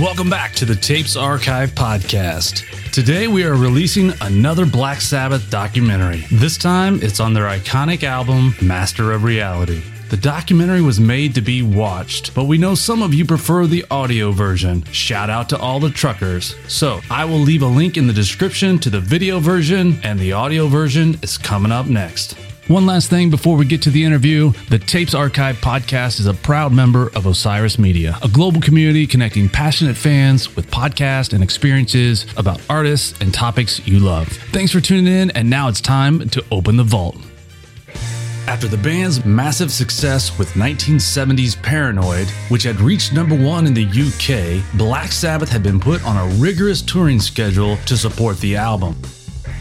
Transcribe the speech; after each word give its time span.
Welcome 0.00 0.30
back 0.30 0.54
to 0.54 0.64
the 0.64 0.74
Tapes 0.74 1.14
Archive 1.14 1.72
podcast. 1.72 2.64
Today 2.90 3.28
we 3.28 3.44
are 3.44 3.54
releasing 3.54 4.14
another 4.22 4.64
Black 4.64 4.98
Sabbath 5.02 5.50
documentary. 5.50 6.24
This 6.32 6.56
time 6.56 6.98
it's 7.02 7.20
on 7.20 7.34
their 7.34 7.44
iconic 7.44 8.02
album, 8.02 8.54
Master 8.62 9.12
of 9.12 9.24
Reality. 9.24 9.82
The 10.08 10.16
documentary 10.16 10.80
was 10.80 10.98
made 10.98 11.34
to 11.34 11.42
be 11.42 11.60
watched, 11.60 12.34
but 12.34 12.44
we 12.44 12.56
know 12.56 12.74
some 12.74 13.02
of 13.02 13.12
you 13.12 13.26
prefer 13.26 13.66
the 13.66 13.84
audio 13.90 14.32
version. 14.32 14.84
Shout 14.84 15.28
out 15.28 15.50
to 15.50 15.58
all 15.58 15.78
the 15.78 15.90
truckers. 15.90 16.54
So, 16.66 17.02
I 17.10 17.26
will 17.26 17.38
leave 17.38 17.62
a 17.62 17.66
link 17.66 17.98
in 17.98 18.06
the 18.06 18.14
description 18.14 18.78
to 18.78 18.88
the 18.88 19.00
video 19.00 19.38
version, 19.38 20.00
and 20.02 20.18
the 20.18 20.32
audio 20.32 20.66
version 20.66 21.18
is 21.22 21.36
coming 21.36 21.72
up 21.72 21.88
next. 21.88 22.38
One 22.70 22.86
last 22.86 23.10
thing 23.10 23.30
before 23.30 23.56
we 23.56 23.64
get 23.64 23.82
to 23.82 23.90
the 23.90 24.04
interview 24.04 24.52
the 24.68 24.78
Tapes 24.78 25.12
Archive 25.12 25.56
podcast 25.56 26.20
is 26.20 26.26
a 26.26 26.34
proud 26.34 26.72
member 26.72 27.10
of 27.16 27.26
Osiris 27.26 27.80
Media, 27.80 28.16
a 28.22 28.28
global 28.28 28.60
community 28.60 29.08
connecting 29.08 29.48
passionate 29.48 29.96
fans 29.96 30.54
with 30.54 30.70
podcasts 30.70 31.32
and 31.32 31.42
experiences 31.42 32.26
about 32.36 32.60
artists 32.70 33.20
and 33.20 33.34
topics 33.34 33.84
you 33.88 33.98
love. 33.98 34.28
Thanks 34.52 34.70
for 34.70 34.80
tuning 34.80 35.12
in, 35.12 35.32
and 35.32 35.50
now 35.50 35.66
it's 35.66 35.80
time 35.80 36.28
to 36.28 36.44
open 36.52 36.76
the 36.76 36.84
vault. 36.84 37.16
After 38.46 38.68
the 38.68 38.78
band's 38.78 39.24
massive 39.24 39.72
success 39.72 40.38
with 40.38 40.50
1970s 40.50 41.60
Paranoid, 41.60 42.28
which 42.50 42.62
had 42.62 42.80
reached 42.80 43.12
number 43.12 43.34
one 43.34 43.66
in 43.66 43.74
the 43.74 43.84
UK, 43.84 44.62
Black 44.78 45.10
Sabbath 45.10 45.48
had 45.48 45.64
been 45.64 45.80
put 45.80 46.04
on 46.06 46.16
a 46.16 46.32
rigorous 46.36 46.82
touring 46.82 47.18
schedule 47.18 47.78
to 47.86 47.96
support 47.96 48.38
the 48.38 48.54
album 48.54 48.94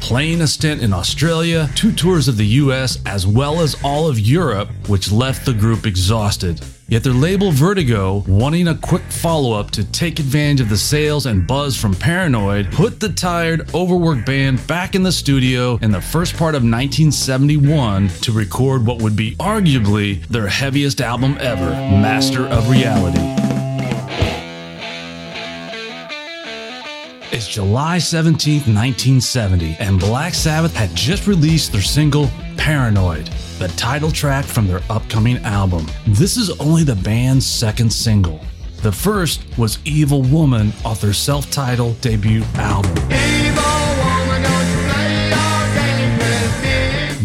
playing 0.02 0.42
a 0.42 0.48
stint 0.48 0.82
in 0.82 0.94
Australia, 0.94 1.70
two 1.76 1.92
tours 1.92 2.28
of 2.28 2.38
the 2.38 2.46
US, 2.46 3.00
as 3.06 3.26
well 3.28 3.62
as 3.62 3.76
all 3.84 4.08
of 4.08 4.20
Europe, 4.20 4.70
which 4.88 5.12
left 5.12 5.46
the 5.46 5.54
group 5.54 5.86
exhausted. 5.86 6.62
Yet 6.88 7.04
their 7.04 7.14
label 7.14 7.52
Vertigo, 7.52 8.24
wanting 8.28 8.68
a 8.68 8.76
quick 8.76 9.04
follow 9.04 9.54
up 9.54 9.70
to 9.72 9.84
take 9.84 10.20
advantage 10.20 10.62
of 10.62 10.70
the 10.70 10.78
sales 10.78 11.28
and 11.28 11.46
buzz 11.46 11.78
from 11.78 11.94
Paranoid, 11.94 12.72
put 12.72 13.00
the 13.00 13.10
tired, 13.10 13.74
overworked 13.76 14.26
band 14.26 14.66
back 14.66 14.96
in 14.96 15.04
the 15.04 15.12
studio 15.12 15.78
in 15.84 15.92
the 15.92 16.02
first 16.02 16.36
part 16.36 16.56
of 16.56 16.64
1971 16.64 18.08
to 18.22 18.32
record 18.32 18.88
what 18.88 19.02
would 19.04 19.16
be 19.16 19.36
arguably 19.36 20.26
their 20.28 20.48
heaviest 20.48 21.00
album 21.00 21.38
ever, 21.40 21.70
Master 21.70 22.48
of 22.48 22.70
Reality. 22.72 23.59
It's 27.40 27.48
July 27.48 28.00
17, 28.00 28.64
1970, 28.64 29.78
and 29.80 29.98
Black 29.98 30.34
Sabbath 30.34 30.76
had 30.76 30.94
just 30.94 31.26
released 31.26 31.72
their 31.72 31.82
single 31.82 32.30
Paranoid, 32.58 33.28
the 33.60 33.70
title 33.78 34.12
track 34.12 34.44
from 34.44 34.68
their 34.68 34.82
upcoming 34.90 35.38
album. 35.46 35.88
This 36.06 36.36
is 36.36 36.50
only 36.60 36.84
the 36.84 36.98
band's 36.98 37.46
second 37.46 37.94
single. 37.94 38.42
The 38.82 38.92
first 38.92 39.42
was 39.58 39.80
Evil 39.86 40.22
Woman 40.22 40.74
off 40.84 41.00
their 41.00 41.14
self 41.14 41.50
titled 41.50 42.02
debut 42.02 42.44
album. 42.56 42.94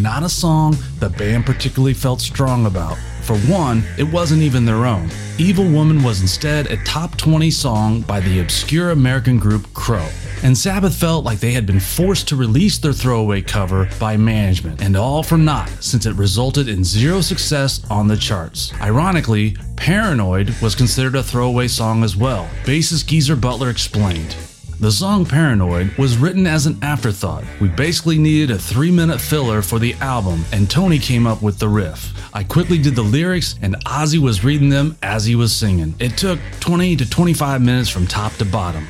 Not 0.01 0.23
a 0.23 0.29
song 0.29 0.77
the 1.01 1.11
band 1.11 1.45
particularly 1.45 1.93
felt 1.93 2.21
strong 2.21 2.67
about. 2.67 2.97
For 3.25 3.39
one, 3.51 3.85
it 3.97 4.05
wasn't 4.05 4.43
even 4.43 4.67
their 4.67 4.85
own. 4.85 5.09
Evil 5.39 5.65
Woman 5.65 6.03
was 6.03 6.21
instead 6.21 6.67
a 6.67 6.77
top 6.85 7.17
20 7.17 7.51
song 7.51 8.03
by 8.03 8.21
the 8.21 8.41
obscure 8.41 8.91
American 8.91 9.39
group 9.39 9.73
Crow. 9.73 10.07
And 10.43 10.57
Sabbath 10.57 10.95
felt 10.95 11.25
like 11.25 11.41
they 11.41 11.53
had 11.53 11.65
been 11.65 11.81
forced 11.81 12.29
to 12.29 12.37
release 12.37 12.77
their 12.77 12.93
throwaway 12.93 13.41
cover 13.41 13.89
by 13.99 14.19
management, 14.19 14.83
and 14.83 14.95
all 14.95 15.23
for 15.23 15.39
naught 15.39 15.71
since 15.81 16.05
it 16.05 16.15
resulted 16.17 16.69
in 16.69 16.85
zero 16.85 17.23
success 17.23 17.81
on 17.89 18.09
the 18.09 18.17
charts. 18.19 18.75
Ironically, 18.79 19.57
Paranoid 19.77 20.55
was 20.61 20.75
considered 20.75 21.15
a 21.15 21.23
throwaway 21.23 21.69
song 21.69 22.05
as 22.05 22.15
well. 22.15 22.47
Bassist 22.65 23.07
Geezer 23.07 23.37
Butler 23.37 23.71
explained. 23.71 24.37
The 24.81 24.91
song 24.91 25.25
Paranoid 25.25 25.97
was 25.97 26.19
written 26.19 26.47
as 26.49 26.67
an 26.67 26.79
afterthought. 26.83 27.45
We 27.61 27.69
basically 27.69 28.19
needed 28.19 28.51
a 28.51 28.59
three 28.59 28.91
minute 28.91 29.21
filler 29.21 29.63
for 29.63 29.79
the 29.79 29.95
album, 29.95 30.45
and 30.53 30.69
Tony 30.69 30.99
came 30.99 31.27
up 31.27 31.43
with 31.43 31.59
the 31.59 31.69
riff. 31.69 32.13
I 32.35 32.43
quickly 32.43 32.79
did 32.79 32.97
the 32.97 33.03
lyrics, 33.03 33.55
and 33.63 33.77
Ozzy 33.85 34.19
was 34.19 34.43
reading 34.43 34.69
them 34.69 34.97
as 35.03 35.25
he 35.25 35.37
was 35.37 35.55
singing. 35.55 35.95
It 36.01 36.19
took 36.19 36.41
20 36.59 36.97
to 36.97 37.09
25 37.09 37.63
minutes 37.63 37.89
from 37.89 38.09
top 38.09 38.33
to 38.35 38.45
bottom. 38.45 38.87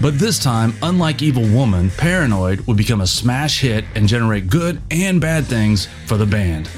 But 0.00 0.18
this 0.18 0.38
time, 0.38 0.74
unlike 0.82 1.22
Evil 1.22 1.48
Woman, 1.48 1.90
Paranoid 1.90 2.60
would 2.66 2.76
become 2.76 3.00
a 3.00 3.06
smash 3.06 3.60
hit 3.60 3.84
and 3.94 4.06
generate 4.06 4.48
good 4.48 4.80
and 4.90 5.20
bad 5.20 5.46
things 5.46 5.88
for 6.06 6.16
the 6.16 6.26
band. 6.26 6.68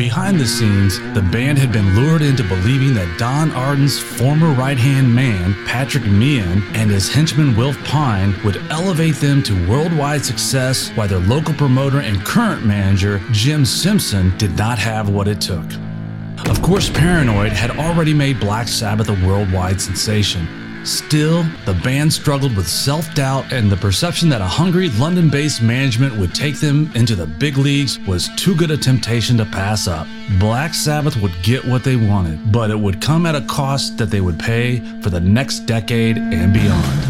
Behind 0.00 0.40
the 0.40 0.46
scenes, 0.46 0.98
the 1.12 1.20
band 1.20 1.58
had 1.58 1.72
been 1.72 1.94
lured 1.94 2.22
into 2.22 2.42
believing 2.42 2.94
that 2.94 3.18
Don 3.18 3.50
Arden's 3.50 3.98
former 3.98 4.50
right 4.54 4.78
hand 4.78 5.14
man, 5.14 5.52
Patrick 5.66 6.06
Meehan, 6.06 6.62
and 6.74 6.90
his 6.90 7.12
henchman 7.12 7.54
Wilf 7.54 7.76
Pine 7.84 8.34
would 8.42 8.56
elevate 8.70 9.16
them 9.16 9.42
to 9.42 9.68
worldwide 9.68 10.24
success, 10.24 10.88
while 10.92 11.06
their 11.06 11.18
local 11.18 11.52
promoter 11.52 12.00
and 12.00 12.24
current 12.24 12.64
manager, 12.64 13.20
Jim 13.30 13.66
Simpson, 13.66 14.34
did 14.38 14.56
not 14.56 14.78
have 14.78 15.10
what 15.10 15.28
it 15.28 15.38
took. 15.38 15.66
Of 16.48 16.62
course, 16.62 16.88
Paranoid 16.88 17.52
had 17.52 17.72
already 17.72 18.14
made 18.14 18.40
Black 18.40 18.68
Sabbath 18.68 19.10
a 19.10 19.26
worldwide 19.26 19.82
sensation. 19.82 20.59
Still, 20.84 21.42
the 21.66 21.78
band 21.84 22.12
struggled 22.12 22.56
with 22.56 22.66
self 22.66 23.12
doubt, 23.14 23.52
and 23.52 23.70
the 23.70 23.76
perception 23.76 24.28
that 24.30 24.40
a 24.40 24.46
hungry 24.46 24.88
London 24.90 25.28
based 25.28 25.60
management 25.60 26.16
would 26.16 26.34
take 26.34 26.58
them 26.58 26.90
into 26.94 27.14
the 27.14 27.26
big 27.26 27.58
leagues 27.58 27.98
was 28.00 28.30
too 28.36 28.54
good 28.54 28.70
a 28.70 28.76
temptation 28.76 29.36
to 29.38 29.44
pass 29.44 29.86
up. 29.86 30.06
Black 30.38 30.72
Sabbath 30.72 31.16
would 31.16 31.34
get 31.42 31.64
what 31.64 31.84
they 31.84 31.96
wanted, 31.96 32.50
but 32.50 32.70
it 32.70 32.78
would 32.78 33.00
come 33.00 33.26
at 33.26 33.34
a 33.34 33.42
cost 33.42 33.98
that 33.98 34.10
they 34.10 34.20
would 34.20 34.38
pay 34.38 34.80
for 35.02 35.10
the 35.10 35.20
next 35.20 35.60
decade 35.60 36.16
and 36.16 36.54
beyond. 36.54 37.09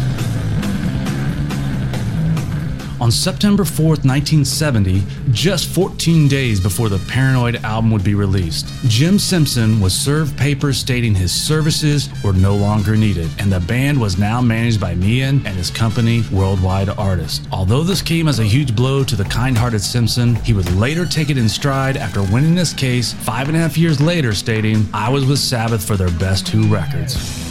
On 3.01 3.09
September 3.09 3.63
4th, 3.63 4.05
1970, 4.05 5.01
just 5.31 5.67
14 5.69 6.27
days 6.27 6.59
before 6.59 6.87
the 6.87 6.99
Paranoid 7.07 7.55
album 7.65 7.89
would 7.89 8.03
be 8.03 8.13
released, 8.13 8.67
Jim 8.83 9.17
Simpson 9.17 9.79
was 9.81 9.91
served 9.91 10.37
papers 10.37 10.77
stating 10.77 11.15
his 11.15 11.33
services 11.33 12.09
were 12.23 12.31
no 12.31 12.55
longer 12.55 12.95
needed, 12.95 13.27
and 13.39 13.51
the 13.51 13.59
band 13.61 13.99
was 13.99 14.19
now 14.19 14.39
managed 14.39 14.79
by 14.79 14.93
Meehan 14.93 15.41
and 15.47 15.57
his 15.57 15.71
company, 15.71 16.23
Worldwide 16.31 16.89
Artists. 16.89 17.43
Although 17.51 17.81
this 17.81 18.03
came 18.03 18.27
as 18.27 18.37
a 18.37 18.43
huge 18.43 18.75
blow 18.75 19.03
to 19.03 19.15
the 19.15 19.25
kind 19.25 19.57
hearted 19.57 19.81
Simpson, 19.81 20.35
he 20.35 20.53
would 20.53 20.71
later 20.75 21.07
take 21.07 21.31
it 21.31 21.39
in 21.39 21.49
stride 21.49 21.97
after 21.97 22.21
winning 22.21 22.53
this 22.53 22.71
case 22.71 23.13
five 23.13 23.47
and 23.47 23.57
a 23.57 23.59
half 23.61 23.79
years 23.79 23.99
later, 23.99 24.31
stating, 24.31 24.87
I 24.93 25.09
was 25.09 25.25
with 25.25 25.39
Sabbath 25.39 25.83
for 25.83 25.97
their 25.97 26.11
best 26.19 26.45
two 26.45 26.67
records. 26.67 27.50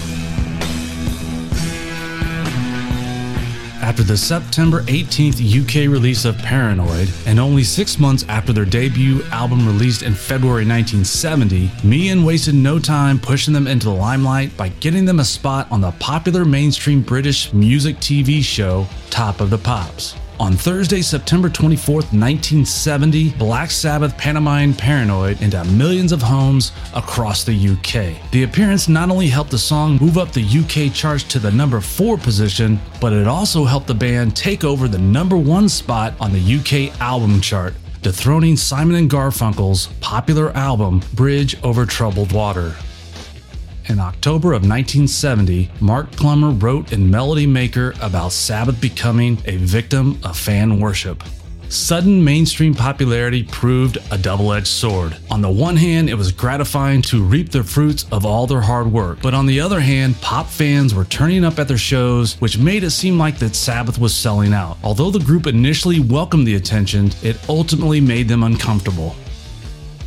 After 3.82 4.02
the 4.02 4.16
September 4.16 4.82
18th 4.82 5.40
UK 5.40 5.90
release 5.90 6.26
of 6.26 6.36
Paranoid, 6.36 7.08
and 7.24 7.40
only 7.40 7.64
six 7.64 7.98
months 7.98 8.26
after 8.28 8.52
their 8.52 8.66
debut 8.66 9.22
album 9.32 9.66
released 9.66 10.02
in 10.02 10.12
February 10.12 10.66
1970, 10.66 11.70
Meehan 11.82 12.22
wasted 12.22 12.54
no 12.54 12.78
time 12.78 13.18
pushing 13.18 13.54
them 13.54 13.66
into 13.66 13.86
the 13.86 13.94
limelight 13.94 14.54
by 14.56 14.68
getting 14.68 15.06
them 15.06 15.20
a 15.20 15.24
spot 15.24 15.66
on 15.70 15.80
the 15.80 15.92
popular 15.92 16.44
mainstream 16.44 17.00
British 17.00 17.54
music 17.54 17.96
TV 17.96 18.42
show 18.42 18.86
Top 19.08 19.40
of 19.40 19.48
the 19.48 19.58
Pops. 19.58 20.14
On 20.40 20.54
Thursday, 20.54 21.02
September 21.02 21.50
24th, 21.50 22.14
1970, 22.14 23.32
Black 23.32 23.70
Sabbath 23.70 24.16
pantomimed 24.16 24.78
Paranoid 24.78 25.42
into 25.42 25.62
millions 25.66 26.12
of 26.12 26.22
homes 26.22 26.72
across 26.94 27.44
the 27.44 27.52
UK. 27.52 28.30
The 28.30 28.44
appearance 28.44 28.88
not 28.88 29.10
only 29.10 29.26
helped 29.26 29.50
the 29.50 29.58
song 29.58 29.98
move 30.00 30.16
up 30.16 30.32
the 30.32 30.42
UK 30.42 30.94
charts 30.94 31.24
to 31.24 31.38
the 31.38 31.50
number 31.50 31.78
4 31.78 32.16
position, 32.16 32.80
but 33.02 33.12
it 33.12 33.26
also 33.26 33.64
helped 33.64 33.86
the 33.86 33.94
band 33.94 34.34
take 34.34 34.64
over 34.64 34.88
the 34.88 34.98
number 34.98 35.36
1 35.36 35.68
spot 35.68 36.14
on 36.18 36.32
the 36.32 36.56
UK 36.56 36.98
album 37.02 37.42
chart, 37.42 37.74
dethroning 38.00 38.56
Simon 38.56 38.96
and 38.96 39.10
Garfunkel's 39.10 39.88
popular 40.00 40.52
album 40.52 41.02
Bridge 41.12 41.62
Over 41.62 41.84
Troubled 41.84 42.32
Water. 42.32 42.74
In 43.88 43.98
October 43.98 44.48
of 44.48 44.62
1970, 44.62 45.70
Mark 45.80 46.10
Plummer 46.12 46.50
wrote 46.50 46.92
in 46.92 47.10
Melody 47.10 47.46
Maker 47.46 47.94
about 48.00 48.32
Sabbath 48.32 48.80
becoming 48.80 49.38
a 49.46 49.56
victim 49.56 50.18
of 50.22 50.38
fan 50.38 50.78
worship. 50.78 51.24
Sudden 51.70 52.22
mainstream 52.24 52.74
popularity 52.74 53.44
proved 53.44 53.98
a 54.10 54.18
double 54.18 54.52
edged 54.52 54.66
sword. 54.66 55.16
On 55.30 55.40
the 55.40 55.48
one 55.48 55.76
hand, 55.76 56.10
it 56.10 56.14
was 56.14 56.32
gratifying 56.32 57.00
to 57.02 57.22
reap 57.22 57.50
the 57.50 57.62
fruits 57.62 58.06
of 58.10 58.26
all 58.26 58.48
their 58.48 58.60
hard 58.60 58.90
work, 58.90 59.20
but 59.22 59.34
on 59.34 59.46
the 59.46 59.60
other 59.60 59.78
hand, 59.78 60.20
pop 60.20 60.48
fans 60.48 60.94
were 60.94 61.04
turning 61.04 61.44
up 61.44 61.60
at 61.60 61.68
their 61.68 61.78
shows, 61.78 62.34
which 62.40 62.58
made 62.58 62.82
it 62.82 62.90
seem 62.90 63.18
like 63.18 63.38
that 63.38 63.54
Sabbath 63.54 64.00
was 64.00 64.12
selling 64.12 64.52
out. 64.52 64.78
Although 64.82 65.12
the 65.12 65.24
group 65.24 65.46
initially 65.46 66.00
welcomed 66.00 66.46
the 66.46 66.56
attention, 66.56 67.12
it 67.22 67.38
ultimately 67.48 68.00
made 68.00 68.26
them 68.26 68.42
uncomfortable. 68.42 69.14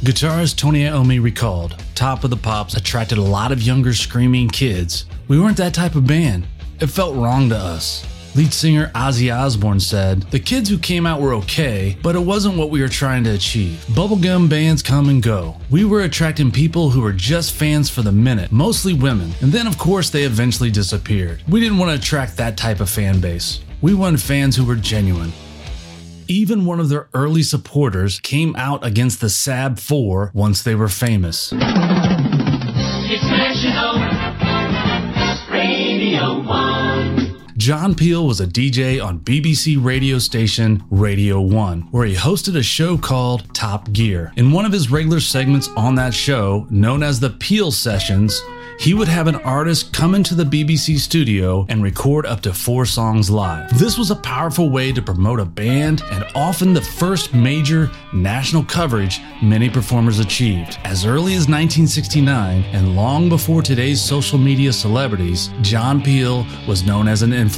Guitarist 0.03 0.57
Tony 0.57 0.81
Iommi 0.81 1.23
recalled, 1.23 1.81
Top 1.95 2.25
of 2.25 2.29
the 2.29 2.35
Pops 2.35 2.75
attracted 2.75 3.17
a 3.17 3.21
lot 3.21 3.53
of 3.53 3.61
younger 3.61 3.93
screaming 3.93 4.49
kids. 4.49 5.05
We 5.29 5.39
weren't 5.39 5.55
that 5.55 5.73
type 5.73 5.95
of 5.95 6.05
band. 6.05 6.45
It 6.81 6.87
felt 6.87 7.15
wrong 7.15 7.47
to 7.47 7.55
us. 7.55 8.05
Lead 8.35 8.51
singer 8.51 8.91
Ozzy 8.95 9.33
Osbourne 9.33 9.79
said, 9.79 10.23
The 10.23 10.41
kids 10.41 10.67
who 10.67 10.77
came 10.77 11.05
out 11.05 11.21
were 11.21 11.33
okay, 11.35 11.95
but 12.03 12.17
it 12.17 12.19
wasn't 12.19 12.57
what 12.57 12.69
we 12.69 12.81
were 12.81 12.89
trying 12.89 13.23
to 13.23 13.33
achieve. 13.33 13.85
Bubblegum 13.91 14.49
bands 14.49 14.83
come 14.83 15.07
and 15.07 15.23
go. 15.23 15.55
We 15.69 15.85
were 15.85 16.01
attracting 16.01 16.51
people 16.51 16.89
who 16.89 16.99
were 16.99 17.13
just 17.13 17.53
fans 17.53 17.89
for 17.89 18.01
the 18.01 18.11
minute, 18.11 18.51
mostly 18.51 18.93
women, 18.93 19.31
and 19.39 19.53
then 19.53 19.67
of 19.67 19.77
course 19.77 20.09
they 20.09 20.23
eventually 20.23 20.69
disappeared. 20.69 21.41
We 21.47 21.61
didn't 21.61 21.77
want 21.77 21.91
to 21.91 21.97
attract 21.97 22.35
that 22.35 22.57
type 22.57 22.81
of 22.81 22.89
fan 22.89 23.21
base. 23.21 23.61
We 23.81 23.93
wanted 23.93 24.21
fans 24.21 24.57
who 24.57 24.65
were 24.65 24.75
genuine. 24.75 25.31
Even 26.27 26.65
one 26.65 26.79
of 26.79 26.89
their 26.89 27.07
early 27.13 27.43
supporters 27.43 28.19
came 28.19 28.55
out 28.55 28.85
against 28.85 29.21
the 29.21 29.29
Sab 29.29 29.79
4 29.79 30.31
once 30.33 30.63
they 30.63 30.75
were 30.75 30.87
famous. 30.89 31.51
John 37.63 37.95
Peel 37.95 38.27
was 38.27 38.41
a 38.41 38.45
DJ 38.45 39.01
on 39.01 39.21
BBC 39.21 39.81
radio 39.81 40.19
station 40.19 40.83
Radio 40.91 41.39
1, 41.39 41.83
where 41.91 42.05
he 42.05 42.13
hosted 42.13 42.57
a 42.57 42.61
show 42.61 42.97
called 42.97 43.55
Top 43.55 43.89
Gear. 43.93 44.33
In 44.35 44.51
one 44.51 44.65
of 44.65 44.73
his 44.73 44.91
regular 44.91 45.21
segments 45.21 45.69
on 45.77 45.95
that 45.95 46.13
show, 46.13 46.67
known 46.69 47.03
as 47.03 47.21
the 47.21 47.29
Peel 47.29 47.71
Sessions, 47.71 48.43
he 48.79 48.93
would 48.93 49.07
have 49.07 49.27
an 49.27 49.35
artist 49.35 49.93
come 49.93 50.15
into 50.15 50.35
the 50.35 50.43
BBC 50.43 50.97
studio 50.97 51.65
and 51.69 51.83
record 51.83 52.25
up 52.25 52.41
to 52.41 52.53
four 52.53 52.85
songs 52.85 53.29
live. 53.29 53.77
This 53.79 53.97
was 53.97 54.11
a 54.11 54.15
powerful 54.15 54.69
way 54.69 54.91
to 54.91 55.01
promote 55.01 55.39
a 55.39 55.45
band 55.45 56.03
and 56.11 56.25
often 56.35 56.73
the 56.73 56.81
first 56.81 57.33
major 57.33 57.89
national 58.11 58.65
coverage 58.65 59.21
many 59.41 59.69
performers 59.69 60.19
achieved. 60.19 60.79
As 60.83 61.05
early 61.05 61.33
as 61.33 61.47
1969 61.47 62.63
and 62.73 62.95
long 62.95 63.29
before 63.29 63.61
today's 63.61 64.01
social 64.01 64.37
media 64.37 64.73
celebrities, 64.73 65.49
John 65.61 66.01
Peel 66.01 66.45
was 66.67 66.83
known 66.83 67.07
as 67.07 67.21
an 67.21 67.31
influencer. 67.31 67.52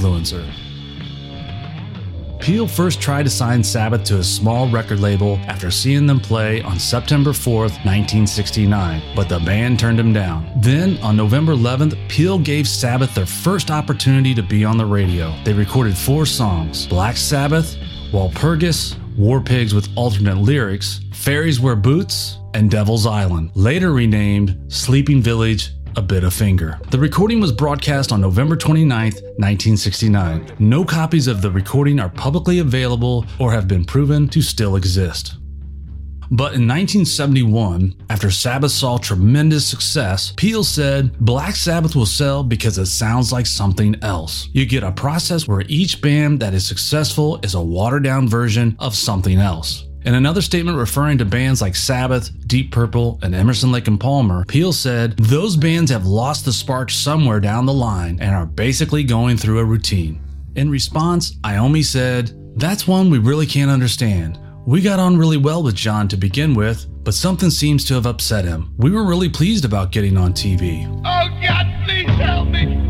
Peel 2.40 2.68
first 2.68 3.02
tried 3.02 3.24
to 3.24 3.30
sign 3.30 3.64
Sabbath 3.64 4.04
to 4.04 4.20
a 4.20 4.24
small 4.24 4.70
record 4.70 5.00
label 5.00 5.40
after 5.48 5.72
seeing 5.72 6.06
them 6.06 6.20
play 6.20 6.62
on 6.62 6.78
September 6.78 7.32
4th, 7.32 7.74
1969, 7.84 9.02
but 9.16 9.28
the 9.28 9.40
band 9.40 9.80
turned 9.80 10.00
him 10.00 10.14
down. 10.14 10.48
Then, 10.58 11.00
on 11.00 11.18
November 11.18 11.54
11th, 11.54 11.98
Peel 12.08 12.38
gave 12.38 12.68
Sabbath 12.68 13.16
their 13.16 13.26
first 13.26 13.72
opportunity 13.72 14.36
to 14.36 14.44
be 14.44 14.64
on 14.64 14.78
the 14.78 14.86
radio. 14.86 15.34
They 15.44 15.54
recorded 15.54 15.98
four 15.98 16.28
songs 16.28 16.86
Black 16.86 17.18
Sabbath, 17.18 17.78
Walpurgis, 18.12 18.96
War 19.18 19.42
Pigs 19.42 19.74
with 19.74 19.90
alternate 19.96 20.38
lyrics, 20.38 21.00
Fairies 21.14 21.60
Wear 21.60 21.76
Boots, 21.76 22.38
and 22.54 22.70
Devil's 22.70 23.08
Island, 23.08 23.52
later 23.56 23.92
renamed 23.92 24.72
Sleeping 24.72 25.22
Village 25.22 25.72
a 25.96 26.02
Bit 26.02 26.24
of 26.24 26.34
Finger. 26.34 26.80
The 26.92 27.00
recording 27.00 27.40
was 27.40 27.52
broadcast 27.52 28.12
on 28.12 28.22
November 28.22 28.56
29, 28.56 29.12
1969. 29.12 30.56
No 30.60 30.84
copies 30.84 31.28
of 31.28 31.42
the 31.42 31.52
recording 31.52 32.00
are 32.00 32.10
publicly 32.10 32.60
available 32.60 33.26
or 33.40 33.52
have 33.52 33.68
been 33.68 33.86
proven 33.86 34.28
to 34.30 34.42
still 34.42 34.76
exist. 34.76 35.36
But 36.32 36.56
in 36.56 36.68
1971, 36.68 37.96
after 38.10 38.32
Sabbath 38.32 38.72
saw 38.72 38.98
tremendous 38.98 39.68
success, 39.68 40.34
Peel 40.36 40.64
said 40.64 41.18
Black 41.20 41.56
Sabbath 41.56 41.96
will 41.96 42.08
sell 42.08 42.44
because 42.44 42.78
it 42.78 42.88
sounds 42.88 43.32
like 43.32 43.46
something 43.46 43.96
else. 44.02 44.50
You 44.52 44.66
get 44.66 44.84
a 44.84 44.92
process 44.92 45.48
where 45.48 45.64
each 45.68 46.02
band 46.02 46.40
that 46.40 46.54
is 46.54 46.66
successful 46.66 47.40
is 47.44 47.54
a 47.54 47.62
watered 47.62 48.04
down 48.04 48.28
version 48.28 48.76
of 48.80 48.96
something 48.96 49.38
else. 49.38 49.86
In 50.06 50.14
another 50.14 50.44
statement 50.44 50.78
referring 50.78 51.18
to 51.18 51.26
bands 51.26 51.64
like 51.64 51.76
Sabbath, 51.76 52.30
Deep 52.48 52.72
Purple, 52.72 53.18
and 53.24 53.34
Emerson 53.34 53.72
Lake 53.72 53.88
and 53.88 54.00
Palmer, 54.00 54.46
Peel 54.46 54.72
said, 54.72 55.18
Those 55.18 55.58
bands 55.58 55.90
have 55.90 56.06
lost 56.06 56.46
the 56.46 56.54
spark 56.54 56.92
somewhere 56.92 57.40
down 57.40 57.66
the 57.66 57.74
line 57.74 58.20
and 58.22 58.36
are 58.36 58.46
basically 58.46 59.04
going 59.04 59.36
through 59.36 59.58
a 59.58 59.66
routine. 59.66 60.22
In 60.56 60.70
response, 60.70 61.34
Iommi 61.38 61.84
said, 61.84 62.34
That's 62.56 62.88
one 62.88 63.10
we 63.10 63.18
really 63.18 63.48
can't 63.48 63.72
understand. 63.72 64.38
We 64.68 64.80
got 64.80 65.00
on 65.00 65.18
really 65.18 65.38
well 65.38 65.64
with 65.64 65.74
John 65.74 66.08
to 66.10 66.18
begin 66.18 66.54
with, 66.54 66.86
but 67.04 67.16
something 67.16 67.50
seems 67.50 67.84
to 67.86 67.96
have 67.96 68.06
upset 68.06 68.46
him. 68.46 68.76
We 68.78 68.92
were 68.92 69.08
really 69.08 69.30
pleased 69.30 69.66
about 69.66 69.92
getting 69.92 70.18
on 70.18 70.34
TV. 70.34 70.86
Oh 71.04 71.42
God, 71.42 71.84
please 71.84 72.10
help 72.10 72.50
me! 72.50 72.85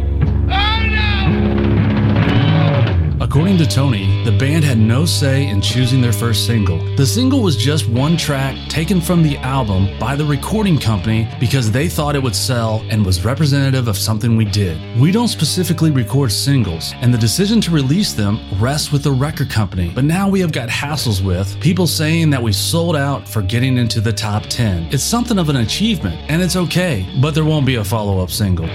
According 3.26 3.58
to 3.58 3.66
Tony, 3.66 4.24
the 4.24 4.38
band 4.38 4.64
had 4.64 4.78
no 4.78 5.04
say 5.04 5.48
in 5.48 5.60
choosing 5.60 6.00
their 6.00 6.14
first 6.14 6.46
single. 6.46 6.78
The 6.96 7.08
single 7.08 7.42
was 7.42 7.58
just 7.58 7.90
one 7.90 8.18
track 8.18 8.56
taken 8.70 9.02
from 9.02 9.24
the 9.24 9.38
album 9.38 9.98
by 9.98 10.16
the 10.16 10.24
recording 10.24 10.78
company 10.78 11.28
because 11.40 11.72
they 11.72 11.90
thought 11.90 12.16
it 12.16 12.22
would 12.22 12.36
sell 12.36 12.86
and 12.92 13.04
was 13.04 13.26
representative 13.26 13.88
of 13.88 13.98
something 13.98 14.38
we 14.38 14.46
did. 14.46 14.78
We 15.02 15.12
don't 15.12 15.28
specifically 15.28 15.90
record 15.90 16.32
singles, 16.32 16.94
and 17.02 17.12
the 17.12 17.18
decision 17.18 17.60
to 17.62 17.72
release 17.72 18.14
them 18.14 18.40
rests 18.60 18.92
with 18.92 19.02
the 19.02 19.12
record 19.12 19.50
company. 19.50 19.92
But 19.96 20.04
now 20.04 20.30
we 20.30 20.40
have 20.42 20.52
got 20.52 20.70
hassles 20.70 21.26
with 21.26 21.60
people 21.60 21.88
saying 21.88 22.30
that 22.30 22.44
we 22.44 22.54
sold 22.54 22.96
out 22.96 23.28
for 23.28 23.42
getting 23.42 23.80
into 23.80 24.02
the 24.02 24.14
top 24.14 24.44
10. 24.44 24.94
It's 24.94 25.02
something 25.02 25.40
of 25.40 25.50
an 25.50 25.56
achievement, 25.56 26.16
and 26.30 26.44
it's 26.44 26.56
okay, 26.56 27.12
but 27.20 27.34
there 27.34 27.44
won't 27.44 27.66
be 27.66 27.78
a 27.78 27.84
follow 27.84 28.20
up 28.20 28.30
single. 28.30 28.70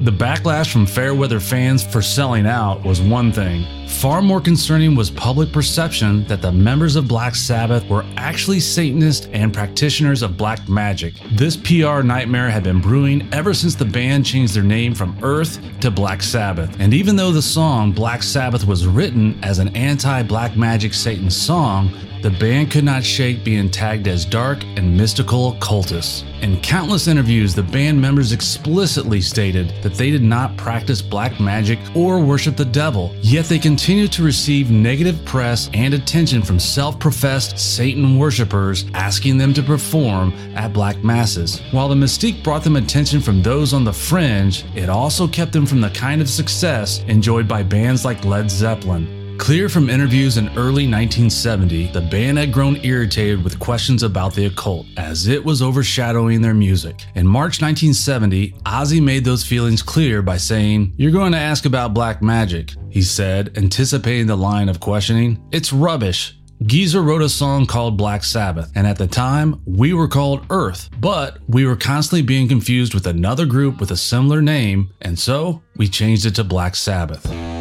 The 0.00 0.12
backlash 0.12 0.70
from 0.70 0.86
Fairweather 0.86 1.40
fans 1.40 1.82
for 1.82 2.00
selling 2.00 2.46
out 2.46 2.84
was 2.84 3.00
one 3.00 3.32
thing. 3.32 3.66
Far 3.88 4.22
more 4.22 4.40
concerning 4.40 4.94
was 4.94 5.10
public 5.10 5.50
perception 5.50 6.24
that 6.26 6.40
the 6.40 6.52
members 6.52 6.94
of 6.94 7.08
Black 7.08 7.34
Sabbath 7.34 7.84
were 7.88 8.04
actually 8.16 8.60
Satanists 8.60 9.26
and 9.32 9.52
practitioners 9.52 10.22
of 10.22 10.36
black 10.36 10.68
magic. 10.68 11.14
This 11.32 11.56
PR 11.56 12.02
nightmare 12.02 12.48
had 12.48 12.62
been 12.62 12.80
brewing 12.80 13.28
ever 13.32 13.52
since 13.52 13.74
the 13.74 13.84
band 13.84 14.24
changed 14.24 14.54
their 14.54 14.62
name 14.62 14.94
from 14.94 15.18
Earth 15.20 15.58
to 15.80 15.90
Black 15.90 16.22
Sabbath. 16.22 16.76
And 16.78 16.94
even 16.94 17.16
though 17.16 17.32
the 17.32 17.42
song 17.42 17.90
Black 17.90 18.22
Sabbath 18.22 18.64
was 18.64 18.86
written 18.86 19.36
as 19.42 19.58
an 19.58 19.74
anti 19.74 20.22
black 20.22 20.56
magic 20.56 20.94
Satan 20.94 21.28
song, 21.28 21.90
the 22.22 22.30
band 22.30 22.72
could 22.72 22.82
not 22.82 23.04
shake 23.04 23.44
being 23.44 23.70
tagged 23.70 24.08
as 24.08 24.24
dark 24.24 24.64
and 24.76 24.96
mystical 24.96 25.52
occultists. 25.52 26.24
In 26.42 26.60
countless 26.60 27.06
interviews, 27.06 27.54
the 27.54 27.62
band 27.62 28.00
members 28.00 28.32
explicitly 28.32 29.20
stated 29.20 29.72
that 29.88 29.96
they 29.96 30.10
did 30.10 30.22
not 30.22 30.54
practice 30.58 31.00
black 31.00 31.40
magic 31.40 31.78
or 31.96 32.20
worship 32.20 32.56
the 32.56 32.64
devil, 32.64 33.14
yet 33.22 33.46
they 33.46 33.58
continued 33.58 34.12
to 34.12 34.22
receive 34.22 34.70
negative 34.70 35.24
press 35.24 35.70
and 35.72 35.94
attention 35.94 36.42
from 36.42 36.58
self 36.58 36.98
professed 36.98 37.58
Satan 37.58 38.18
worshippers 38.18 38.84
asking 38.92 39.38
them 39.38 39.54
to 39.54 39.62
perform 39.62 40.32
at 40.54 40.74
black 40.74 41.02
masses. 41.02 41.62
While 41.70 41.88
the 41.88 41.94
mystique 41.94 42.44
brought 42.44 42.64
them 42.64 42.76
attention 42.76 43.22
from 43.22 43.42
those 43.42 43.72
on 43.72 43.84
the 43.84 43.92
fringe, 43.92 44.66
it 44.74 44.90
also 44.90 45.26
kept 45.26 45.52
them 45.52 45.64
from 45.64 45.80
the 45.80 45.90
kind 45.90 46.20
of 46.20 46.28
success 46.28 47.02
enjoyed 47.08 47.48
by 47.48 47.62
bands 47.62 48.04
like 48.04 48.26
Led 48.26 48.50
Zeppelin. 48.50 49.17
Clear 49.38 49.68
from 49.68 49.88
interviews 49.88 50.36
in 50.36 50.48
early 50.50 50.84
1970, 50.84 51.92
the 51.92 52.00
band 52.00 52.36
had 52.36 52.52
grown 52.52 52.76
irritated 52.84 53.42
with 53.42 53.58
questions 53.58 54.02
about 54.02 54.34
the 54.34 54.46
occult, 54.46 54.86
as 54.96 55.26
it 55.28 55.42
was 55.42 55.62
overshadowing 55.62 56.42
their 56.42 56.54
music. 56.54 57.06
In 57.14 57.26
March 57.26 57.62
1970, 57.62 58.50
Ozzy 58.66 59.02
made 59.02 59.24
those 59.24 59.46
feelings 59.46 59.82
clear 59.82 60.20
by 60.20 60.36
saying, 60.36 60.92
You're 60.96 61.12
going 61.12 61.32
to 61.32 61.38
ask 61.38 61.64
about 61.64 61.94
black 61.94 62.20
magic, 62.20 62.74
he 62.90 63.00
said, 63.00 63.56
anticipating 63.56 64.26
the 64.26 64.36
line 64.36 64.68
of 64.68 64.80
questioning. 64.80 65.42
It's 65.50 65.72
rubbish. 65.72 66.34
Geezer 66.64 67.00
wrote 67.00 67.22
a 67.22 67.28
song 67.28 67.66
called 67.66 67.96
Black 67.96 68.24
Sabbath, 68.24 68.70
and 68.74 68.86
at 68.86 68.98
the 68.98 69.06
time, 69.06 69.62
we 69.64 69.94
were 69.94 70.08
called 70.08 70.44
Earth, 70.50 70.90
but 70.98 71.38
we 71.46 71.64
were 71.64 71.76
constantly 71.76 72.22
being 72.22 72.48
confused 72.48 72.92
with 72.92 73.06
another 73.06 73.46
group 73.46 73.78
with 73.78 73.92
a 73.92 73.96
similar 73.96 74.42
name, 74.42 74.92
and 75.00 75.16
so 75.18 75.62
we 75.76 75.88
changed 75.88 76.26
it 76.26 76.34
to 76.34 76.44
Black 76.44 76.74
Sabbath. 76.74 77.57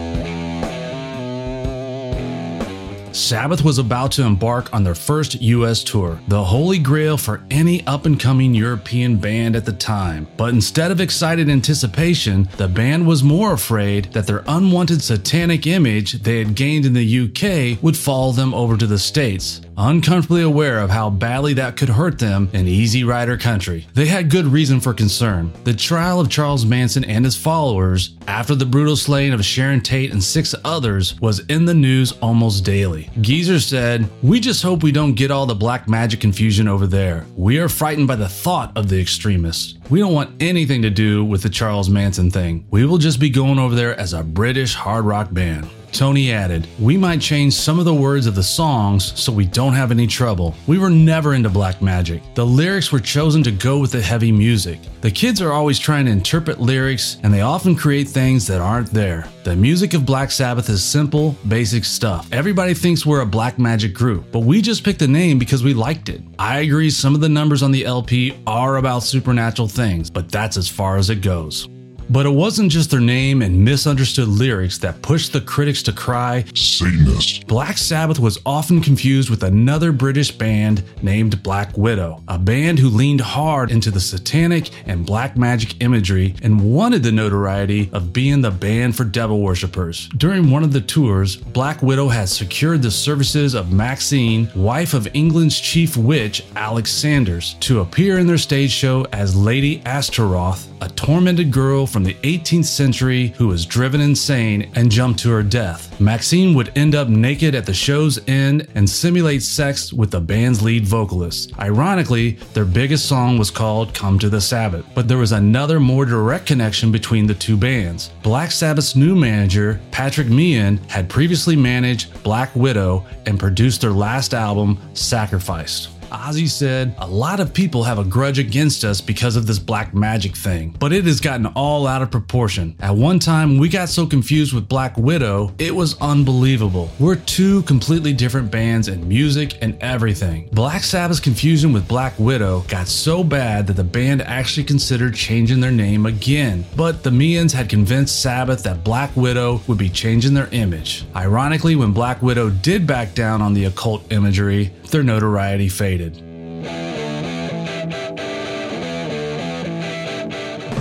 Sabbath 3.18 3.64
was 3.64 3.80
about 3.80 4.12
to 4.12 4.24
embark 4.24 4.72
on 4.76 4.84
their 4.84 4.94
first 4.94 5.42
US 5.42 5.84
tour, 5.84 6.20
the 6.28 6.44
holy 6.44 6.78
grail 6.78 7.18
for 7.18 7.42
any 7.50 7.86
up 7.88 8.06
and 8.06 8.20
coming 8.20 8.54
European 8.54 9.18
band 9.18 9.56
at 9.56 9.66
the 9.66 9.74
time. 9.74 10.28
But 10.38 10.54
instead 10.54 10.92
of 10.92 11.02
excited 11.02 11.50
anticipation, 11.50 12.48
the 12.58 12.68
band 12.68 13.08
was 13.08 13.24
more 13.24 13.54
afraid 13.54 14.06
that 14.14 14.28
their 14.28 14.44
unwanted 14.48 15.02
satanic 15.02 15.66
image 15.66 16.14
they 16.22 16.38
had 16.38 16.54
gained 16.54 16.86
in 16.86 16.94
the 16.94 17.22
UK 17.24 17.82
would 17.82 17.98
follow 17.98 18.34
them 18.34 18.54
over 18.54 18.78
to 18.78 18.86
the 18.86 19.00
States, 19.00 19.62
uncomfortably 19.78 20.42
aware 20.42 20.80
of 20.80 20.90
how 20.90 21.10
badly 21.10 21.54
that 21.54 21.78
could 21.78 21.90
hurt 21.90 22.18
them 22.20 22.50
in 22.54 22.68
Easy 22.68 23.04
Rider 23.04 23.38
country. 23.38 23.88
They 23.94 24.08
had 24.08 24.30
good 24.30 24.46
reason 24.46 24.80
for 24.80 24.94
concern. 24.94 25.54
The 25.64 25.74
trial 25.74 26.20
of 26.20 26.30
Charles 26.30 26.66
Manson 26.66 27.04
and 27.06 27.24
his 27.24 27.38
followers, 27.38 28.16
after 28.28 28.56
the 28.56 28.66
brutal 28.66 28.96
slaying 28.96 29.34
of 29.34 29.46
Sharon 29.46 29.82
Tate 29.82 30.12
and 30.12 30.24
six 30.24 30.56
others, 30.66 31.20
was 31.22 31.40
in 31.48 31.66
the 31.66 31.74
news 31.74 32.12
almost 32.22 32.66
daily. 32.66 33.10
Geezer 33.22 33.60
said, 33.60 34.10
We 34.24 34.40
just 34.40 34.64
hope 34.64 34.84
we 34.84 34.92
don't 34.92 35.14
get 35.14 35.32
all 35.32 35.46
the 35.46 35.56
black 35.56 35.88
magic 35.88 36.20
confusion 36.20 36.68
over 36.68 36.88
there. 36.88 37.26
We 37.36 37.60
are 37.60 37.70
frightened 37.70 38.08
by 38.08 38.16
the 38.16 38.30
thought 38.30 38.76
of 38.76 38.90
the 38.90 39.00
extremists. 39.00 39.76
We 39.90 40.00
don't 40.00 40.14
want 40.14 40.42
anything 40.42 40.82
to 40.82 40.90
do 40.90 41.24
with 41.24 41.44
the 41.44 41.50
Charles 41.50 41.90
Manson 41.90 42.32
thing. 42.32 42.66
We 42.72 42.86
will 42.86 42.98
just 42.98 43.20
be 43.20 43.30
going 43.30 43.60
over 43.60 43.76
there 43.76 43.98
as 44.00 44.14
a 44.14 44.24
British 44.24 44.74
hard 44.74 45.06
rock 45.06 45.34
band. 45.34 45.68
Tony 45.98 46.32
added, 46.32 46.68
We 46.80 46.96
might 46.96 47.20
change 47.20 47.56
some 47.56 47.80
of 47.80 47.86
the 47.86 47.94
words 47.94 48.28
of 48.28 48.36
the 48.36 48.44
songs 48.44 49.20
so 49.20 49.32
we 49.32 49.48
don't 49.48 49.74
have 49.74 49.90
any 49.90 50.06
trouble. 50.06 50.54
We 50.68 50.78
were 50.78 50.92
never 50.92 51.34
into 51.34 51.50
black 51.50 51.82
magic. 51.82 52.22
The 52.36 52.46
lyrics 52.46 52.92
were 52.92 53.00
chosen 53.00 53.42
to 53.42 53.52
go 53.52 53.80
with 53.80 53.94
the 53.94 54.02
heavy 54.02 54.32
music. 54.32 54.78
The 55.02 55.10
kids 55.10 55.42
are 55.42 55.52
always 55.52 55.80
trying 55.80 56.06
to 56.06 56.12
interpret 56.12 56.60
lyrics, 56.60 57.18
and 57.24 57.34
they 57.34 57.42
often 57.42 57.76
create 57.76 58.08
things 58.08 58.46
that 58.46 58.62
aren't 58.62 58.92
there. 58.92 59.28
The 59.44 59.56
music 59.56 59.96
of 59.96 60.06
Black 60.06 60.30
Sabbath 60.30 60.70
is 60.70 60.84
simple, 60.84 61.36
basic 61.48 61.84
stuff. 61.84 62.28
Everybody 62.32 62.76
thinks 62.76 63.04
we're 63.04 63.22
a 63.22 63.26
black 63.26 63.58
magic 63.58 63.96
group, 63.96 64.26
but 64.32 64.42
we 64.42 64.62
just 64.62 64.84
picked 64.84 65.00
the 65.00 65.08
name 65.08 65.40
because 65.40 65.64
we 65.64 65.74
liked 65.74 66.10
it. 66.10 66.22
I 66.38 66.60
agree 66.60 66.92
some 66.92 67.16
of 67.16 67.22
the 67.22 67.30
numbers 67.30 67.64
on 67.64 67.72
the 67.72 67.86
LP 67.86 68.38
are 68.46 68.78
about 68.78 69.02
supernatural 69.02 69.68
things, 69.68 70.12
but 70.12 70.30
that's 70.32 70.58
as 70.58 70.70
far 70.70 70.98
as 70.98 71.10
it 71.10 71.22
goes. 71.22 71.68
But 72.10 72.26
it 72.26 72.30
wasn't 72.30 72.72
just 72.72 72.90
their 72.90 73.02
name 73.02 73.42
and 73.42 73.66
misunderstood 73.66 74.30
lyrics 74.30 74.78
that 74.80 75.02
pushed 75.02 75.34
the 75.34 75.42
critics 75.42 75.84
to 75.84 75.92
cry, 75.92 76.46
Satanist. 76.54 77.48
Black 77.48 77.78
Sabbath 77.78 78.18
was 78.20 78.40
often 78.46 78.80
confused 78.82 79.30
with 79.30 79.44
another 79.44 79.92
British 79.92 80.32
band 80.32 80.84
named 81.02 81.44
Black 81.44 81.78
Widow, 81.78 82.24
a 82.28 82.40
band 82.40 82.80
who 82.80 82.90
leaned 82.90 83.22
hard 83.22 83.72
into 83.72 83.92
the 83.92 84.00
satanic 84.00 84.70
and 84.88 85.06
black 85.06 85.36
magic 85.36 85.82
imagery 85.82 86.34
and 86.44 86.74
wanted 86.74 87.04
the 87.04 87.12
notoriety 87.12 87.90
of 87.92 88.14
being 88.14 88.42
the 88.42 88.52
band 88.52 88.96
for 88.96 89.04
devil 89.04 89.42
worshippers. 89.42 90.08
During 90.18 90.50
one 90.50 90.64
of 90.64 90.72
the 90.72 90.82
tours, 90.82 91.36
Black 91.36 91.82
Widow 91.82 92.08
had 92.08 92.30
secured 92.30 92.82
the 92.82 92.92
services 92.92 93.54
of 93.54 93.74
Maxine, 93.74 94.50
wife 94.56 94.94
of 94.94 95.08
England's 95.14 95.60
chief 95.60 95.98
witch 95.98 96.44
Alex 96.56 96.92
Sanders, 96.92 97.56
to 97.62 97.82
appear 97.82 98.18
in 98.20 98.28
their 98.28 98.38
stage 98.38 98.72
show 98.72 99.06
as 99.12 99.36
Lady 99.36 99.82
Astaroth, 99.86 100.68
a 100.82 100.90
tormented 100.90 101.52
girl 101.52 101.86
from 101.88 101.97
the 102.04 102.16
18th 102.16 102.66
century 102.66 103.34
who 103.38 103.48
was 103.48 103.66
driven 103.66 104.02
insane 104.02 104.72
and 104.76 104.92
jumped 104.92 105.20
to 105.22 105.30
her 105.30 105.44
death. 105.44 106.00
Maxine 106.00 106.54
would 106.54 106.72
end 106.78 106.96
up 106.96 107.08
naked 107.08 107.56
at 107.56 107.66
the 107.66 107.74
show's 107.74 108.20
end 108.28 108.68
and 108.76 108.90
simulate 108.90 109.42
sex 109.42 109.92
with 109.92 110.12
the 110.12 110.20
band's 110.20 110.62
lead 110.62 110.86
vocalist. 110.86 111.58
Ironically, 111.60 112.32
their 112.54 112.66
biggest 112.66 113.08
song 113.08 113.38
was 113.38 113.52
called 113.52 113.94
Come 113.94 114.20
to 114.20 114.30
the 114.30 114.42
Sabbath, 114.42 114.86
but 114.94 115.08
there 115.08 115.18
was 115.18 115.32
another 115.32 115.80
more 115.80 116.06
direct 116.06 116.46
connection 116.46 116.92
between 116.92 117.28
the 117.28 117.34
two 117.34 117.58
bands. 117.58 118.12
Black 118.24 118.52
Sabbath's 118.52 118.96
new 118.96 119.16
manager, 119.16 119.80
Patrick 119.92 120.28
Meehan, 120.28 120.78
had 120.88 121.10
previously 121.10 121.56
managed 121.56 122.24
Black 122.24 122.56
Widow 122.56 123.06
and 123.26 123.40
produced 123.40 123.82
their 123.82 123.92
last 123.92 124.34
album, 124.34 124.78
Sacrificed. 124.94 125.97
Ozzy 126.10 126.50
said, 126.50 126.96
A 127.00 127.08
lot 127.08 127.40
of 127.40 127.54
people 127.54 127.84
have 127.84 128.00
a 128.00 128.04
grudge 128.04 128.40
against 128.40 128.84
us 128.84 129.02
because 129.02 129.36
of 129.36 129.48
this 129.48 129.60
black 129.60 129.94
magic 129.94 130.36
thing, 130.36 130.76
but 130.80 130.94
it 130.94 131.06
has 131.06 131.20
gotten 131.20 131.46
all 131.48 131.88
out 131.88 132.02
of 132.02 132.12
proportion. 132.12 132.76
At 132.80 132.96
one 132.96 133.20
time, 133.20 133.58
we 133.58 133.70
got 133.70 133.90
so 133.90 134.06
confused 134.06 134.54
with 134.54 134.68
Black 134.68 134.98
Widow, 134.98 135.54
it 135.58 135.76
was 135.76 136.00
unbelievable. 136.02 136.90
We're 137.00 137.16
two 137.16 137.64
completely 137.64 138.14
different 138.14 138.52
bands 138.52 138.88
in 138.88 139.08
music 139.08 139.58
and 139.62 139.78
everything. 139.82 140.50
Black 140.52 140.84
Sabbath's 140.84 141.20
confusion 141.20 141.74
with 141.74 141.88
Black 141.88 142.14
Widow 142.18 142.62
got 142.68 142.88
so 142.88 143.24
bad 143.24 143.68
that 143.68 143.76
the 143.76 143.84
band 143.84 144.22
actually 144.22 144.64
considered 144.64 145.16
changing 145.16 145.60
their 145.60 145.72
name 145.72 146.06
again, 146.06 146.66
but 146.76 147.04
the 147.04 147.12
Meehan's 147.12 147.54
had 147.54 147.70
convinced 147.70 148.22
Sabbath 148.22 148.64
that 148.64 148.84
Black 148.84 149.16
Widow 149.16 149.62
would 149.68 149.78
be 149.78 149.90
changing 149.90 150.34
their 150.34 150.50
image. 150.52 151.06
Ironically, 151.16 151.76
when 151.76 151.92
Black 151.92 152.22
Widow 152.22 152.50
did 152.50 152.88
back 152.88 153.14
down 153.14 153.42
on 153.42 153.54
the 153.54 153.66
occult 153.66 154.12
imagery, 154.12 154.72
their 154.92 155.04
notoriety 155.04 155.70
faded. 155.70 155.97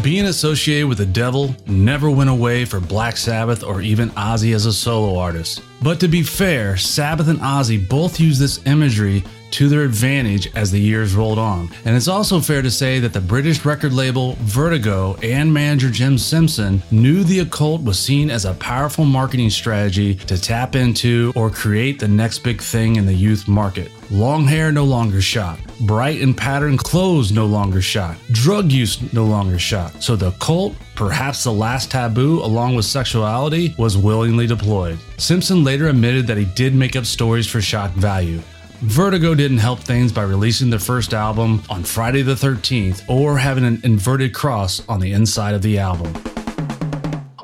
Being 0.02 0.26
associated 0.26 0.88
with 0.88 0.99
the 0.99 1.06
devil 1.06 1.54
never 1.66 2.08
went 2.08 2.30
away 2.30 2.64
for 2.64 2.78
Black 2.78 3.16
Sabbath 3.16 3.64
or 3.64 3.80
even 3.80 4.11
Ozzy 4.11 4.54
as 4.54 4.64
a 4.64 4.73
solo 4.73 5.18
artist. 5.18 5.62
But 5.82 5.99
to 6.00 6.08
be 6.08 6.23
fair, 6.23 6.76
Sabbath 6.76 7.28
and 7.28 7.40
Ozzy 7.40 7.88
both 7.88 8.20
use 8.20 8.38
this 8.38 8.64
imagery 8.66 9.25
to 9.52 9.68
their 9.68 9.82
advantage 9.82 10.48
as 10.54 10.70
the 10.70 10.80
years 10.80 11.14
rolled 11.14 11.38
on. 11.38 11.70
And 11.84 11.96
it's 11.96 12.08
also 12.08 12.40
fair 12.40 12.62
to 12.62 12.70
say 12.70 12.98
that 13.00 13.12
the 13.12 13.20
British 13.20 13.64
record 13.64 13.92
label 13.92 14.36
Vertigo 14.40 15.16
and 15.22 15.52
manager 15.52 15.90
Jim 15.90 16.18
Simpson 16.18 16.82
knew 16.90 17.24
the 17.24 17.40
occult 17.40 17.82
was 17.82 17.98
seen 17.98 18.30
as 18.30 18.44
a 18.44 18.54
powerful 18.54 19.04
marketing 19.04 19.50
strategy 19.50 20.14
to 20.14 20.40
tap 20.40 20.76
into 20.76 21.32
or 21.36 21.50
create 21.50 21.98
the 21.98 22.08
next 22.08 22.40
big 22.40 22.60
thing 22.60 22.96
in 22.96 23.06
the 23.06 23.14
youth 23.14 23.48
market. 23.48 23.90
Long 24.10 24.44
hair 24.44 24.70
no 24.70 24.84
longer 24.84 25.20
shot. 25.20 25.58
Bright 25.80 26.20
and 26.20 26.36
patterned 26.36 26.78
clothes 26.78 27.32
no 27.32 27.44
longer 27.44 27.82
shot. 27.82 28.16
Drug 28.30 28.70
use 28.70 29.12
no 29.12 29.24
longer 29.24 29.58
shot. 29.58 30.00
So 30.02 30.14
the 30.14 30.28
occult, 30.28 30.76
perhaps 30.94 31.42
the 31.42 31.52
last 31.52 31.90
taboo 31.90 32.40
along 32.40 32.76
with 32.76 32.84
sexuality, 32.84 33.74
was 33.76 33.98
willingly 33.98 34.46
deployed. 34.46 34.98
Simpson 35.18 35.64
later 35.64 35.88
admitted 35.88 36.26
that 36.28 36.36
he 36.36 36.44
did 36.44 36.74
make 36.74 36.94
up 36.94 37.04
stories 37.04 37.48
for 37.48 37.60
shock 37.60 37.90
value. 37.92 38.40
Vertigo 38.86 39.34
didn't 39.34 39.58
help 39.58 39.80
things 39.80 40.12
by 40.12 40.22
releasing 40.22 40.70
their 40.70 40.78
first 40.78 41.12
album 41.12 41.60
on 41.68 41.82
Friday 41.82 42.22
the 42.22 42.34
13th 42.34 43.02
or 43.08 43.36
having 43.36 43.64
an 43.64 43.80
inverted 43.82 44.32
cross 44.32 44.80
on 44.88 45.00
the 45.00 45.12
inside 45.12 45.54
of 45.56 45.62
the 45.62 45.76
album. 45.76 46.35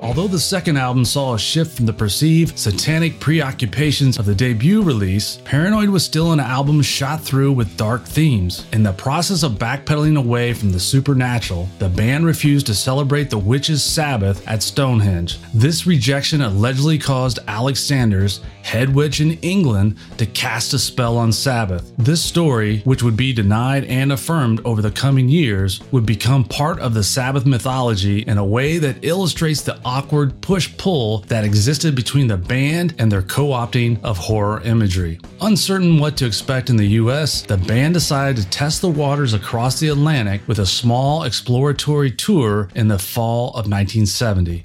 Although 0.03 0.27
the 0.27 0.41
second 0.41 0.79
album 0.79 1.05
saw 1.05 1.35
a 1.35 1.39
shift 1.39 1.77
from 1.77 1.87
the 1.87 1.93
perceived 1.93 2.59
satanic 2.59 3.21
preoccupations 3.21 4.19
of 4.19 4.27
the 4.27 4.35
debut 4.35 4.83
release, 4.83 5.41
Paranoid 5.45 5.89
was 5.91 6.05
still 6.05 6.33
an 6.33 6.41
album 6.41 6.83
shot 6.83 7.21
through 7.21 7.53
with 7.53 7.77
dark 7.77 8.05
themes. 8.05 8.67
In 8.73 8.83
the 8.83 8.93
process 8.95 9.45
of 9.45 9.53
backpedaling 9.53 10.19
away 10.19 10.55
from 10.55 10.73
the 10.73 10.81
supernatural, 10.81 11.69
the 11.79 11.89
band 11.89 12.27
refused 12.27 12.67
to 12.67 12.75
celebrate 12.75 13.31
the 13.31 13.39
witches' 13.39 13.85
Sabbath 13.85 14.47
at 14.49 14.65
Stonehenge. 14.65 15.39
This 15.55 15.87
rejection 15.87 16.43
allegedly 16.43 16.99
caused 16.99 17.39
Alex 17.47 17.79
Sanders, 17.79 18.41
head 18.65 18.93
witch 18.93 19.21
in 19.21 19.39
England, 19.39 19.99
to 20.19 20.27
cast 20.27 20.75
a 20.75 20.81
spell 20.81 21.17
on 21.17 21.31
Sabbath. 21.31 21.93
This 21.97 22.21
story, 22.21 22.81
which 22.81 23.05
would 23.05 23.17
be 23.17 23.33
denied 23.33 23.85
and 23.85 24.11
affirmed 24.11 24.63
over 24.65 24.83
the 24.83 24.91
coming 24.91 25.29
years, 25.29 25.81
would 25.93 26.07
become 26.07 26.43
part 26.43 26.81
of 26.81 26.93
the 26.93 27.05
Sabbath 27.05 27.47
mythology 27.47 28.23
in 28.23 28.37
a 28.39 28.45
way 28.45 28.79
that 28.79 29.05
illustrates 29.05 29.63
the 29.63 29.79
awkward 29.93 30.41
push 30.41 30.75
pull 30.79 31.19
that 31.29 31.45
existed 31.45 31.95
between 31.95 32.27
the 32.27 32.37
band 32.39 32.95
and 32.99 33.13
their 33.13 33.21
co 33.21 33.49
opting 33.49 34.03
of 34.03 34.17
horror 34.17 34.63
imagery. 34.63 35.21
Uncertain 35.43 35.99
what 35.99 36.17
to 36.17 36.25
expect 36.25 36.71
in 36.71 36.77
the 36.77 36.87
US, 37.03 37.43
the 37.43 37.59
band 37.59 37.93
decided 37.93 38.39
to 38.39 38.49
test 38.49 38.81
the 38.81 38.89
waters 38.89 39.35
across 39.35 39.79
the 39.81 39.89
Atlantic 39.89 40.41
with 40.49 40.61
a 40.61 40.67
small 40.67 41.25
exploratory 41.25 42.11
tour 42.11 42.71
in 42.75 42.89
the 42.89 42.99
fall 42.99 43.49
of 43.49 43.69
1970. 43.69 44.65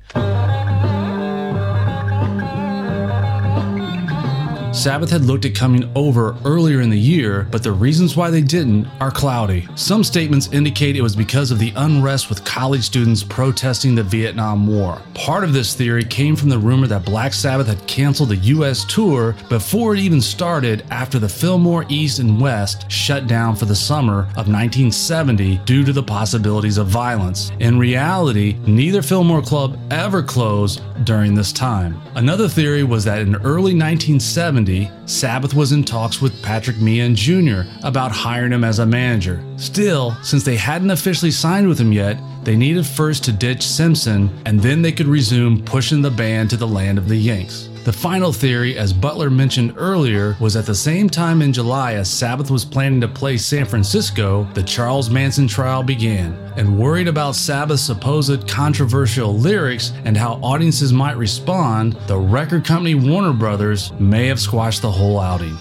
Sabbath 4.78 5.10
had 5.10 5.26
looked 5.26 5.44
at 5.44 5.56
coming 5.56 5.92
over 5.96 6.38
earlier 6.46 6.82
in 6.82 6.92
the 6.92 7.00
year, 7.00 7.48
but 7.50 7.64
the 7.64 7.72
reasons 7.72 8.16
why 8.16 8.30
they 8.30 8.44
didn't 8.44 8.86
are 9.02 9.10
cloudy. 9.10 9.68
Some 9.74 10.04
statements 10.04 10.54
indicate 10.54 10.96
it 10.96 11.02
was 11.02 11.16
because 11.16 11.50
of 11.50 11.58
the 11.58 11.74
unrest 11.78 12.30
with 12.30 12.46
college 12.46 12.84
students 12.84 13.24
protesting 13.24 13.96
the 13.96 14.04
Vietnam 14.04 14.68
War. 14.68 15.02
Part 15.16 15.44
of 15.44 15.52
this 15.52 15.74
theory 15.74 16.04
came 16.04 16.36
from 16.36 16.50
the 16.50 16.60
rumor 16.60 16.86
that 16.86 17.06
Black 17.06 17.34
Sabbath 17.34 17.66
had 17.66 17.88
canceled 17.88 18.30
the 18.30 18.36
US 18.36 18.86
tour 18.86 19.36
before 19.50 19.96
it 19.96 20.00
even 20.00 20.22
started 20.22 20.86
after 20.92 21.18
the 21.18 21.28
Fillmore 21.28 21.86
East 21.90 22.20
and 22.20 22.40
West 22.40 22.90
shut 22.92 23.26
down 23.26 23.56
for 23.56 23.66
the 23.66 23.76
summer 23.76 24.22
of 24.36 24.48
1970 24.48 25.58
due 25.66 25.86
to 25.86 25.92
the 25.92 26.04
possibilities 26.04 26.78
of 26.78 26.86
violence. 26.86 27.52
In 27.60 27.80
reality, 27.80 28.60
neither 28.68 29.02
Fillmore 29.02 29.42
Club 29.42 29.80
ever 29.90 30.22
closed 30.22 30.84
during 31.04 31.34
this 31.34 31.52
time. 31.52 32.00
Another 32.16 32.48
theory 32.48 32.84
was 32.84 33.04
that 33.06 33.22
in 33.22 33.36
early 33.38 33.74
1970, 33.74 34.67
Sabbath 35.06 35.54
was 35.54 35.72
in 35.72 35.84
talks 35.84 36.22
with 36.22 36.42
Patrick 36.44 36.78
Meehan 36.78 37.16
Jr. 37.16 37.62
about 37.84 38.12
hiring 38.12 38.52
him 38.52 38.64
as 38.64 38.80
a 38.80 38.86
manager. 38.86 39.42
Still, 39.56 40.16
since 40.24 40.44
they 40.44 40.58
hadn't 40.58 40.92
officially 40.92 41.32
signed 41.32 41.68
with 41.68 41.80
him 41.80 41.94
yet, 41.94 42.18
they 42.44 42.56
needed 42.56 42.86
first 42.86 43.24
to 43.26 43.32
ditch 43.32 43.64
Simpson 43.64 44.30
and 44.46 44.60
then 44.60 44.82
they 44.82 44.92
could 44.92 45.08
resume 45.08 45.64
pushing 45.64 46.02
the 46.02 46.12
band 46.12 46.50
to 46.50 46.58
the 46.58 46.68
land 46.68 46.98
of 46.98 47.08
the 47.08 47.16
Yanks. 47.16 47.67
The 47.88 47.94
final 47.94 48.34
theory, 48.34 48.78
as 48.78 48.92
Butler 48.92 49.30
mentioned 49.30 49.76
earlier, 49.78 50.36
was 50.42 50.58
at 50.58 50.66
the 50.66 50.76
same 50.76 51.10
time 51.10 51.42
in 51.42 51.54
July 51.54 51.94
as 51.94 52.10
Sabbath 52.10 52.52
was 52.52 52.66
planning 52.66 53.00
to 53.00 53.08
play 53.08 53.38
San 53.38 53.64
Francisco, 53.64 54.44
the 54.56 54.64
Charles 54.64 55.10
Manson 55.10 55.48
trial 55.48 55.84
began. 55.84 56.34
And 56.58 56.78
worried 56.78 57.08
about 57.08 57.38
Sabbath's 57.38 57.82
supposed 57.82 58.46
controversial 58.46 59.34
lyrics 59.34 59.94
and 60.04 60.18
how 60.18 60.34
audiences 60.44 60.92
might 60.92 61.16
respond, 61.16 61.94
the 62.08 62.18
record 62.18 62.66
company 62.66 62.94
Warner 62.94 63.32
Brothers 63.32 63.94
may 63.94 64.28
have 64.28 64.42
squashed 64.42 64.82
the 64.82 64.92
whole 64.92 65.22
outing. 65.22 65.58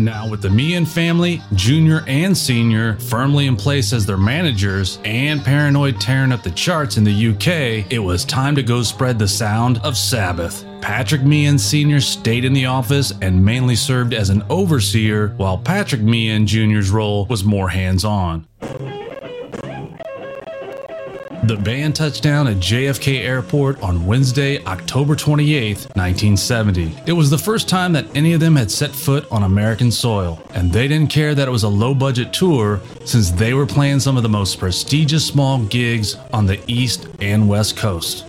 Now, 0.00 0.28
with 0.28 0.42
the 0.42 0.50
Meehan 0.50 0.84
family, 0.84 1.42
junior 1.54 2.02
and 2.08 2.36
senior, 2.36 2.94
firmly 2.94 3.46
in 3.46 3.54
place 3.54 3.92
as 3.92 4.04
their 4.04 4.18
managers, 4.18 4.98
and 5.04 5.44
Paranoid 5.44 6.00
tearing 6.00 6.32
up 6.32 6.42
the 6.42 6.50
charts 6.50 6.96
in 6.96 7.04
the 7.04 7.28
UK, 7.28 7.86
it 7.92 8.00
was 8.00 8.24
time 8.24 8.56
to 8.56 8.64
go 8.64 8.82
spread 8.82 9.16
the 9.16 9.28
sound 9.28 9.78
of 9.84 9.96
Sabbath. 9.96 10.66
Patrick 10.82 11.22
Meehan 11.22 11.60
Sr. 11.60 12.00
stayed 12.00 12.44
in 12.44 12.52
the 12.52 12.66
office 12.66 13.12
and 13.22 13.44
mainly 13.44 13.76
served 13.76 14.12
as 14.12 14.30
an 14.30 14.42
overseer, 14.50 15.28
while 15.36 15.56
Patrick 15.56 16.02
Meehan 16.02 16.44
Jr.'s 16.44 16.90
role 16.90 17.24
was 17.26 17.44
more 17.44 17.68
hands 17.68 18.04
on. 18.04 18.46
The 21.44 21.56
band 21.56 21.94
touched 21.96 22.22
down 22.22 22.46
at 22.48 22.56
JFK 22.56 23.20
Airport 23.20 23.80
on 23.82 24.06
Wednesday, 24.06 24.64
October 24.64 25.14
28, 25.14 25.76
1970. 25.94 26.94
It 27.06 27.12
was 27.12 27.30
the 27.30 27.38
first 27.38 27.68
time 27.68 27.92
that 27.92 28.06
any 28.16 28.32
of 28.32 28.40
them 28.40 28.56
had 28.56 28.70
set 28.70 28.90
foot 28.90 29.26
on 29.30 29.44
American 29.44 29.90
soil, 29.90 30.42
and 30.54 30.72
they 30.72 30.88
didn't 30.88 31.10
care 31.10 31.34
that 31.34 31.48
it 31.48 31.50
was 31.50 31.62
a 31.62 31.68
low 31.68 31.94
budget 31.94 32.32
tour 32.32 32.80
since 33.04 33.30
they 33.30 33.54
were 33.54 33.66
playing 33.66 34.00
some 34.00 34.16
of 34.16 34.22
the 34.24 34.28
most 34.28 34.58
prestigious 34.58 35.26
small 35.26 35.58
gigs 35.64 36.16
on 36.32 36.46
the 36.46 36.60
East 36.66 37.06
and 37.20 37.48
West 37.48 37.76
Coast. 37.76 38.24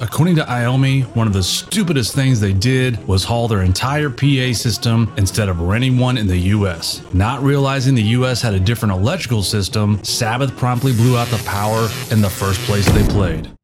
According 0.00 0.36
to 0.36 0.42
Iommi, 0.42 1.04
one 1.16 1.26
of 1.26 1.32
the 1.32 1.42
stupidest 1.42 2.14
things 2.14 2.38
they 2.38 2.52
did 2.52 3.06
was 3.08 3.24
haul 3.24 3.48
their 3.48 3.62
entire 3.62 4.10
PA 4.10 4.52
system 4.52 5.10
instead 5.16 5.48
of 5.48 5.60
renting 5.60 5.98
one 5.98 6.18
in 6.18 6.26
the 6.26 6.38
US. 6.54 7.02
Not 7.14 7.42
realizing 7.42 7.94
the 7.94 8.02
US 8.02 8.42
had 8.42 8.52
a 8.52 8.60
different 8.60 8.92
electrical 8.92 9.42
system, 9.42 10.02
Sabbath 10.04 10.54
promptly 10.56 10.92
blew 10.92 11.16
out 11.16 11.28
the 11.28 11.42
power 11.44 11.88
in 12.10 12.20
the 12.20 12.30
first 12.30 12.60
place 12.62 12.86
they 12.92 13.06
played. 13.08 13.55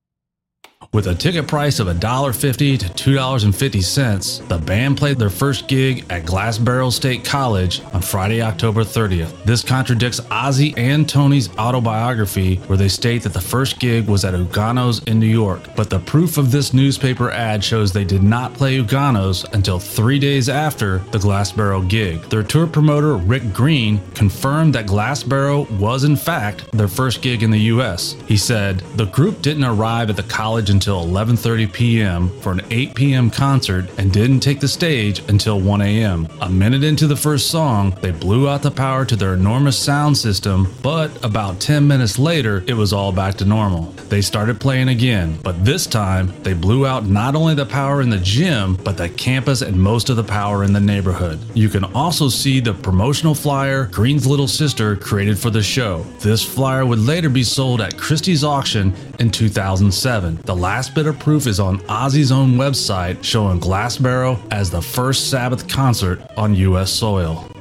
With 0.95 1.07
a 1.07 1.15
ticket 1.15 1.49
price 1.49 1.81
of 1.81 1.87
$1.50 1.87 2.79
to 2.81 2.87
$2.50, 2.87 4.49
the 4.49 4.59
band 4.59 4.99
played 4.99 5.19
their 5.19 5.31
first 5.31 5.67
gig 5.67 6.05
at 6.11 6.27
Glassboro 6.27 6.93
State 6.93 7.25
College 7.25 7.81
on 7.95 8.03
Friday, 8.03 8.43
October 8.43 8.85
30th. 8.85 9.43
This 9.47 9.65
contradicts 9.65 10.21
Ozzy 10.21 10.77
and 10.77 11.09
Tony's 11.09 11.49
autobiography, 11.57 12.57
where 12.67 12.77
they 12.77 12.89
state 12.89 13.23
that 13.23 13.33
the 13.33 13.41
first 13.41 13.81
gig 13.81 14.07
was 14.07 14.27
at 14.27 14.35
Ungano's 14.35 15.03
in 15.05 15.19
New 15.19 15.25
York. 15.25 15.63
But 15.77 15.89
the 15.89 15.99
proof 15.99 16.37
of 16.37 16.53
this 16.53 16.75
newspaper 16.75 17.31
ad 17.31 17.65
shows 17.65 17.95
they 17.95 18.05
did 18.05 18.23
not 18.23 18.53
play 18.53 18.77
Ungano's 18.77 19.45
until 19.55 19.79
three 19.79 20.19
days 20.19 20.51
after 20.51 20.99
the 21.11 21.17
Glassboro 21.17 21.89
gig. 21.89 22.21
Their 22.25 22.43
tour 22.43 22.67
promoter, 22.67 23.17
Rick 23.17 23.55
Green, 23.55 23.99
confirmed 24.13 24.75
that 24.75 24.89
Glassboro 24.89 25.71
was, 25.79 26.05
in 26.05 26.17
fact, 26.17 26.71
their 26.73 26.87
first 26.87 27.23
gig 27.23 27.43
in 27.43 27.51
the 27.51 27.61
US. 27.61 28.15
He 28.27 28.37
said, 28.37 28.81
The 28.97 29.07
group 29.07 29.41
didn't 29.41 29.65
arrive 29.65 30.11
at 30.11 30.17
the 30.17 30.23
college 30.25 30.69
until 30.69 30.82
until 30.83 31.05
11:30 31.05 31.73
p.m. 31.73 32.29
for 32.41 32.51
an 32.51 32.61
8 32.73 32.95
p.m. 32.97 33.31
concert 33.31 33.89
and 33.99 34.13
didn't 34.13 34.41
take 34.41 34.59
the 34.59 34.67
stage 34.67 35.21
until 35.29 35.61
1 35.61 35.81
a.m. 35.81 36.27
A 36.41 36.51
minute 36.51 36.83
into 36.83 37.07
the 37.07 37.15
first 37.15 37.53
song, 37.53 37.97
they 38.01 38.11
blew 38.11 38.49
out 38.49 38.63
the 38.63 38.71
power 38.73 39.05
to 39.05 39.15
their 39.15 39.35
enormous 39.35 39.79
sound 39.79 40.19
system, 40.19 40.67
but 40.83 41.25
about 41.25 41.61
10 41.61 41.87
minutes 41.87 42.19
later, 42.19 42.65
it 42.67 42.75
was 42.75 42.93
all 42.93 43.13
back 43.13 43.37
to 43.37 43.45
normal. 43.45 43.93
They 44.09 44.21
started 44.23 44.61
playing 44.61 44.89
again, 44.89 45.39
but 45.45 45.65
this 45.65 45.87
time 45.87 46.33
they 46.43 46.53
blew 46.53 46.85
out 46.85 47.07
not 47.07 47.37
only 47.37 47.55
the 47.55 47.65
power 47.65 48.03
in 48.03 48.11
the 48.11 48.19
gym, 48.19 48.75
but 48.83 48.97
the 48.97 49.09
campus 49.09 49.63
and 49.63 49.81
most 49.81 50.11
of 50.11 50.17
the 50.17 50.25
power 50.25 50.65
in 50.65 50.73
the 50.73 50.81
neighborhood. 50.81 51.39
You 51.55 51.69
can 51.69 51.85
also 51.95 52.29
see 52.29 52.59
the 52.59 52.75
promotional 52.75 53.37
flyer 53.37 53.87
Green's 53.87 54.27
little 54.27 54.49
sister 54.49 54.97
created 54.97 55.39
for 55.39 55.51
the 55.51 55.63
show. 55.63 56.03
This 56.19 56.43
flyer 56.43 56.85
would 56.85 56.99
later 56.99 57.29
be 57.29 57.45
sold 57.45 57.81
at 57.81 57.97
Christie's 57.97 58.43
auction 58.43 58.93
in 59.23 59.31
2007. 59.31 60.41
The 60.45 60.55
last 60.55 60.95
bit 60.97 61.07
of 61.07 61.17
proof 61.19 61.47
is 61.47 61.61
on 61.61 61.79
Ozzy's 61.83 62.33
own 62.33 62.55
website 62.55 63.23
showing 63.23 63.61
Glassboro 63.61 64.37
as 64.51 64.69
the 64.69 64.83
first 64.83 65.31
Sabbath 65.31 65.69
concert 65.69 66.21
on 66.37 66.57
US 66.57 66.91
soil. 66.91 67.52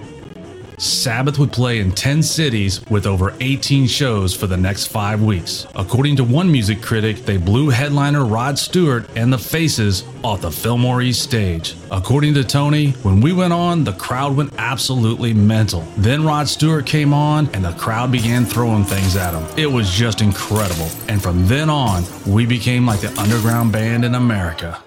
Sabbath 0.82 1.38
would 1.38 1.54
play 1.54 1.80
in 1.80 1.92
10 1.92 2.24
cities 2.24 2.82
with 2.90 3.06
over 3.06 3.36
18 3.40 3.86
shows 3.86 4.36
for 4.36 4.48
the 4.48 4.58
next 4.58 4.88
five 4.88 5.22
weeks. 5.22 5.68
According 5.76 6.16
to 6.16 6.24
one 6.24 6.52
music 6.52 6.82
critic, 6.82 7.18
they 7.18 7.38
blew 7.38 7.70
headliner 7.70 8.26
Rod 8.26 8.58
Stewart 8.58 9.08
and 9.16 9.32
the 9.32 9.38
Faces 9.38 10.04
off 10.24 10.42
the 10.42 10.50
Fillmore 10.50 11.04
East 11.04 11.22
stage. 11.22 11.76
According 11.92 12.34
to 12.34 12.44
Tony, 12.44 12.92
when 13.04 13.22
we 13.22 13.32
went 13.32 13.54
on, 13.54 13.84
the 13.84 13.94
crowd 13.94 14.36
went 14.36 14.54
absolutely 14.58 15.36
mental. 15.36 15.82
Then 15.98 16.24
Rod 16.24 16.48
Stewart 16.48 16.88
came 16.88 17.14
on 17.14 17.48
and 17.54 17.64
the 17.64 17.74
crowd 17.74 18.12
began 18.12 18.44
throwing 18.44 18.84
things 18.84 19.16
at 19.16 19.36
him. 19.36 19.60
It 19.60 19.72
was 19.72 19.88
just 19.92 20.22
incredible. 20.22 20.90
And 21.08 21.22
from 21.22 21.48
then 21.48 21.70
on, 21.70 22.04
we 22.26 22.48
became 22.48 22.88
like 22.88 23.02
the 23.02 23.16
underground 23.22 23.72
band 23.72 24.04
in 24.04 24.16
America. 24.16 24.82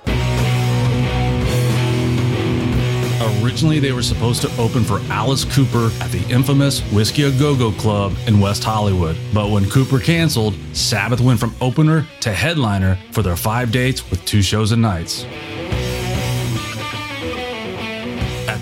Originally, 3.42 3.78
they 3.78 3.92
were 3.92 4.02
supposed 4.02 4.42
to 4.42 4.56
open 4.60 4.84
for 4.84 5.00
Alice 5.10 5.44
Cooper 5.44 5.90
at 6.00 6.10
the 6.10 6.26
infamous 6.28 6.80
Whisky 6.92 7.22
A 7.22 7.30
Go 7.38 7.56
Go 7.56 7.72
Club 7.72 8.12
in 8.26 8.40
West 8.40 8.64
Hollywood. 8.64 9.16
But 9.32 9.50
when 9.50 9.68
Cooper 9.70 9.98
canceled, 9.98 10.54
Sabbath 10.72 11.20
went 11.20 11.38
from 11.38 11.54
opener 11.60 12.06
to 12.20 12.32
headliner 12.32 12.98
for 13.12 13.22
their 13.22 13.36
five 13.36 13.70
dates 13.70 14.10
with 14.10 14.24
two 14.24 14.42
shows 14.42 14.72
a 14.72 14.76
nights. 14.76 15.24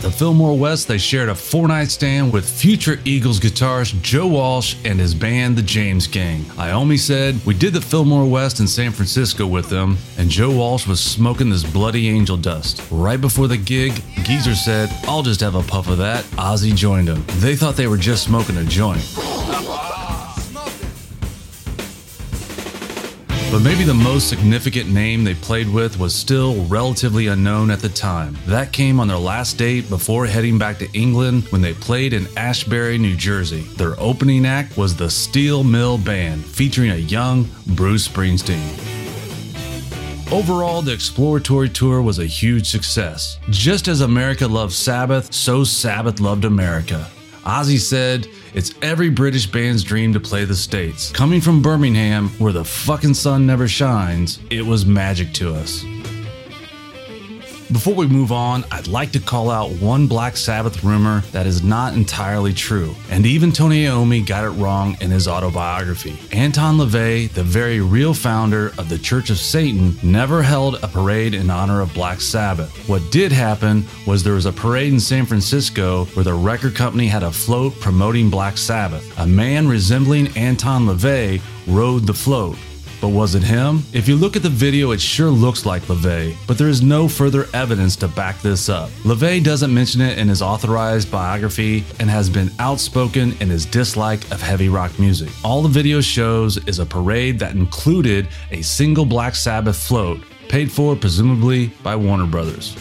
The 0.02 0.10
Fillmore 0.10 0.58
West, 0.58 0.88
they 0.88 0.98
shared 0.98 1.28
a 1.28 1.34
four 1.34 1.68
night 1.68 1.88
stand 1.88 2.32
with 2.32 2.48
future 2.48 2.98
Eagles 3.04 3.38
guitarist 3.38 4.02
Joe 4.02 4.26
Walsh 4.26 4.74
and 4.84 4.98
his 4.98 5.14
band, 5.14 5.56
the 5.56 5.62
James 5.62 6.08
Gang. 6.08 6.40
Iommi 6.56 6.98
said, 6.98 7.40
We 7.46 7.54
did 7.54 7.72
the 7.72 7.80
Fillmore 7.80 8.28
West 8.28 8.58
in 8.58 8.66
San 8.66 8.90
Francisco 8.90 9.46
with 9.46 9.68
them, 9.68 9.96
and 10.18 10.28
Joe 10.28 10.50
Walsh 10.50 10.88
was 10.88 10.98
smoking 10.98 11.50
this 11.50 11.62
bloody 11.62 12.08
angel 12.08 12.36
dust. 12.36 12.82
Right 12.90 13.20
before 13.20 13.46
the 13.46 13.56
gig, 13.56 14.02
Geezer 14.24 14.56
said, 14.56 14.90
I'll 15.04 15.22
just 15.22 15.40
have 15.40 15.54
a 15.54 15.62
puff 15.62 15.88
of 15.88 15.98
that. 15.98 16.24
Ozzy 16.32 16.74
joined 16.74 17.08
him. 17.08 17.24
They 17.38 17.54
thought 17.54 17.76
they 17.76 17.86
were 17.86 17.96
just 17.96 18.24
smoking 18.24 18.56
a 18.56 18.64
joint. 18.64 19.02
But 23.52 23.60
maybe 23.60 23.84
the 23.84 23.92
most 23.92 24.30
significant 24.30 24.88
name 24.88 25.24
they 25.24 25.34
played 25.34 25.68
with 25.68 25.98
was 25.98 26.14
still 26.14 26.64
relatively 26.64 27.26
unknown 27.26 27.70
at 27.70 27.80
the 27.80 27.90
time. 27.90 28.34
That 28.46 28.72
came 28.72 28.98
on 28.98 29.08
their 29.08 29.18
last 29.18 29.58
date 29.58 29.90
before 29.90 30.24
heading 30.24 30.56
back 30.56 30.78
to 30.78 30.90
England 30.94 31.44
when 31.50 31.60
they 31.60 31.74
played 31.74 32.14
in 32.14 32.26
Asbury, 32.38 32.96
New 32.96 33.14
Jersey. 33.14 33.60
Their 33.76 33.94
opening 34.00 34.46
act 34.46 34.78
was 34.78 34.96
the 34.96 35.10
Steel 35.10 35.64
Mill 35.64 35.98
Band, 35.98 36.42
featuring 36.42 36.92
a 36.92 36.96
young 36.96 37.46
Bruce 37.66 38.08
Springsteen. 38.08 38.72
Overall, 40.32 40.80
the 40.80 40.94
exploratory 40.94 41.68
tour 41.68 42.00
was 42.00 42.20
a 42.20 42.24
huge 42.24 42.70
success. 42.70 43.38
Just 43.50 43.86
as 43.86 44.00
America 44.00 44.48
loved 44.48 44.72
Sabbath, 44.72 45.30
so 45.30 45.62
Sabbath 45.62 46.20
loved 46.20 46.46
America. 46.46 47.06
Ozzy 47.44 47.78
said, 47.78 48.26
It's 48.54 48.74
every 48.82 49.08
British 49.08 49.46
band's 49.46 49.82
dream 49.82 50.12
to 50.12 50.20
play 50.20 50.44
the 50.44 50.54
States. 50.54 51.10
Coming 51.12 51.40
from 51.40 51.62
Birmingham, 51.62 52.28
where 52.38 52.52
the 52.52 52.64
fucking 52.64 53.14
sun 53.14 53.46
never 53.46 53.66
shines, 53.66 54.40
it 54.50 54.66
was 54.66 54.84
magic 54.84 55.32
to 55.34 55.54
us. 55.54 55.82
Before 57.72 57.94
we 57.94 58.06
move 58.06 58.32
on, 58.32 58.66
I'd 58.70 58.86
like 58.86 59.12
to 59.12 59.18
call 59.18 59.48
out 59.50 59.70
one 59.70 60.06
Black 60.06 60.36
Sabbath 60.36 60.84
rumor 60.84 61.20
that 61.32 61.46
is 61.46 61.62
not 61.62 61.94
entirely 61.94 62.52
true, 62.52 62.94
and 63.08 63.24
even 63.24 63.50
Tony 63.50 63.86
Iommi 63.86 64.26
got 64.26 64.44
it 64.44 64.50
wrong 64.50 64.94
in 65.00 65.10
his 65.10 65.26
autobiography. 65.26 66.18
Anton 66.32 66.76
LaVey, 66.76 67.30
the 67.30 67.42
very 67.42 67.80
real 67.80 68.12
founder 68.12 68.72
of 68.76 68.90
the 68.90 68.98
Church 68.98 69.30
of 69.30 69.38
Satan, 69.38 69.96
never 70.02 70.42
held 70.42 70.74
a 70.82 70.88
parade 70.88 71.32
in 71.32 71.48
honor 71.48 71.80
of 71.80 71.94
Black 71.94 72.20
Sabbath. 72.20 72.70
What 72.90 73.10
did 73.10 73.32
happen 73.32 73.86
was 74.06 74.22
there 74.22 74.34
was 74.34 74.46
a 74.46 74.52
parade 74.52 74.92
in 74.92 75.00
San 75.00 75.24
Francisco 75.24 76.04
where 76.12 76.24
the 76.24 76.34
record 76.34 76.74
company 76.74 77.06
had 77.06 77.22
a 77.22 77.32
float 77.32 77.80
promoting 77.80 78.28
Black 78.28 78.58
Sabbath. 78.58 79.18
A 79.18 79.26
man 79.26 79.66
resembling 79.66 80.28
Anton 80.36 80.84
LaVey 80.84 81.40
rode 81.66 82.06
the 82.06 82.12
float. 82.12 82.58
But 83.02 83.08
was 83.08 83.34
it 83.34 83.42
him? 83.42 83.82
If 83.92 84.06
you 84.06 84.14
look 84.14 84.36
at 84.36 84.44
the 84.44 84.48
video, 84.48 84.92
it 84.92 85.00
sure 85.00 85.28
looks 85.28 85.66
like 85.66 85.82
LaVey, 85.82 86.36
but 86.46 86.56
there 86.56 86.68
is 86.68 86.82
no 86.82 87.08
further 87.08 87.48
evidence 87.52 87.96
to 87.96 88.06
back 88.06 88.40
this 88.40 88.68
up. 88.68 88.90
LaVey 89.02 89.42
doesn't 89.42 89.74
mention 89.74 90.00
it 90.00 90.18
in 90.18 90.28
his 90.28 90.40
authorized 90.40 91.10
biography 91.10 91.82
and 91.98 92.08
has 92.08 92.30
been 92.30 92.48
outspoken 92.60 93.32
in 93.40 93.50
his 93.50 93.66
dislike 93.66 94.30
of 94.30 94.40
heavy 94.40 94.68
rock 94.68 94.96
music. 95.00 95.30
All 95.44 95.62
the 95.62 95.68
video 95.68 96.00
shows 96.00 96.64
is 96.68 96.78
a 96.78 96.86
parade 96.86 97.40
that 97.40 97.56
included 97.56 98.28
a 98.52 98.62
single 98.62 99.04
Black 99.04 99.34
Sabbath 99.34 99.76
float, 99.76 100.20
paid 100.48 100.70
for 100.70 100.94
presumably 100.94 101.72
by 101.82 101.96
Warner 101.96 102.26
Brothers 102.26 102.76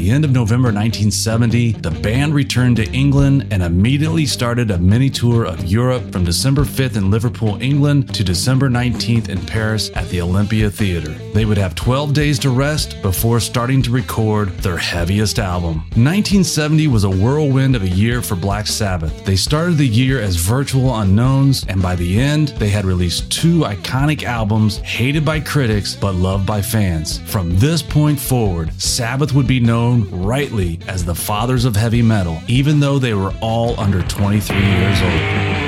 the 0.00 0.10
end 0.10 0.24
of 0.24 0.30
November 0.30 0.68
1970, 0.68 1.72
the 1.72 1.90
band 1.90 2.34
returned 2.34 2.76
to 2.76 2.90
England 2.90 3.46
and 3.50 3.62
immediately 3.62 4.24
started 4.24 4.70
a 4.70 4.78
mini 4.78 5.10
tour 5.10 5.44
of 5.44 5.62
Europe 5.66 6.10
from 6.10 6.24
December 6.24 6.62
5th 6.62 6.96
in 6.96 7.10
Liverpool, 7.10 7.60
England 7.60 8.14
to 8.14 8.24
December 8.24 8.70
19th 8.70 9.28
in 9.28 9.38
Paris 9.44 9.90
at 9.94 10.08
the 10.08 10.22
Olympia 10.22 10.70
Theatre. 10.70 11.12
They 11.34 11.44
would 11.44 11.58
have 11.58 11.74
12 11.74 12.14
days 12.14 12.38
to 12.38 12.48
rest 12.48 13.02
before 13.02 13.40
starting 13.40 13.82
to 13.82 13.90
record 13.90 14.48
their 14.60 14.78
heaviest 14.78 15.38
album. 15.38 15.80
1970 16.00 16.86
was 16.86 17.04
a 17.04 17.10
whirlwind 17.10 17.76
of 17.76 17.82
a 17.82 17.88
year 17.88 18.22
for 18.22 18.36
Black 18.36 18.66
Sabbath. 18.66 19.26
They 19.26 19.36
started 19.36 19.76
the 19.76 19.86
year 19.86 20.18
as 20.18 20.36
virtual 20.36 20.98
unknowns, 20.98 21.66
and 21.68 21.82
by 21.82 21.94
the 21.94 22.18
end, 22.18 22.48
they 22.58 22.70
had 22.70 22.86
released 22.86 23.30
two 23.30 23.60
iconic 23.60 24.22
albums 24.22 24.78
hated 24.78 25.26
by 25.26 25.40
critics 25.40 25.94
but 25.94 26.14
loved 26.14 26.46
by 26.46 26.62
fans. 26.62 27.18
From 27.30 27.58
this 27.58 27.82
point 27.82 28.18
forward, 28.18 28.72
Sabbath 28.80 29.34
would 29.34 29.46
be 29.46 29.60
known 29.60 29.89
known 29.90 30.22
rightly 30.22 30.78
as 30.86 31.04
the 31.04 31.14
fathers 31.14 31.64
of 31.64 31.74
heavy 31.74 32.02
metal, 32.02 32.40
even 32.46 32.80
though 32.80 32.98
they 32.98 33.14
were 33.14 33.34
all 33.40 33.78
under 33.80 34.02
23 34.02 34.56
years 34.56 35.02
old. 35.02 35.59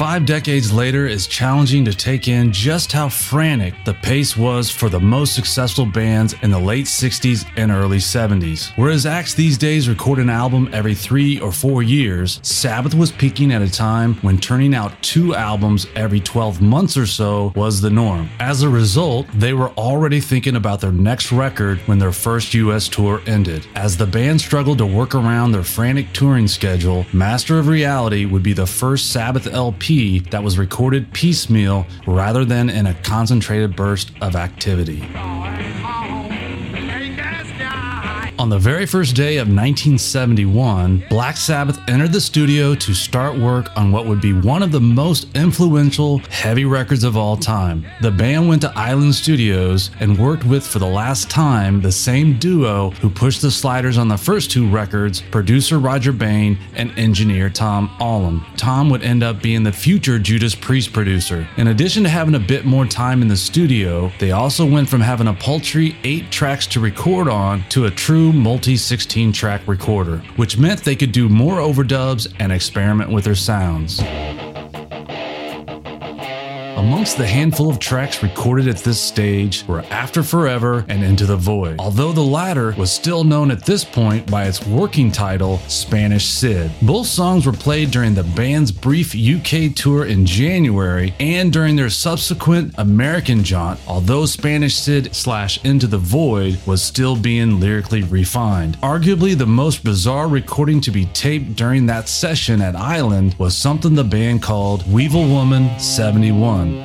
Five 0.00 0.24
decades 0.24 0.72
later 0.72 1.06
is 1.06 1.26
challenging 1.26 1.84
to 1.84 1.92
take 1.92 2.26
in 2.26 2.50
just 2.50 2.90
how 2.90 3.06
frantic 3.06 3.74
the 3.84 3.92
pace 3.92 4.34
was 4.34 4.70
for 4.70 4.88
the 4.88 4.98
most 4.98 5.34
successful 5.34 5.84
bands 5.84 6.34
in 6.40 6.50
the 6.50 6.58
late 6.58 6.86
60s 6.86 7.46
and 7.58 7.70
early 7.70 7.98
70s. 7.98 8.72
Whereas 8.76 9.04
acts 9.04 9.34
these 9.34 9.58
days 9.58 9.90
record 9.90 10.18
an 10.18 10.30
album 10.30 10.70
every 10.72 10.94
three 10.94 11.38
or 11.40 11.52
four 11.52 11.82
years, 11.82 12.40
Sabbath 12.42 12.94
was 12.94 13.12
peaking 13.12 13.52
at 13.52 13.60
a 13.60 13.70
time 13.70 14.14
when 14.22 14.38
turning 14.38 14.74
out 14.74 15.02
two 15.02 15.34
albums 15.34 15.86
every 15.94 16.20
12 16.20 16.62
months 16.62 16.96
or 16.96 17.04
so 17.04 17.52
was 17.54 17.82
the 17.82 17.90
norm. 17.90 18.30
As 18.40 18.62
a 18.62 18.70
result, 18.70 19.26
they 19.34 19.52
were 19.52 19.68
already 19.72 20.20
thinking 20.20 20.56
about 20.56 20.80
their 20.80 20.92
next 20.92 21.30
record 21.30 21.78
when 21.80 21.98
their 21.98 22.10
first 22.10 22.54
US 22.54 22.88
tour 22.88 23.20
ended. 23.26 23.66
As 23.74 23.98
the 23.98 24.06
band 24.06 24.40
struggled 24.40 24.78
to 24.78 24.86
work 24.86 25.14
around 25.14 25.52
their 25.52 25.62
frantic 25.62 26.10
touring 26.14 26.48
schedule, 26.48 27.04
Master 27.12 27.58
of 27.58 27.68
Reality 27.68 28.24
would 28.24 28.42
be 28.42 28.54
the 28.54 28.66
first 28.66 29.12
Sabbath 29.12 29.46
LP 29.46 29.89
that 29.90 30.44
was 30.44 30.56
recorded 30.56 31.12
piecemeal 31.12 31.84
rather 32.06 32.44
than 32.44 32.70
in 32.70 32.86
a 32.86 32.94
concentrated 32.94 33.74
burst 33.74 34.12
of 34.20 34.36
activity. 34.36 35.02
On 38.40 38.48
the 38.48 38.58
very 38.58 38.86
first 38.86 39.14
day 39.14 39.36
of 39.36 39.48
1971, 39.48 41.04
Black 41.10 41.36
Sabbath 41.36 41.78
entered 41.88 42.12
the 42.12 42.22
studio 42.22 42.74
to 42.74 42.94
start 42.94 43.38
work 43.38 43.68
on 43.76 43.92
what 43.92 44.06
would 44.06 44.22
be 44.22 44.32
one 44.32 44.62
of 44.62 44.72
the 44.72 44.80
most 44.80 45.26
influential 45.36 46.22
heavy 46.30 46.64
records 46.64 47.04
of 47.04 47.18
all 47.18 47.36
time. 47.36 47.86
The 48.00 48.10
band 48.10 48.48
went 48.48 48.62
to 48.62 48.72
Island 48.74 49.14
Studios 49.14 49.90
and 50.00 50.18
worked 50.18 50.46
with, 50.46 50.66
for 50.66 50.78
the 50.78 50.86
last 50.86 51.28
time, 51.28 51.82
the 51.82 51.92
same 51.92 52.38
duo 52.38 52.92
who 53.02 53.10
pushed 53.10 53.42
the 53.42 53.50
sliders 53.50 53.98
on 53.98 54.08
the 54.08 54.16
first 54.16 54.50
two 54.50 54.66
records 54.66 55.20
producer 55.20 55.78
Roger 55.78 56.10
Bain 56.10 56.58
and 56.76 56.98
engineer 56.98 57.50
Tom 57.50 57.90
Allom. 58.00 58.42
Tom 58.56 58.88
would 58.88 59.02
end 59.02 59.22
up 59.22 59.42
being 59.42 59.64
the 59.64 59.70
future 59.70 60.18
Judas 60.18 60.54
Priest 60.54 60.94
producer. 60.94 61.46
In 61.58 61.68
addition 61.68 62.04
to 62.04 62.08
having 62.08 62.36
a 62.36 62.40
bit 62.40 62.64
more 62.64 62.86
time 62.86 63.20
in 63.20 63.28
the 63.28 63.36
studio, 63.36 64.10
they 64.18 64.30
also 64.30 64.64
went 64.64 64.88
from 64.88 65.02
having 65.02 65.28
a 65.28 65.34
paltry 65.34 65.94
eight 66.04 66.30
tracks 66.30 66.66
to 66.68 66.80
record 66.80 67.28
on 67.28 67.62
to 67.68 67.84
a 67.84 67.90
true 67.90 68.29
multi 68.32 68.76
16 68.76 69.32
track 69.32 69.66
recorder, 69.66 70.18
which 70.36 70.58
meant 70.58 70.84
they 70.84 70.96
could 70.96 71.12
do 71.12 71.28
more 71.28 71.58
overdubs 71.58 72.32
and 72.38 72.52
experiment 72.52 73.10
with 73.10 73.24
their 73.24 73.34
sounds. 73.34 74.00
Amongst 76.90 77.18
the 77.18 77.26
handful 77.26 77.70
of 77.70 77.78
tracks 77.78 78.20
recorded 78.20 78.66
at 78.66 78.78
this 78.78 79.00
stage 79.00 79.64
were 79.68 79.84
After 79.90 80.24
Forever 80.24 80.84
and 80.88 81.04
Into 81.04 81.24
the 81.24 81.36
Void, 81.36 81.76
although 81.78 82.10
the 82.10 82.20
latter 82.20 82.74
was 82.76 82.90
still 82.90 83.22
known 83.22 83.52
at 83.52 83.64
this 83.64 83.84
point 83.84 84.28
by 84.28 84.46
its 84.46 84.66
working 84.66 85.12
title, 85.12 85.58
Spanish 85.68 86.26
Sid. 86.26 86.72
Both 86.82 87.06
songs 87.06 87.46
were 87.46 87.52
played 87.52 87.92
during 87.92 88.14
the 88.14 88.24
band's 88.24 88.72
brief 88.72 89.14
UK 89.14 89.72
tour 89.72 90.06
in 90.06 90.26
January 90.26 91.14
and 91.20 91.52
during 91.52 91.76
their 91.76 91.90
subsequent 91.90 92.74
American 92.76 93.44
jaunt, 93.44 93.78
although 93.86 94.26
Spanish 94.26 94.74
Sid 94.74 95.14
slash 95.14 95.64
Into 95.64 95.86
the 95.86 95.96
Void 95.96 96.58
was 96.66 96.82
still 96.82 97.14
being 97.14 97.60
lyrically 97.60 98.02
refined. 98.02 98.76
Arguably 98.80 99.38
the 99.38 99.46
most 99.46 99.84
bizarre 99.84 100.26
recording 100.26 100.80
to 100.80 100.90
be 100.90 101.06
taped 101.06 101.54
during 101.54 101.86
that 101.86 102.08
session 102.08 102.60
at 102.60 102.74
Island 102.74 103.36
was 103.38 103.56
something 103.56 103.94
the 103.94 104.02
band 104.02 104.42
called 104.42 104.92
Weevil 104.92 105.28
Woman 105.28 105.78
71. 105.78 106.79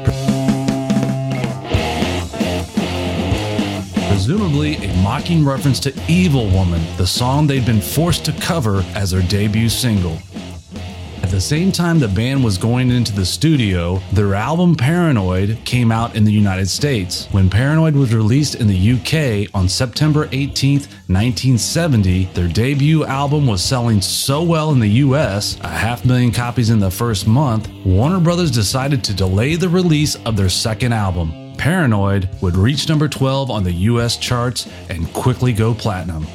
Presumably 4.08 4.75
a 4.77 4.93
mocking 5.03 5.45
reference 5.45 5.79
to 5.81 5.93
Evil 6.08 6.49
Woman, 6.49 6.81
the 6.97 7.05
song 7.05 7.45
they'd 7.47 7.65
been 7.65 7.81
forced 7.81 8.25
to 8.25 8.31
cover 8.34 8.84
as 8.95 9.12
their 9.12 9.21
debut 9.21 9.69
single. 9.69 10.17
At 11.25 11.31
the 11.31 11.41
same 11.41 11.71
time 11.71 11.97
the 11.97 12.07
band 12.07 12.43
was 12.43 12.59
going 12.59 12.91
into 12.91 13.11
the 13.11 13.25
studio, 13.25 13.99
their 14.13 14.35
album 14.35 14.75
Paranoid 14.75 15.57
came 15.65 15.91
out 15.91 16.15
in 16.15 16.23
the 16.23 16.31
United 16.31 16.69
States. 16.69 17.27
When 17.31 17.49
Paranoid 17.49 17.95
was 17.95 18.13
released 18.13 18.53
in 18.53 18.67
the 18.67 18.91
UK 18.91 19.49
on 19.55 19.67
September 19.67 20.29
18, 20.31 20.81
1970, 20.81 22.25
their 22.35 22.47
debut 22.47 23.05
album 23.05 23.47
was 23.47 23.63
selling 23.63 24.01
so 24.01 24.43
well 24.43 24.69
in 24.69 24.79
the 24.79 25.01
US, 25.01 25.59
a 25.61 25.67
half 25.67 26.05
million 26.05 26.31
copies 26.31 26.69
in 26.69 26.77
the 26.77 26.91
first 26.91 27.25
month, 27.25 27.71
Warner 27.83 28.19
Brothers 28.19 28.51
decided 28.51 29.03
to 29.05 29.13
delay 29.15 29.55
the 29.55 29.67
release 29.67 30.17
of 30.27 30.38
their 30.38 30.47
second 30.47 30.93
album. 30.93 31.55
Paranoid 31.57 32.29
would 32.43 32.55
reach 32.55 32.88
number 32.88 33.07
12 33.07 33.49
on 33.49 33.63
the 33.63 33.73
US 33.89 34.17
charts 34.17 34.69
and 34.89 35.11
quickly 35.11 35.53
go 35.53 35.73
platinum. 35.73 36.27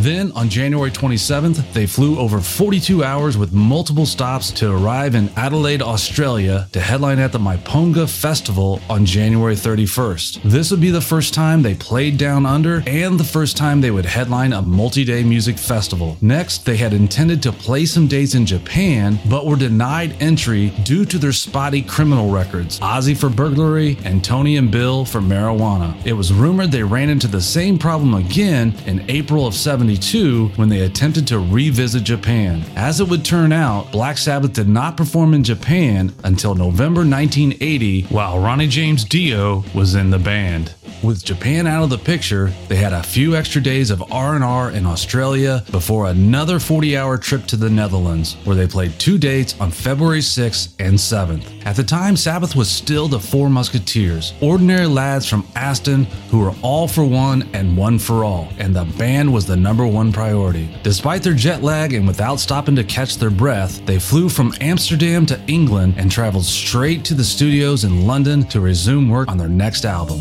Then, 0.00 0.32
on 0.32 0.48
January 0.48 0.90
27th, 0.90 1.74
they 1.74 1.86
flew 1.86 2.18
over 2.18 2.40
42 2.40 3.04
hours 3.04 3.36
with 3.36 3.52
multiple 3.52 4.06
stops 4.06 4.50
to 4.52 4.74
arrive 4.74 5.14
in 5.14 5.28
Adelaide, 5.36 5.82
Australia 5.82 6.66
to 6.72 6.80
headline 6.80 7.18
at 7.18 7.32
the 7.32 7.38
Myponga 7.38 8.08
Festival 8.08 8.80
on 8.88 9.04
January 9.04 9.54
31st. 9.54 10.40
This 10.42 10.70
would 10.70 10.80
be 10.80 10.90
the 10.90 11.02
first 11.02 11.34
time 11.34 11.60
they 11.60 11.74
played 11.74 12.16
Down 12.16 12.46
Under 12.46 12.82
and 12.86 13.20
the 13.20 13.24
first 13.24 13.58
time 13.58 13.82
they 13.82 13.90
would 13.90 14.06
headline 14.06 14.54
a 14.54 14.62
multi 14.62 15.04
day 15.04 15.22
music 15.22 15.58
festival. 15.58 16.16
Next, 16.22 16.64
they 16.64 16.78
had 16.78 16.94
intended 16.94 17.42
to 17.42 17.52
play 17.52 17.84
some 17.84 18.06
dates 18.06 18.34
in 18.34 18.46
Japan, 18.46 19.20
but 19.28 19.44
were 19.44 19.56
denied 19.56 20.16
entry 20.18 20.70
due 20.82 21.04
to 21.04 21.18
their 21.18 21.32
spotty 21.32 21.82
criminal 21.82 22.30
records 22.30 22.80
Ozzy 22.80 23.14
for 23.14 23.28
burglary 23.28 23.98
and 24.04 24.24
Tony 24.24 24.56
and 24.56 24.70
Bill 24.70 25.04
for 25.04 25.20
marijuana. 25.20 25.94
It 26.06 26.14
was 26.14 26.32
rumored 26.32 26.72
they 26.72 26.82
ran 26.82 27.10
into 27.10 27.28
the 27.28 27.42
same 27.42 27.78
problem 27.78 28.14
again 28.14 28.74
in 28.86 29.04
April 29.10 29.46
of 29.46 29.54
72 29.96 30.48
when 30.54 30.68
they 30.68 30.82
attempted 30.82 31.26
to 31.26 31.40
revisit 31.40 32.04
Japan. 32.04 32.62
As 32.76 33.00
it 33.00 33.08
would 33.08 33.24
turn 33.24 33.50
out, 33.50 33.90
Black 33.90 34.18
Sabbath 34.18 34.52
did 34.52 34.68
not 34.68 34.96
perform 34.96 35.34
in 35.34 35.42
Japan 35.42 36.14
until 36.22 36.54
November 36.54 37.00
1980 37.00 38.02
while 38.02 38.38
Ronnie 38.38 38.68
James 38.68 39.04
Dio 39.04 39.64
was 39.74 39.96
in 39.96 40.10
the 40.10 40.18
band. 40.18 40.74
With 41.02 41.24
Japan 41.24 41.66
out 41.66 41.82
of 41.82 41.88
the 41.88 41.98
picture, 41.98 42.52
they 42.68 42.76
had 42.76 42.92
a 42.92 43.02
few 43.02 43.34
extra 43.34 43.62
days 43.62 43.90
of 43.90 44.12
R&R 44.12 44.70
in 44.72 44.84
Australia 44.84 45.64
before 45.70 46.06
another 46.06 46.56
40-hour 46.56 47.16
trip 47.16 47.46
to 47.46 47.56
the 47.56 47.70
Netherlands, 47.70 48.36
where 48.44 48.54
they 48.54 48.66
played 48.66 48.98
two 48.98 49.16
dates 49.16 49.58
on 49.60 49.70
February 49.70 50.18
6th 50.18 50.74
and 50.78 50.94
7th. 50.94 51.64
At 51.64 51.76
the 51.76 51.84
time, 51.84 52.16
Sabbath 52.16 52.54
was 52.54 52.70
still 52.70 53.08
the 53.08 53.18
Four 53.18 53.48
Musketeers, 53.48 54.34
ordinary 54.42 54.86
lads 54.86 55.26
from 55.26 55.46
Aston 55.54 56.04
who 56.30 56.40
were 56.40 56.54
all 56.62 56.86
for 56.86 57.04
one 57.04 57.48
and 57.54 57.78
one 57.78 57.98
for 57.98 58.22
all, 58.22 58.48
and 58.58 58.76
the 58.76 58.84
band 58.98 59.32
was 59.32 59.46
the 59.46 59.56
number 59.56 59.69
one 59.70 60.12
priority. 60.12 60.68
Despite 60.82 61.22
their 61.22 61.34
jet 61.34 61.62
lag 61.62 61.92
and 61.92 62.06
without 62.06 62.40
stopping 62.40 62.76
to 62.76 62.84
catch 62.84 63.16
their 63.16 63.30
breath, 63.30 63.84
they 63.86 63.98
flew 63.98 64.28
from 64.28 64.52
Amsterdam 64.60 65.24
to 65.26 65.40
England 65.46 65.94
and 65.96 66.10
traveled 66.10 66.44
straight 66.44 67.04
to 67.04 67.14
the 67.14 67.24
studios 67.24 67.84
in 67.84 68.06
London 68.06 68.42
to 68.48 68.60
resume 68.60 69.08
work 69.08 69.28
on 69.28 69.38
their 69.38 69.48
next 69.48 69.84
album. 69.84 70.20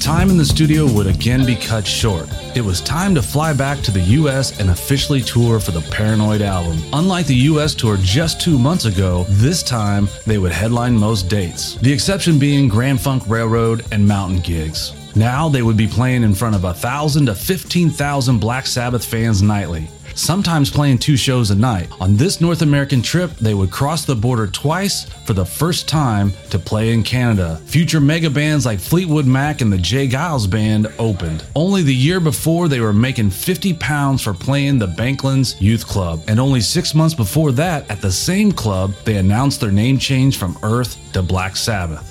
Time 0.00 0.30
in 0.30 0.38
the 0.38 0.44
studio 0.44 0.90
would 0.94 1.06
again 1.06 1.44
be 1.44 1.54
cut 1.54 1.86
short. 1.86 2.26
It 2.56 2.62
was 2.62 2.80
time 2.80 3.14
to 3.14 3.22
fly 3.22 3.52
back 3.52 3.80
to 3.82 3.90
the 3.90 4.00
US 4.00 4.58
and 4.58 4.70
officially 4.70 5.20
tour 5.20 5.60
for 5.60 5.72
the 5.72 5.82
Paranoid 5.90 6.40
album. 6.40 6.82
Unlike 6.94 7.26
the 7.26 7.34
US 7.50 7.74
tour 7.74 7.98
just 8.00 8.40
two 8.40 8.58
months 8.58 8.86
ago, 8.86 9.26
this 9.28 9.62
time 9.62 10.08
they 10.26 10.38
would 10.38 10.52
headline 10.52 10.96
most 10.96 11.28
dates, 11.28 11.74
the 11.76 11.92
exception 11.92 12.38
being 12.38 12.66
Grand 12.66 13.00
Funk 13.00 13.24
Railroad 13.26 13.84
and 13.92 14.06
mountain 14.06 14.40
gigs. 14.40 14.94
Now 15.14 15.48
they 15.50 15.62
would 15.62 15.76
be 15.76 15.86
playing 15.86 16.22
in 16.22 16.34
front 16.34 16.54
of 16.54 16.62
1,000 16.62 17.26
to 17.26 17.34
15,000 17.34 18.38
Black 18.38 18.66
Sabbath 18.66 19.04
fans 19.04 19.42
nightly 19.42 19.88
sometimes 20.14 20.70
playing 20.70 20.98
two 20.98 21.16
shows 21.16 21.50
a 21.50 21.54
night. 21.54 21.88
On 22.00 22.16
this 22.16 22.40
North 22.40 22.62
American 22.62 23.02
trip, 23.02 23.30
they 23.36 23.54
would 23.54 23.70
cross 23.70 24.04
the 24.04 24.14
border 24.14 24.46
twice 24.46 25.04
for 25.26 25.32
the 25.32 25.44
first 25.44 25.88
time 25.88 26.32
to 26.50 26.58
play 26.58 26.92
in 26.92 27.02
Canada. 27.02 27.60
Future 27.66 28.00
mega 28.00 28.30
bands 28.30 28.66
like 28.66 28.78
Fleetwood 28.78 29.26
Mac 29.26 29.60
and 29.60 29.72
the 29.72 29.78
J. 29.78 30.08
Geils 30.08 30.50
Band 30.50 30.92
opened. 30.98 31.44
Only 31.54 31.82
the 31.82 31.94
year 31.94 32.20
before, 32.20 32.68
they 32.68 32.80
were 32.80 32.92
making 32.92 33.30
50 33.30 33.74
pounds 33.74 34.22
for 34.22 34.34
playing 34.34 34.78
the 34.78 34.86
Banklands 34.86 35.60
Youth 35.60 35.86
Club. 35.86 36.22
And 36.28 36.40
only 36.40 36.60
six 36.60 36.94
months 36.94 37.14
before 37.14 37.52
that, 37.52 37.90
at 37.90 38.00
the 38.00 38.12
same 38.12 38.52
club, 38.52 38.94
they 39.04 39.16
announced 39.16 39.60
their 39.60 39.72
name 39.72 39.98
change 39.98 40.38
from 40.38 40.58
Earth 40.62 40.96
to 41.12 41.22
Black 41.22 41.56
Sabbath. 41.56 42.09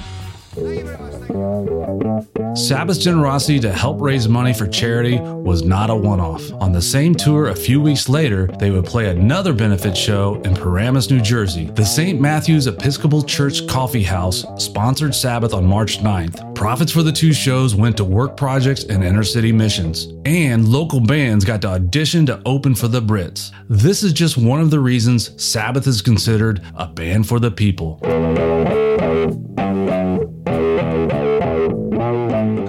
Sabbath's 2.55 2.99
generosity 2.99 3.59
to 3.61 3.73
help 3.73 4.01
raise 4.01 4.29
money 4.29 4.53
for 4.53 4.67
charity 4.67 5.19
was 5.21 5.63
not 5.63 5.91
a 5.91 5.95
one 5.95 6.21
off. 6.21 6.53
On 6.55 6.73
the 6.73 6.81
same 6.83 7.15
tour, 7.15 7.49
a 7.49 7.55
few 7.55 7.81
weeks 7.81 8.09
later, 8.09 8.47
they 8.59 8.71
would 8.71 8.85
play 8.85 9.09
another 9.09 9.53
benefit 9.53 9.97
show 9.97 10.41
in 10.45 10.55
Paramus, 10.55 11.11
New 11.11 11.21
Jersey. 11.21 11.67
The 11.67 11.85
St. 11.85 12.21
Matthew's 12.21 12.67
Episcopal 12.67 13.23
Church 13.23 13.67
Coffee 13.67 14.03
House 14.03 14.45
sponsored 14.57 15.15
Sabbath 15.15 15.53
on 15.53 15.65
March 15.65 15.99
9th. 15.99 16.55
Profits 16.55 16.93
for 16.93 17.03
the 17.03 17.13
two 17.13 17.33
shows 17.33 17.75
went 17.75 17.97
to 17.97 18.05
work 18.05 18.37
projects 18.37 18.85
and 18.85 19.03
inner 19.03 19.25
city 19.25 19.53
missions. 19.53 20.09
And 20.25 20.69
local 20.69 21.01
bands 21.01 21.45
got 21.45 21.63
to 21.63 21.69
audition 21.69 22.27
to 22.27 22.41
open 22.47 22.75
for 22.75 22.89
the 22.89 23.03
Brits. 23.03 23.51
This 23.69 24.03
is 24.03 24.13
just 24.13 24.37
one 24.37 24.61
of 24.61 24.71
the 24.71 24.81
reasons 24.81 25.43
Sabbath 25.43 25.87
is 25.87 26.01
considered 26.03 26.63
a 26.77 26.87
band 26.87 27.29
for 27.29 27.41
the 27.41 27.51
people. 27.51 27.99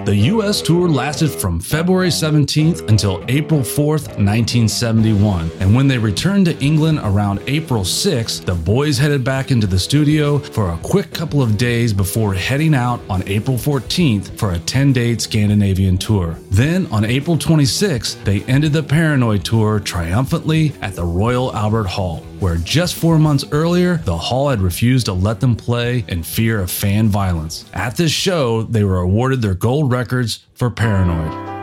The 0.06 0.16
US 0.36 0.62
tour 0.62 0.88
lasted 0.88 1.32
from 1.32 1.60
February 1.60 2.10
17th 2.10 2.88
until 2.90 3.26
April 3.28 3.62
4th, 3.62 4.06
1971. 4.20 5.50
And 5.60 5.74
when 5.74 5.88
they 5.88 5.98
returned 5.98 6.46
to 6.46 6.56
England 6.64 7.00
around 7.02 7.42
April 7.48 7.82
6th, 7.82 8.46
the 8.46 8.54
boys 8.54 9.00
headed 9.00 9.24
back 9.24 9.50
into 9.50 9.66
the 9.66 9.80
studio 9.80 10.38
for 10.38 10.70
a 10.70 10.78
quick 10.84 11.12
couple 11.12 11.42
of 11.42 11.58
days 11.58 11.92
before 11.92 12.36
heading 12.36 12.76
out 12.76 13.02
on 13.10 13.28
April 13.28 13.58
14th 13.58 14.38
for 14.38 14.52
a 14.52 14.60
10 14.60 14.94
day 14.94 15.18
Scandinavian 15.18 15.98
tour. 15.98 16.38
Then 16.52 16.86
on 16.92 17.04
April 17.04 17.36
26th, 17.36 18.24
they 18.26 18.44
ended 18.44 18.74
the 18.74 18.84
Paranoid 18.84 19.44
tour 19.44 19.80
triumphantly 19.80 20.74
at 20.84 20.94
the 20.94 21.04
Royal 21.04 21.52
Albert 21.56 21.88
Hall, 21.88 22.24
where 22.40 22.58
just 22.58 22.96
four 22.96 23.18
months 23.18 23.46
earlier, 23.52 23.98
the 23.98 24.18
Hall 24.18 24.50
had 24.50 24.62
refused 24.62 25.06
to 25.08 25.14
let 25.14 25.40
them 25.40 25.56
play 25.56 26.06
in 26.08 26.24
fear 26.24 26.60
of 26.60 26.72
fan 26.72 27.10
violence. 27.10 27.66
At 27.74 27.98
this 27.98 28.12
show, 28.12 28.64
they 28.64 28.84
were 28.84 29.00
awarded 29.00 29.42
their 29.42 29.56
gold 29.56 29.92
records 29.92 30.46
for 30.54 30.70
Paranoid. 30.70 31.56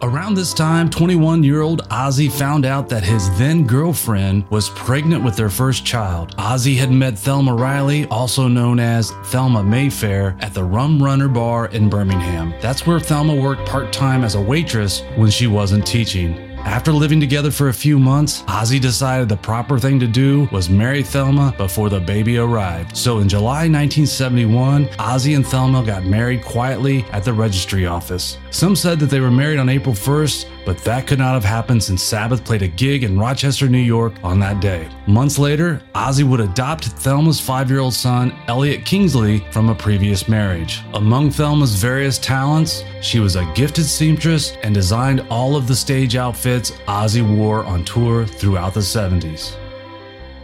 Around 0.00 0.36
this 0.36 0.54
time, 0.54 0.88
21 0.88 1.42
year 1.42 1.60
old 1.60 1.86
Ozzy 1.90 2.32
found 2.32 2.64
out 2.64 2.88
that 2.88 3.02
his 3.02 3.28
then 3.36 3.66
girlfriend 3.66 4.48
was 4.48 4.70
pregnant 4.70 5.22
with 5.22 5.36
their 5.36 5.50
first 5.50 5.84
child. 5.84 6.34
Ozzy 6.36 6.76
had 6.76 6.90
met 6.90 7.18
Thelma 7.18 7.52
Riley, 7.52 8.06
also 8.06 8.48
known 8.48 8.80
as 8.80 9.10
Thelma 9.24 9.62
Mayfair, 9.62 10.34
at 10.40 10.54
the 10.54 10.64
Rum 10.64 11.02
Runner 11.02 11.28
Bar 11.28 11.66
in 11.66 11.90
Birmingham. 11.90 12.54
That's 12.62 12.86
where 12.86 13.00
Thelma 13.00 13.34
worked 13.34 13.68
part 13.68 13.92
time 13.92 14.24
as 14.24 14.34
a 14.34 14.40
waitress 14.40 15.02
when 15.16 15.30
she 15.30 15.46
wasn't 15.46 15.86
teaching. 15.86 16.47
After 16.68 16.92
living 16.92 17.18
together 17.18 17.50
for 17.50 17.70
a 17.70 17.72
few 17.72 17.98
months, 17.98 18.42
Ozzy 18.42 18.78
decided 18.78 19.30
the 19.30 19.38
proper 19.38 19.78
thing 19.78 19.98
to 20.00 20.06
do 20.06 20.46
was 20.52 20.68
marry 20.68 21.02
Thelma 21.02 21.54
before 21.56 21.88
the 21.88 21.98
baby 21.98 22.36
arrived. 22.36 22.94
So 22.94 23.20
in 23.20 23.28
July 23.28 23.70
1971, 23.70 24.84
Ozzy 24.98 25.34
and 25.34 25.46
Thelma 25.46 25.82
got 25.82 26.04
married 26.04 26.44
quietly 26.44 27.06
at 27.10 27.24
the 27.24 27.32
registry 27.32 27.86
office. 27.86 28.36
Some 28.50 28.76
said 28.76 29.00
that 29.00 29.06
they 29.06 29.20
were 29.20 29.30
married 29.30 29.58
on 29.58 29.70
April 29.70 29.94
1st, 29.94 30.57
but 30.68 30.76
that 30.84 31.06
could 31.06 31.18
not 31.18 31.32
have 31.32 31.46
happened 31.46 31.82
since 31.82 32.02
Sabbath 32.02 32.44
played 32.44 32.60
a 32.60 32.68
gig 32.68 33.02
in 33.02 33.18
Rochester, 33.18 33.70
New 33.70 33.78
York 33.78 34.12
on 34.22 34.38
that 34.40 34.60
day. 34.60 34.86
Months 35.06 35.38
later, 35.38 35.80
Ozzy 35.94 36.24
would 36.24 36.40
adopt 36.40 36.88
Thelma's 36.88 37.40
five 37.40 37.70
year 37.70 37.80
old 37.80 37.94
son, 37.94 38.36
Elliot 38.48 38.84
Kingsley, 38.84 39.38
from 39.50 39.70
a 39.70 39.74
previous 39.74 40.28
marriage. 40.28 40.82
Among 40.92 41.30
Thelma's 41.30 41.74
various 41.74 42.18
talents, 42.18 42.84
she 43.00 43.18
was 43.18 43.36
a 43.36 43.50
gifted 43.54 43.86
seamstress 43.86 44.58
and 44.62 44.74
designed 44.74 45.26
all 45.30 45.56
of 45.56 45.66
the 45.66 45.74
stage 45.74 46.16
outfits 46.16 46.72
Ozzy 46.86 47.22
wore 47.22 47.64
on 47.64 47.82
tour 47.82 48.26
throughout 48.26 48.74
the 48.74 48.80
70s. 48.80 49.56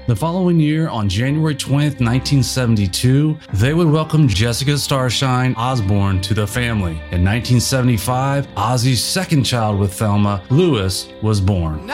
The 0.07 0.15
following 0.15 0.61
year, 0.61 0.91
on 0.91 1.09
January 1.09 1.55
20th, 1.55 1.99
1972, 1.99 3.39
they 3.55 3.73
would 3.73 3.89
welcome 3.89 4.29
Jessica 4.29 4.77
Starshine 4.77 5.55
Osbourne 5.55 6.21
to 6.21 6.35
the 6.35 6.47
family. 6.47 6.93
In 7.11 7.25
1975, 7.25 8.47
Ozzy's 8.55 9.03
second 9.03 9.45
child 9.45 9.81
with 9.81 9.95
Thelma, 9.95 10.43
Lewis, 10.51 11.09
was 11.23 11.41
born. 11.41 11.87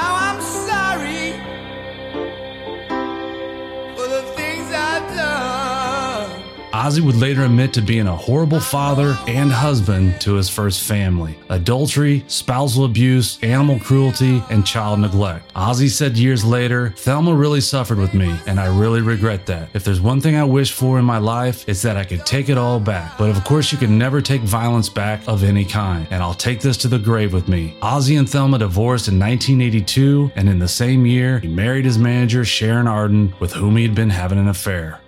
Ozzy 6.80 7.02
would 7.02 7.16
later 7.16 7.44
admit 7.44 7.74
to 7.74 7.82
being 7.82 8.06
a 8.06 8.16
horrible 8.16 8.58
father 8.58 9.14
and 9.26 9.52
husband 9.52 10.18
to 10.22 10.36
his 10.36 10.48
first 10.48 10.82
family. 10.82 11.38
Adultery, 11.50 12.24
spousal 12.26 12.86
abuse, 12.86 13.38
animal 13.42 13.78
cruelty, 13.78 14.42
and 14.48 14.66
child 14.66 15.00
neglect. 15.00 15.52
Ozzy 15.52 15.90
said 15.90 16.16
years 16.16 16.42
later, 16.42 16.94
Thelma 16.96 17.34
really 17.34 17.60
suffered 17.60 17.98
with 17.98 18.14
me, 18.14 18.34
and 18.46 18.58
I 18.58 18.74
really 18.74 19.02
regret 19.02 19.44
that. 19.44 19.68
If 19.74 19.84
there's 19.84 20.00
one 20.00 20.22
thing 20.22 20.36
I 20.36 20.44
wish 20.44 20.72
for 20.72 20.98
in 20.98 21.04
my 21.04 21.18
life, 21.18 21.68
it's 21.68 21.82
that 21.82 21.98
I 21.98 22.04
could 22.04 22.24
take 22.24 22.48
it 22.48 22.56
all 22.56 22.80
back. 22.80 23.18
But 23.18 23.28
of 23.28 23.44
course, 23.44 23.70
you 23.72 23.76
can 23.76 23.98
never 23.98 24.22
take 24.22 24.40
violence 24.40 24.88
back 24.88 25.20
of 25.28 25.44
any 25.44 25.66
kind, 25.66 26.06
and 26.10 26.22
I'll 26.22 26.32
take 26.32 26.60
this 26.62 26.78
to 26.78 26.88
the 26.88 26.98
grave 26.98 27.34
with 27.34 27.46
me. 27.46 27.76
Ozzy 27.82 28.18
and 28.18 28.26
Thelma 28.26 28.58
divorced 28.58 29.06
in 29.06 29.18
1982, 29.18 30.32
and 30.34 30.48
in 30.48 30.58
the 30.58 30.66
same 30.66 31.04
year, 31.04 31.40
he 31.40 31.48
married 31.48 31.84
his 31.84 31.98
manager, 31.98 32.42
Sharon 32.42 32.88
Arden, 32.88 33.34
with 33.38 33.52
whom 33.52 33.76
he 33.76 33.82
had 33.82 33.94
been 33.94 34.08
having 34.08 34.38
an 34.38 34.48
affair. 34.48 34.98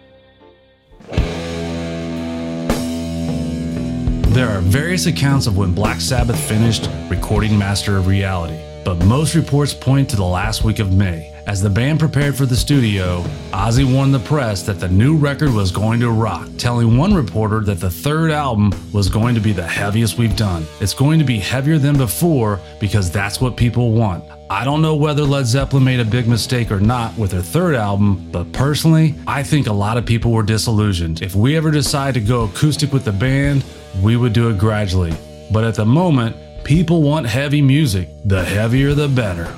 There 4.42 4.50
are 4.50 4.61
various 4.61 5.07
accounts 5.07 5.46
of 5.46 5.57
when 5.57 5.72
Black 5.72 6.00
Sabbath 6.00 6.37
finished 6.37 6.90
recording 7.09 7.57
Master 7.57 7.96
of 7.96 8.09
Reality, 8.09 8.59
but 8.85 8.96
most 9.05 9.37
reports 9.37 9.72
point 9.72 10.11
to 10.11 10.16
the 10.16 10.24
last 10.24 10.64
week 10.64 10.81
of 10.81 10.92
May. 10.92 11.33
As 11.46 11.62
the 11.62 11.70
band 11.70 12.00
prepared 12.00 12.35
for 12.35 12.44
the 12.44 12.57
studio, 12.57 13.22
Ozzy 13.52 13.85
warned 13.85 14.12
the 14.12 14.18
press 14.18 14.64
that 14.64 14.81
the 14.81 14.88
new 14.88 15.16
record 15.16 15.50
was 15.55 15.70
going 15.70 16.00
to 16.00 16.11
rock, 16.11 16.48
telling 16.59 16.96
one 16.96 17.14
reporter 17.14 17.61
that 17.61 17.78
the 17.78 17.88
third 17.88 18.33
album 18.33 18.72
was 18.92 19.09
going 19.09 19.37
to 19.37 19.40
be 19.40 19.52
the 19.52 19.62
heaviest 19.62 20.18
we've 20.18 20.35
done. 20.35 20.66
It's 20.81 20.92
going 20.92 21.20
to 21.20 21.24
be 21.24 21.38
heavier 21.38 21.78
than 21.78 21.96
before 21.96 22.59
because 22.81 23.12
that's 23.12 23.40
what 23.40 23.57
people 23.57 23.92
want. 23.92 24.24
I 24.50 24.64
don't 24.64 24.83
know 24.83 24.96
whether 24.96 25.22
Led 25.22 25.46
Zeppelin 25.46 25.85
made 25.85 26.00
a 26.00 26.05
big 26.05 26.26
mistake 26.26 26.72
or 26.72 26.81
not 26.81 27.16
with 27.16 27.31
their 27.31 27.42
third 27.42 27.76
album, 27.76 28.28
but 28.33 28.52
personally, 28.52 29.14
I 29.24 29.44
think 29.44 29.68
a 29.68 29.72
lot 29.72 29.98
of 29.98 30.05
people 30.05 30.33
were 30.33 30.42
disillusioned. 30.42 31.22
If 31.22 31.37
we 31.37 31.57
ever 31.57 31.70
decide 31.70 32.14
to 32.14 32.20
go 32.20 32.44
acoustic 32.44 32.92
with 32.92 33.05
the 33.05 33.12
band, 33.12 33.64
we 34.00 34.16
would 34.16 34.33
do 34.33 34.48
it 34.48 34.59
gradually. 34.59 35.12
But 35.50 35.64
at 35.64 35.74
the 35.74 35.85
moment, 35.85 36.37
people 36.64 37.02
want 37.02 37.26
heavy 37.26 37.61
music. 37.61 38.09
The 38.24 38.44
heavier, 38.44 38.94
the 38.94 39.09
better. 39.09 39.55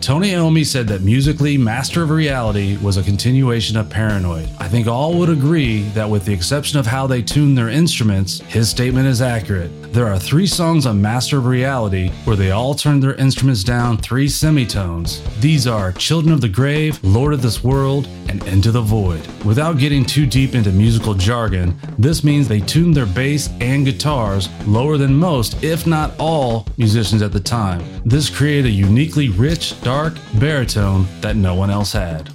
Tony 0.00 0.30
Iommi 0.30 0.64
said 0.64 0.86
that 0.88 1.02
musically, 1.02 1.58
Master 1.58 2.02
of 2.02 2.10
Reality 2.10 2.76
was 2.78 2.96
a 2.96 3.02
continuation 3.02 3.76
of 3.76 3.90
Paranoid. 3.90 4.48
I 4.58 4.68
think 4.68 4.86
all 4.86 5.14
would 5.18 5.28
agree 5.28 5.82
that, 5.90 6.08
with 6.08 6.24
the 6.24 6.32
exception 6.32 6.78
of 6.78 6.86
how 6.86 7.06
they 7.06 7.20
tuned 7.20 7.58
their 7.58 7.68
instruments, 7.68 8.40
his 8.42 8.70
statement 8.70 9.08
is 9.08 9.20
accurate. 9.20 9.70
There 9.92 10.06
are 10.06 10.18
three 10.18 10.46
songs 10.46 10.86
on 10.86 11.02
Master 11.02 11.38
of 11.38 11.46
Reality 11.46 12.10
where 12.24 12.36
they 12.36 12.52
all 12.52 12.74
turned 12.74 13.02
their 13.02 13.14
instruments 13.16 13.64
down 13.64 13.96
three 13.96 14.28
semitones. 14.28 15.22
These 15.40 15.66
are 15.66 15.92
Children 15.92 16.32
of 16.32 16.40
the 16.40 16.48
Grave, 16.48 17.02
Lord 17.02 17.32
of 17.32 17.42
this 17.42 17.64
World, 17.64 18.06
and 18.28 18.46
Into 18.46 18.70
the 18.70 18.82
Void. 18.82 19.26
Without 19.44 19.78
getting 19.78 20.04
too 20.04 20.26
deep 20.26 20.54
into 20.54 20.70
musical 20.70 21.14
jargon, 21.14 21.78
this 21.98 22.22
means 22.22 22.46
they 22.46 22.60
tuned 22.60 22.94
their 22.94 23.06
bass 23.06 23.48
and 23.60 23.84
guitars 23.84 24.48
lower 24.66 24.98
than 24.98 25.14
most, 25.14 25.62
if 25.64 25.86
not 25.86 26.12
all, 26.18 26.66
musicians 26.76 27.22
at 27.22 27.32
the 27.32 27.40
time. 27.40 27.82
This 28.04 28.28
created 28.30 28.66
a 28.66 28.70
uniquely 28.70 29.30
rich, 29.30 29.74
dark 29.88 30.12
baritone 30.38 31.06
that 31.22 31.34
no 31.34 31.54
one 31.54 31.70
else 31.70 31.92
had. 31.92 32.28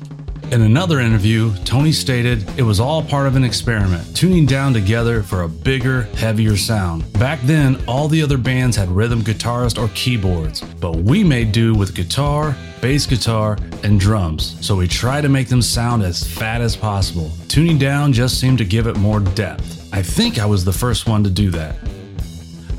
In 0.52 0.64
another 0.64 1.00
interview, 1.00 1.54
Tony 1.66 1.92
stated 1.92 2.44
it 2.58 2.64
was 2.64 2.80
all 2.80 3.04
part 3.04 3.28
of 3.28 3.36
an 3.36 3.44
experiment, 3.44 4.18
tuning 4.18 4.48
down 4.48 4.74
together 4.74 5.22
for 5.22 5.44
a 5.44 5.48
bigger, 5.48 6.02
heavier 6.16 6.58
sound. 6.58 7.04
Back 7.14 7.40
then, 7.44 7.80
all 7.88 8.08
the 8.08 8.24
other 8.24 8.40
bands 8.40 8.76
had 8.76 8.90
rhythm 8.90 9.22
guitarists 9.22 9.80
or 9.80 9.88
keyboards, 9.94 10.62
but 10.82 10.96
we 10.96 11.24
made 11.24 11.52
do 11.52 11.76
with 11.76 11.94
guitar, 11.94 12.58
bass 12.82 13.06
guitar, 13.06 13.60
and 13.84 14.00
drums, 14.00 14.58
so 14.60 14.76
we 14.76 14.88
tried 14.88 15.22
to 15.22 15.30
make 15.30 15.48
them 15.48 15.62
sound 15.62 16.02
as 16.02 16.24
fat 16.24 16.60
as 16.60 16.76
possible. 16.76 17.32
Tuning 17.50 17.78
down 17.78 18.14
just 18.14 18.40
seemed 18.40 18.58
to 18.58 18.66
give 18.66 18.88
it 18.88 18.98
more 18.98 19.20
depth. 19.20 19.94
I 19.94 20.02
think 20.02 20.40
I 20.40 20.48
was 20.48 20.66
the 20.66 20.74
first 20.74 21.08
one 21.08 21.24
to 21.24 21.30
do 21.30 21.52
that. 21.52 21.76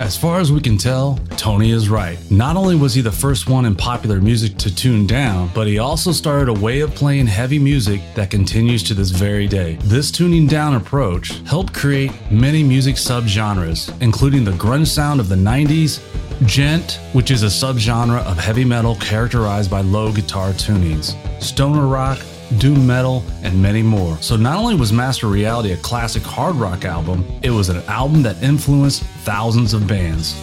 As 0.00 0.16
far 0.16 0.40
as 0.40 0.50
we 0.50 0.60
can 0.60 0.76
tell, 0.76 1.20
Tony 1.36 1.70
is 1.70 1.88
right. 1.88 2.18
Not 2.28 2.56
only 2.56 2.74
was 2.74 2.94
he 2.94 3.00
the 3.00 3.12
first 3.12 3.48
one 3.48 3.64
in 3.64 3.76
popular 3.76 4.20
music 4.20 4.56
to 4.58 4.74
tune 4.74 5.06
down, 5.06 5.50
but 5.54 5.68
he 5.68 5.78
also 5.78 6.10
started 6.10 6.48
a 6.48 6.60
way 6.60 6.80
of 6.80 6.92
playing 6.96 7.28
heavy 7.28 7.60
music 7.60 8.00
that 8.16 8.28
continues 8.28 8.82
to 8.84 8.94
this 8.94 9.10
very 9.10 9.46
day. 9.46 9.78
This 9.84 10.10
tuning 10.10 10.48
down 10.48 10.74
approach 10.74 11.38
helped 11.46 11.72
create 11.72 12.10
many 12.28 12.64
music 12.64 12.96
subgenres, 12.96 13.90
including 14.02 14.44
the 14.44 14.50
grunge 14.52 14.88
sound 14.88 15.20
of 15.20 15.28
the 15.28 15.36
90s, 15.36 16.00
Djent, 16.40 16.98
which 17.14 17.30
is 17.30 17.44
a 17.44 17.46
subgenre 17.46 18.18
of 18.24 18.36
heavy 18.36 18.64
metal 18.64 18.96
characterized 18.96 19.70
by 19.70 19.80
low 19.80 20.12
guitar 20.12 20.50
tunings, 20.54 21.14
stoner 21.40 21.86
rock, 21.86 22.18
doom 22.58 22.86
metal, 22.86 23.24
and 23.42 23.60
many 23.60 23.82
more. 23.82 24.16
So 24.20 24.36
not 24.36 24.56
only 24.56 24.74
was 24.74 24.92
Master 24.92 25.26
Reality 25.26 25.72
a 25.72 25.76
classic 25.78 26.22
hard 26.22 26.56
rock 26.56 26.84
album, 26.84 27.24
it 27.42 27.50
was 27.50 27.68
an 27.68 27.82
album 27.88 28.22
that 28.22 28.42
influenced 28.42 29.02
thousands 29.24 29.74
of 29.74 29.86
bands. 29.86 30.34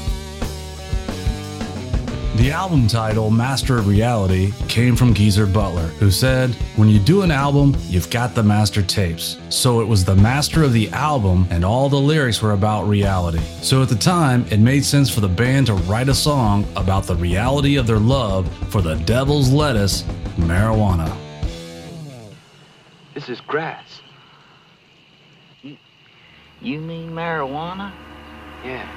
The 2.41 2.49
album 2.49 2.87
title, 2.87 3.29
Master 3.29 3.77
of 3.77 3.85
Reality, 3.85 4.51
came 4.67 4.95
from 4.95 5.13
Geezer 5.13 5.45
Butler, 5.45 5.87
who 5.99 6.09
said, 6.09 6.49
When 6.75 6.89
you 6.89 6.97
do 6.97 7.21
an 7.21 7.29
album, 7.29 7.75
you've 7.81 8.09
got 8.09 8.33
the 8.33 8.41
master 8.41 8.81
tapes. 8.81 9.37
So 9.49 9.79
it 9.79 9.87
was 9.87 10.03
the 10.03 10.15
master 10.15 10.63
of 10.63 10.73
the 10.73 10.89
album, 10.89 11.45
and 11.51 11.63
all 11.63 11.87
the 11.87 11.99
lyrics 11.99 12.41
were 12.41 12.53
about 12.53 12.87
reality. 12.87 13.41
So 13.61 13.83
at 13.83 13.89
the 13.89 13.95
time, 13.95 14.45
it 14.49 14.59
made 14.59 14.83
sense 14.83 15.07
for 15.07 15.19
the 15.19 15.27
band 15.27 15.67
to 15.67 15.73
write 15.73 16.09
a 16.09 16.15
song 16.15 16.65
about 16.75 17.03
the 17.03 17.15
reality 17.15 17.75
of 17.75 17.85
their 17.85 17.99
love 17.99 18.51
for 18.71 18.81
the 18.81 18.95
devil's 18.95 19.51
lettuce, 19.51 20.01
marijuana. 20.37 21.15
This 23.13 23.27
is 23.27 23.41
grass. 23.41 24.01
You, 25.61 25.75
you 26.61 26.79
mean 26.79 27.11
marijuana? 27.11 27.91
Yeah. 28.63 28.87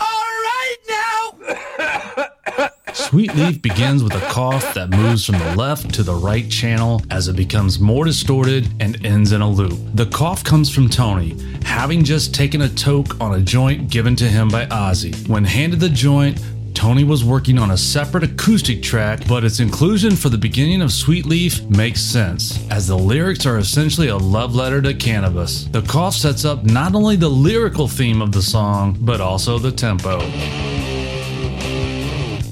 All 0.00 0.30
right 0.48 0.76
now. 0.88 2.68
Sweet 2.94 3.34
Leaf 3.34 3.60
begins 3.60 4.02
with 4.02 4.14
a 4.14 4.20
cough 4.30 4.72
that 4.72 4.88
moves 4.88 5.26
from 5.26 5.38
the 5.38 5.56
left 5.56 5.92
to 5.94 6.02
the 6.02 6.14
right 6.14 6.48
channel 6.48 7.02
as 7.10 7.28
it 7.28 7.36
becomes 7.36 7.78
more 7.78 8.06
distorted 8.06 8.66
and 8.80 9.04
ends 9.04 9.32
in 9.32 9.42
a 9.42 9.48
loop. 9.48 9.78
The 9.92 10.06
cough 10.06 10.42
comes 10.42 10.70
from 10.74 10.88
Tony, 10.88 11.36
having 11.64 12.02
just 12.02 12.34
taken 12.34 12.62
a 12.62 12.68
toke 12.68 13.20
on 13.20 13.34
a 13.34 13.42
joint 13.42 13.90
given 13.90 14.16
to 14.16 14.24
him 14.24 14.48
by 14.48 14.64
Ozzy. 14.66 15.28
When 15.28 15.44
handed 15.44 15.80
the 15.80 15.90
joint, 15.90 16.40
Tony 16.80 17.04
was 17.04 17.22
working 17.22 17.58
on 17.58 17.72
a 17.72 17.76
separate 17.76 18.22
acoustic 18.22 18.82
track, 18.82 19.28
but 19.28 19.44
its 19.44 19.60
inclusion 19.60 20.16
for 20.16 20.30
the 20.30 20.38
beginning 20.38 20.80
of 20.80 20.90
Sweet 20.90 21.26
Leaf 21.26 21.62
makes 21.68 22.00
sense, 22.00 22.66
as 22.70 22.86
the 22.86 22.96
lyrics 22.96 23.44
are 23.44 23.58
essentially 23.58 24.08
a 24.08 24.16
love 24.16 24.54
letter 24.54 24.80
to 24.80 24.94
cannabis. 24.94 25.64
The 25.64 25.82
cough 25.82 26.14
sets 26.14 26.46
up 26.46 26.64
not 26.64 26.94
only 26.94 27.16
the 27.16 27.28
lyrical 27.28 27.86
theme 27.86 28.22
of 28.22 28.32
the 28.32 28.40
song, 28.40 28.96
but 28.98 29.20
also 29.20 29.58
the 29.58 29.70
tempo. 29.70 30.20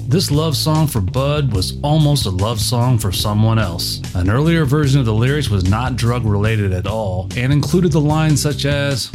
This 0.07 0.29
love 0.29 0.55
song 0.55 0.85
for 0.85 1.01
Bud 1.01 1.51
was 1.51 1.79
almost 1.81 2.27
a 2.27 2.29
love 2.29 2.59
song 2.59 2.99
for 2.99 3.11
someone 3.11 3.57
else. 3.57 3.99
An 4.13 4.29
earlier 4.29 4.63
version 4.63 4.99
of 4.99 5.07
the 5.07 5.13
lyrics 5.13 5.49
was 5.49 5.67
not 5.67 5.95
drug 5.95 6.23
related 6.23 6.71
at 6.71 6.85
all 6.85 7.29
and 7.35 7.51
included 7.51 7.91
the 7.91 8.01
lines 8.01 8.39
such 8.43 8.65
as, 8.65 9.11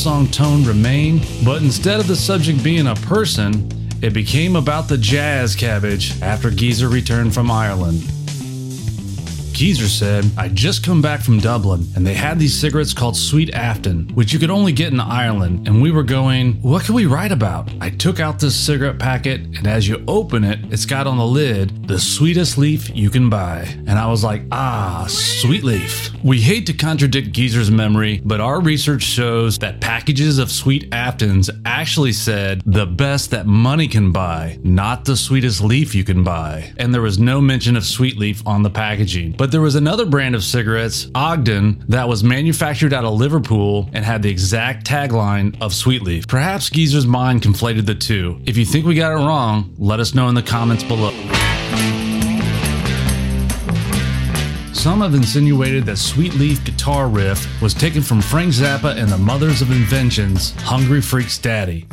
song 0.00 0.26
tone 0.28 0.64
remained, 0.64 1.26
but 1.44 1.60
instead 1.60 2.00
of 2.00 2.06
the 2.06 2.16
subject 2.16 2.64
being 2.64 2.86
a 2.86 2.94
person, 2.94 3.68
it 4.00 4.14
became 4.14 4.56
about 4.56 4.88
the 4.88 4.96
jazz 4.96 5.54
cabbage 5.54 6.18
after 6.22 6.50
Geezer 6.50 6.88
returned 6.88 7.34
from 7.34 7.50
Ireland. 7.50 8.10
Geezer 9.60 9.88
said, 9.88 10.24
I'd 10.38 10.56
just 10.56 10.82
come 10.82 11.02
back 11.02 11.20
from 11.20 11.38
Dublin 11.38 11.86
and 11.94 12.06
they 12.06 12.14
had 12.14 12.38
these 12.38 12.58
cigarettes 12.58 12.94
called 12.94 13.14
Sweet 13.14 13.52
Afton, 13.52 14.08
which 14.14 14.32
you 14.32 14.38
could 14.38 14.48
only 14.48 14.72
get 14.72 14.90
in 14.90 14.98
Ireland. 14.98 15.68
And 15.68 15.82
we 15.82 15.90
were 15.90 16.02
going, 16.02 16.54
what 16.62 16.86
can 16.86 16.94
we 16.94 17.04
write 17.04 17.30
about? 17.30 17.70
I 17.78 17.90
took 17.90 18.20
out 18.20 18.38
this 18.38 18.56
cigarette 18.56 18.98
packet 18.98 19.42
and 19.42 19.66
as 19.66 19.86
you 19.86 20.02
open 20.08 20.44
it, 20.44 20.60
it's 20.72 20.86
got 20.86 21.06
on 21.06 21.18
the 21.18 21.26
lid, 21.26 21.86
the 21.86 21.98
sweetest 21.98 22.56
leaf 22.56 22.88
you 22.96 23.10
can 23.10 23.28
buy. 23.28 23.66
And 23.86 23.98
I 23.98 24.06
was 24.06 24.24
like, 24.24 24.44
ah, 24.50 25.04
sweet 25.10 25.62
leaf. 25.62 26.10
We 26.24 26.40
hate 26.40 26.64
to 26.66 26.72
contradict 26.72 27.32
Geezer's 27.32 27.70
memory, 27.70 28.22
but 28.24 28.40
our 28.40 28.62
research 28.62 29.02
shows 29.02 29.58
that 29.58 29.80
packages 29.80 30.38
of 30.38 30.50
Sweet 30.50 30.90
Aftons 30.90 31.50
actually 31.64 32.12
said 32.12 32.62
the 32.66 32.86
best 32.86 33.30
that 33.30 33.46
money 33.46 33.88
can 33.88 34.12
buy, 34.12 34.58
not 34.62 35.04
the 35.04 35.16
sweetest 35.16 35.62
leaf 35.62 35.94
you 35.94 36.04
can 36.04 36.22
buy. 36.22 36.72
And 36.76 36.92
there 36.92 37.00
was 37.02 37.18
no 37.18 37.40
mention 37.40 37.76
of 37.76 37.84
Sweet 37.86 38.18
Leaf 38.18 38.46
on 38.46 38.62
the 38.62 38.68
packaging. 38.68 39.32
But 39.32 39.49
there 39.50 39.60
was 39.60 39.74
another 39.74 40.06
brand 40.06 40.34
of 40.34 40.44
cigarettes, 40.44 41.08
Ogden, 41.14 41.84
that 41.88 42.08
was 42.08 42.22
manufactured 42.22 42.92
out 42.92 43.04
of 43.04 43.14
Liverpool 43.14 43.88
and 43.92 44.04
had 44.04 44.22
the 44.22 44.30
exact 44.30 44.86
tagline 44.86 45.60
of 45.60 45.74
Sweet 45.74 46.02
Leaf. 46.02 46.28
Perhaps 46.28 46.70
Geezer's 46.70 47.06
mind 47.06 47.42
conflated 47.42 47.86
the 47.86 47.94
two. 47.94 48.40
If 48.46 48.56
you 48.56 48.64
think 48.64 48.86
we 48.86 48.94
got 48.94 49.12
it 49.12 49.24
wrong, 49.26 49.74
let 49.78 50.00
us 50.00 50.14
know 50.14 50.28
in 50.28 50.34
the 50.34 50.42
comments 50.42 50.84
below. 50.84 51.10
Some 54.72 55.02
have 55.02 55.14
insinuated 55.14 55.84
that 55.86 55.98
Sweet 55.98 56.34
Leaf 56.34 56.64
guitar 56.64 57.08
riff 57.08 57.60
was 57.60 57.74
taken 57.74 58.02
from 58.02 58.22
Frank 58.22 58.52
Zappa 58.52 58.96
and 58.96 59.10
the 59.10 59.18
Mothers 59.18 59.60
of 59.60 59.70
Invention's 59.70 60.52
Hungry 60.62 61.02
Freak's 61.02 61.38
Daddy. 61.38 61.86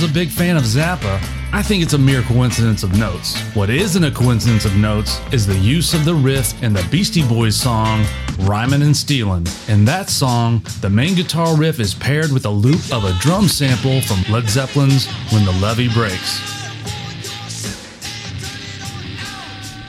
Was 0.00 0.10
a 0.10 0.12
big 0.12 0.28
fan 0.28 0.58
of 0.58 0.64
Zappa, 0.64 1.18
I 1.54 1.62
think 1.62 1.82
it's 1.82 1.94
a 1.94 1.98
mere 1.98 2.20
coincidence 2.20 2.82
of 2.82 2.98
notes. 2.98 3.40
What 3.54 3.70
isn't 3.70 4.04
a 4.04 4.10
coincidence 4.10 4.66
of 4.66 4.76
notes 4.76 5.18
is 5.32 5.46
the 5.46 5.56
use 5.56 5.94
of 5.94 6.04
the 6.04 6.14
riff 6.14 6.62
in 6.62 6.74
the 6.74 6.86
Beastie 6.90 7.26
Boys 7.26 7.56
song 7.56 8.04
Rhymin' 8.40 8.82
and 8.82 8.94
Stealin'. 8.94 9.46
In 9.68 9.86
that 9.86 10.10
song, 10.10 10.62
the 10.82 10.90
main 10.90 11.14
guitar 11.14 11.56
riff 11.56 11.80
is 11.80 11.94
paired 11.94 12.30
with 12.30 12.44
a 12.44 12.50
loop 12.50 12.92
of 12.92 13.04
a 13.04 13.14
drum 13.20 13.48
sample 13.48 14.02
from 14.02 14.22
Led 14.30 14.50
Zeppelin's 14.50 15.06
When 15.32 15.46
the 15.46 15.52
Levee 15.52 15.88
Breaks. 15.88 16.40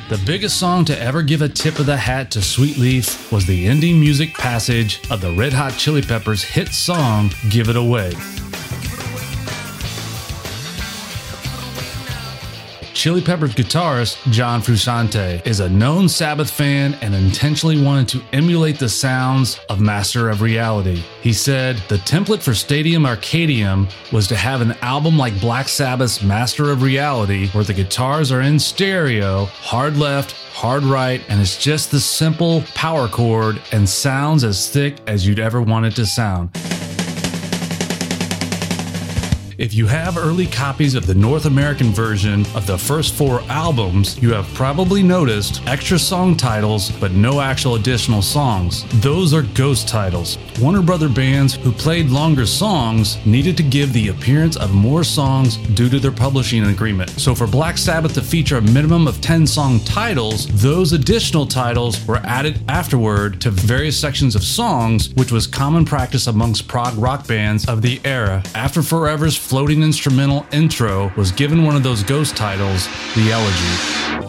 The 0.08 0.22
biggest 0.26 0.58
song 0.58 0.86
to 0.86 0.98
ever 1.02 1.22
give 1.22 1.42
a 1.42 1.50
tip 1.50 1.80
of 1.80 1.86
the 1.86 1.98
hat 1.98 2.32
to 2.32 2.42
Sweet 2.42 2.78
Leaf 2.78 3.30
was 3.30 3.46
the 3.46 3.68
ending 3.68 4.00
music 4.00 4.34
passage 4.36 5.02
of 5.12 5.20
the 5.20 5.34
Red 5.34 5.52
Hot 5.52 5.74
Chili 5.74 6.02
Peppers' 6.02 6.44
hit 6.44 6.70
song 6.70 7.32
Give 7.50 7.68
It 7.68 7.76
Away. 7.76 8.14
Chili 12.98 13.22
Peppers 13.22 13.54
guitarist 13.54 14.18
John 14.32 14.60
Frusciante 14.60 15.46
is 15.46 15.60
a 15.60 15.70
known 15.70 16.10
Sabbath 16.10 16.50
fan 16.50 16.96
and 17.04 17.14
intentionally 17.14 17.80
wanted 17.80 18.08
to 18.08 18.24
emulate 18.34 18.80
the 18.80 18.90
sounds 18.90 19.60
of 19.70 19.80
Master 19.80 20.30
of 20.30 20.42
Reality. 20.42 21.04
He 21.22 21.32
said 21.32 21.78
the 21.90 21.98
template 21.98 22.42
for 22.42 22.56
Stadium 22.56 23.04
Arcadium 23.04 23.88
was 24.12 24.26
to 24.30 24.36
have 24.36 24.62
an 24.62 24.72
album 24.82 25.16
like 25.16 25.40
Black 25.40 25.68
Sabbath's 25.68 26.24
Master 26.24 26.72
of 26.72 26.82
Reality, 26.82 27.50
where 27.50 27.64
the 27.64 27.72
guitars 27.72 28.32
are 28.32 28.42
in 28.42 28.58
stereo, 28.58 29.46
hard 29.46 29.96
left, 29.98 30.32
hard 30.56 30.82
right, 30.82 31.22
and 31.30 31.40
it's 31.40 31.56
just 31.56 31.92
the 31.92 32.00
simple 32.00 32.64
power 32.74 33.08
chord 33.08 33.62
and 33.74 33.88
sounds 33.88 34.44
as 34.44 34.72
thick 34.72 34.96
as 35.06 35.28
you'd 35.28 35.38
ever 35.38 35.62
want 35.62 35.86
it 35.86 35.96
to 35.98 36.06
sound. 36.08 36.50
If 39.58 39.74
you 39.74 39.88
have 39.88 40.20
early 40.20 40.46
copies 40.46 40.94
of 40.94 41.08
the 41.08 41.16
North 41.16 41.46
American 41.46 41.88
version 41.88 42.42
of 42.54 42.68
the 42.68 42.78
first 42.78 43.16
four 43.16 43.42
albums, 43.50 44.22
you 44.22 44.32
have 44.32 44.46
probably 44.54 45.02
noticed 45.02 45.66
extra 45.66 45.98
song 45.98 46.38
titles 46.38 46.92
but 47.00 47.14
no 47.14 47.42
actual 47.42 47.74
additional 47.74 48.22
songs. 48.22 48.86
Those 49.02 49.34
are 49.34 49.42
ghost 49.42 49.88
titles. 49.88 50.38
Warner 50.62 50.84
Brother 50.84 51.10
bands 51.10 51.56
who 51.56 51.72
played 51.72 52.12
longer 52.12 52.46
songs 52.46 53.18
needed 53.26 53.58
to 53.58 53.64
give 53.64 53.94
the 53.94 54.10
appearance 54.10 54.58
of 54.58 54.76
more 54.76 55.04
songs 55.04 55.58
due 55.58 55.90
to 55.90 55.98
their 55.98 56.12
publishing 56.12 56.64
agreement. 56.68 57.10
So 57.20 57.34
for 57.34 57.48
Black 57.48 57.80
Sabbath 57.80 58.14
to 58.14 58.22
feature 58.22 58.58
a 58.58 58.62
minimum 58.62 59.08
of 59.08 59.22
10 59.22 59.48
song 59.48 59.80
titles, 59.80 60.46
those 60.62 60.94
additional 60.94 61.48
titles 61.48 62.06
were 62.06 62.18
added 62.18 62.62
afterward 62.70 63.42
to 63.42 63.50
various 63.50 64.00
sections 64.00 64.36
of 64.36 64.44
songs, 64.44 65.12
which 65.16 65.32
was 65.32 65.48
common 65.48 65.84
practice 65.84 66.28
amongst 66.28 66.68
prog 66.68 66.96
rock 66.96 67.26
bands 67.26 67.68
of 67.68 67.82
the 67.82 68.00
era. 68.06 68.44
After 68.54 68.84
Forever's 68.84 69.47
floating 69.48 69.82
instrumental 69.82 70.46
intro 70.52 71.10
was 71.16 71.32
given 71.32 71.64
one 71.64 71.74
of 71.74 71.82
those 71.82 72.04
ghost 72.04 72.36
titles, 72.36 72.86
The 73.16 73.32
Elegy. 73.32 74.28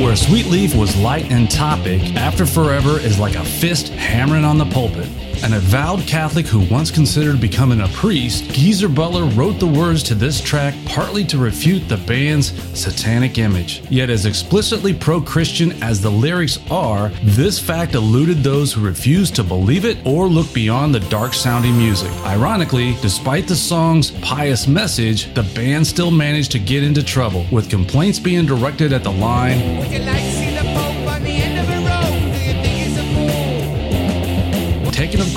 Where 0.00 0.14
Sweet 0.14 0.46
Leaf 0.46 0.76
was 0.76 0.96
light 0.98 1.32
and 1.32 1.50
topic, 1.50 2.00
After 2.14 2.46
Forever 2.46 3.00
is 3.00 3.18
like 3.18 3.34
a 3.34 3.44
fist 3.44 3.88
hammering 3.88 4.44
on 4.44 4.56
the 4.56 4.66
pulpit. 4.66 5.27
An 5.42 5.54
avowed 5.54 6.00
Catholic 6.06 6.46
who 6.46 6.60
once 6.72 6.90
considered 6.90 7.40
becoming 7.40 7.80
a 7.80 7.88
priest, 7.88 8.44
Geezer 8.50 8.88
Butler 8.88 9.24
wrote 9.24 9.60
the 9.60 9.66
words 9.66 10.02
to 10.04 10.14
this 10.14 10.40
track 10.40 10.74
partly 10.84 11.24
to 11.24 11.38
refute 11.38 11.88
the 11.88 11.96
band's 11.96 12.52
satanic 12.78 13.38
image. 13.38 13.82
Yet, 13.88 14.10
as 14.10 14.26
explicitly 14.26 14.92
pro 14.92 15.20
Christian 15.20 15.80
as 15.82 16.00
the 16.00 16.10
lyrics 16.10 16.58
are, 16.70 17.10
this 17.22 17.58
fact 17.58 17.94
eluded 17.94 18.38
those 18.38 18.72
who 18.72 18.84
refused 18.84 19.36
to 19.36 19.44
believe 19.44 19.84
it 19.84 19.98
or 20.04 20.26
look 20.26 20.52
beyond 20.52 20.94
the 20.94 21.00
dark 21.00 21.34
sounding 21.34 21.78
music. 21.78 22.10
Ironically, 22.24 22.96
despite 23.00 23.46
the 23.46 23.56
song's 23.56 24.10
pious 24.20 24.66
message, 24.66 25.32
the 25.34 25.44
band 25.54 25.86
still 25.86 26.10
managed 26.10 26.50
to 26.52 26.58
get 26.58 26.82
into 26.82 27.02
trouble, 27.02 27.46
with 27.52 27.70
complaints 27.70 28.18
being 28.18 28.44
directed 28.44 28.92
at 28.92 29.04
the 29.04 29.12
line 29.12 29.58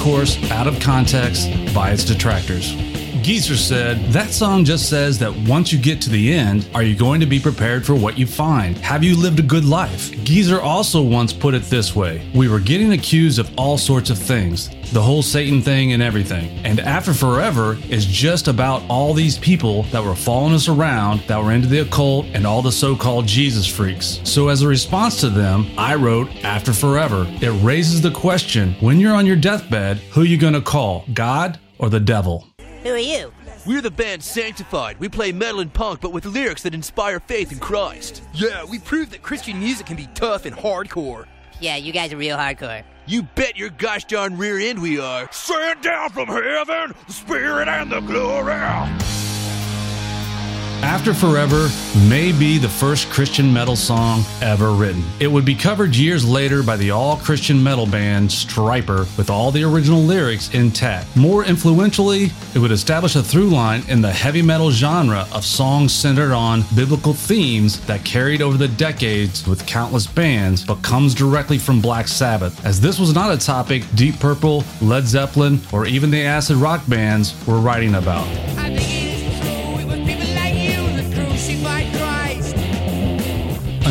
course, 0.01 0.51
out 0.51 0.65
of 0.65 0.79
context 0.79 1.47
by 1.75 1.91
its 1.91 2.03
detractors. 2.03 2.90
Geezer 3.21 3.55
said, 3.55 3.99
That 4.11 4.31
song 4.31 4.65
just 4.65 4.89
says 4.89 5.19
that 5.19 5.35
once 5.47 5.71
you 5.71 5.77
get 5.77 6.01
to 6.01 6.09
the 6.09 6.33
end, 6.33 6.67
are 6.73 6.81
you 6.81 6.95
going 6.95 7.19
to 7.19 7.27
be 7.27 7.39
prepared 7.39 7.85
for 7.85 7.93
what 7.93 8.17
you 8.17 8.25
find? 8.25 8.75
Have 8.79 9.03
you 9.03 9.15
lived 9.15 9.37
a 9.37 9.43
good 9.43 9.63
life? 9.63 10.11
Geezer 10.23 10.59
also 10.59 11.03
once 11.03 11.31
put 11.31 11.53
it 11.53 11.61
this 11.63 11.95
way 11.95 12.27
We 12.33 12.49
were 12.49 12.59
getting 12.59 12.93
accused 12.93 13.37
of 13.37 13.51
all 13.57 13.77
sorts 13.77 14.09
of 14.09 14.17
things, 14.17 14.69
the 14.91 15.01
whole 15.01 15.21
Satan 15.21 15.61
thing 15.61 15.93
and 15.93 16.01
everything. 16.01 16.49
And 16.65 16.79
After 16.79 17.13
Forever 17.13 17.77
is 17.89 18.07
just 18.07 18.47
about 18.47 18.81
all 18.89 19.13
these 19.13 19.37
people 19.37 19.83
that 19.83 20.03
were 20.03 20.15
following 20.15 20.55
us 20.55 20.67
around, 20.67 21.21
that 21.27 21.43
were 21.43 21.51
into 21.51 21.67
the 21.67 21.81
occult, 21.81 22.25
and 22.33 22.47
all 22.47 22.63
the 22.63 22.71
so 22.71 22.95
called 22.95 23.27
Jesus 23.27 23.67
freaks. 23.67 24.19
So, 24.23 24.47
as 24.47 24.63
a 24.63 24.67
response 24.67 25.19
to 25.21 25.29
them, 25.29 25.67
I 25.77 25.93
wrote 25.93 26.29
After 26.43 26.73
Forever. 26.73 27.27
It 27.39 27.51
raises 27.63 28.01
the 28.01 28.11
question 28.11 28.73
when 28.79 28.99
you're 28.99 29.13
on 29.13 29.27
your 29.27 29.35
deathbed, 29.35 29.97
who 30.11 30.23
you 30.23 30.39
going 30.39 30.53
to 30.53 30.61
call, 30.61 31.05
God 31.13 31.59
or 31.81 31.89
the 31.89 31.99
devil? 31.99 32.47
Who 32.83 32.89
are 32.89 32.97
you? 32.97 33.31
We're 33.67 33.81
the 33.81 33.91
band 33.91 34.23
Sanctified. 34.23 34.99
We 34.99 35.07
play 35.07 35.31
metal 35.31 35.59
and 35.59 35.71
punk, 35.71 36.01
but 36.01 36.11
with 36.11 36.25
lyrics 36.25 36.63
that 36.63 36.73
inspire 36.73 37.19
faith 37.19 37.51
in 37.51 37.59
Christ. 37.59 38.23
Yeah, 38.33 38.65
we 38.65 38.79
proved 38.79 39.11
that 39.11 39.21
Christian 39.21 39.59
music 39.59 39.85
can 39.85 39.97
be 39.97 40.07
tough 40.15 40.45
and 40.45 40.55
hardcore. 40.55 41.25
Yeah, 41.59 41.75
you 41.75 41.93
guys 41.93 42.11
are 42.11 42.17
real 42.17 42.37
hardcore. 42.37 42.83
You 43.05 43.21
bet 43.23 43.55
your 43.55 43.69
gosh 43.69 44.05
darn 44.05 44.35
rear 44.35 44.57
end 44.57 44.81
we 44.81 44.99
are. 44.99 45.29
Send 45.31 45.81
down 45.81 46.09
from 46.09 46.27
heaven 46.27 46.95
the 47.05 47.13
spirit 47.13 47.67
and 47.67 47.91
the 47.91 47.99
glory. 47.99 48.55
After 50.83 51.13
Forever 51.13 51.69
may 52.09 52.31
be 52.31 52.57
the 52.57 52.67
first 52.67 53.09
Christian 53.11 53.53
metal 53.53 53.75
song 53.75 54.23
ever 54.41 54.71
written. 54.71 55.03
It 55.19 55.27
would 55.27 55.45
be 55.45 55.53
covered 55.53 55.95
years 55.95 56.27
later 56.27 56.63
by 56.63 56.75
the 56.75 56.89
all 56.89 57.17
Christian 57.17 57.61
metal 57.61 57.85
band 57.85 58.29
Stryper 58.29 59.05
with 59.15 59.29
all 59.29 59.51
the 59.51 59.63
original 59.63 60.01
lyrics 60.01 60.51
intact. 60.53 61.15
More 61.15 61.45
influentially, 61.45 62.31
it 62.55 62.59
would 62.59 62.71
establish 62.71 63.15
a 63.15 63.21
through 63.21 63.49
line 63.49 63.83
in 63.89 64.01
the 64.01 64.11
heavy 64.11 64.41
metal 64.41 64.71
genre 64.71 65.27
of 65.31 65.45
songs 65.45 65.93
centered 65.93 66.33
on 66.33 66.63
biblical 66.75 67.13
themes 67.13 67.79
that 67.85 68.03
carried 68.03 68.41
over 68.41 68.57
the 68.57 68.67
decades 68.67 69.47
with 69.47 69.65
countless 69.67 70.07
bands, 70.07 70.65
but 70.65 70.81
comes 70.81 71.13
directly 71.13 71.59
from 71.59 71.79
Black 71.79 72.07
Sabbath, 72.07 72.65
as 72.65 72.81
this 72.81 72.99
was 72.99 73.13
not 73.13 73.31
a 73.31 73.37
topic 73.37 73.83
Deep 73.93 74.19
Purple, 74.19 74.63
Led 74.81 75.05
Zeppelin, 75.05 75.61
or 75.71 75.85
even 75.85 76.09
the 76.09 76.23
acid 76.23 76.57
rock 76.57 76.81
bands 76.87 77.35
were 77.45 77.59
writing 77.59 77.95
about. 77.95 78.27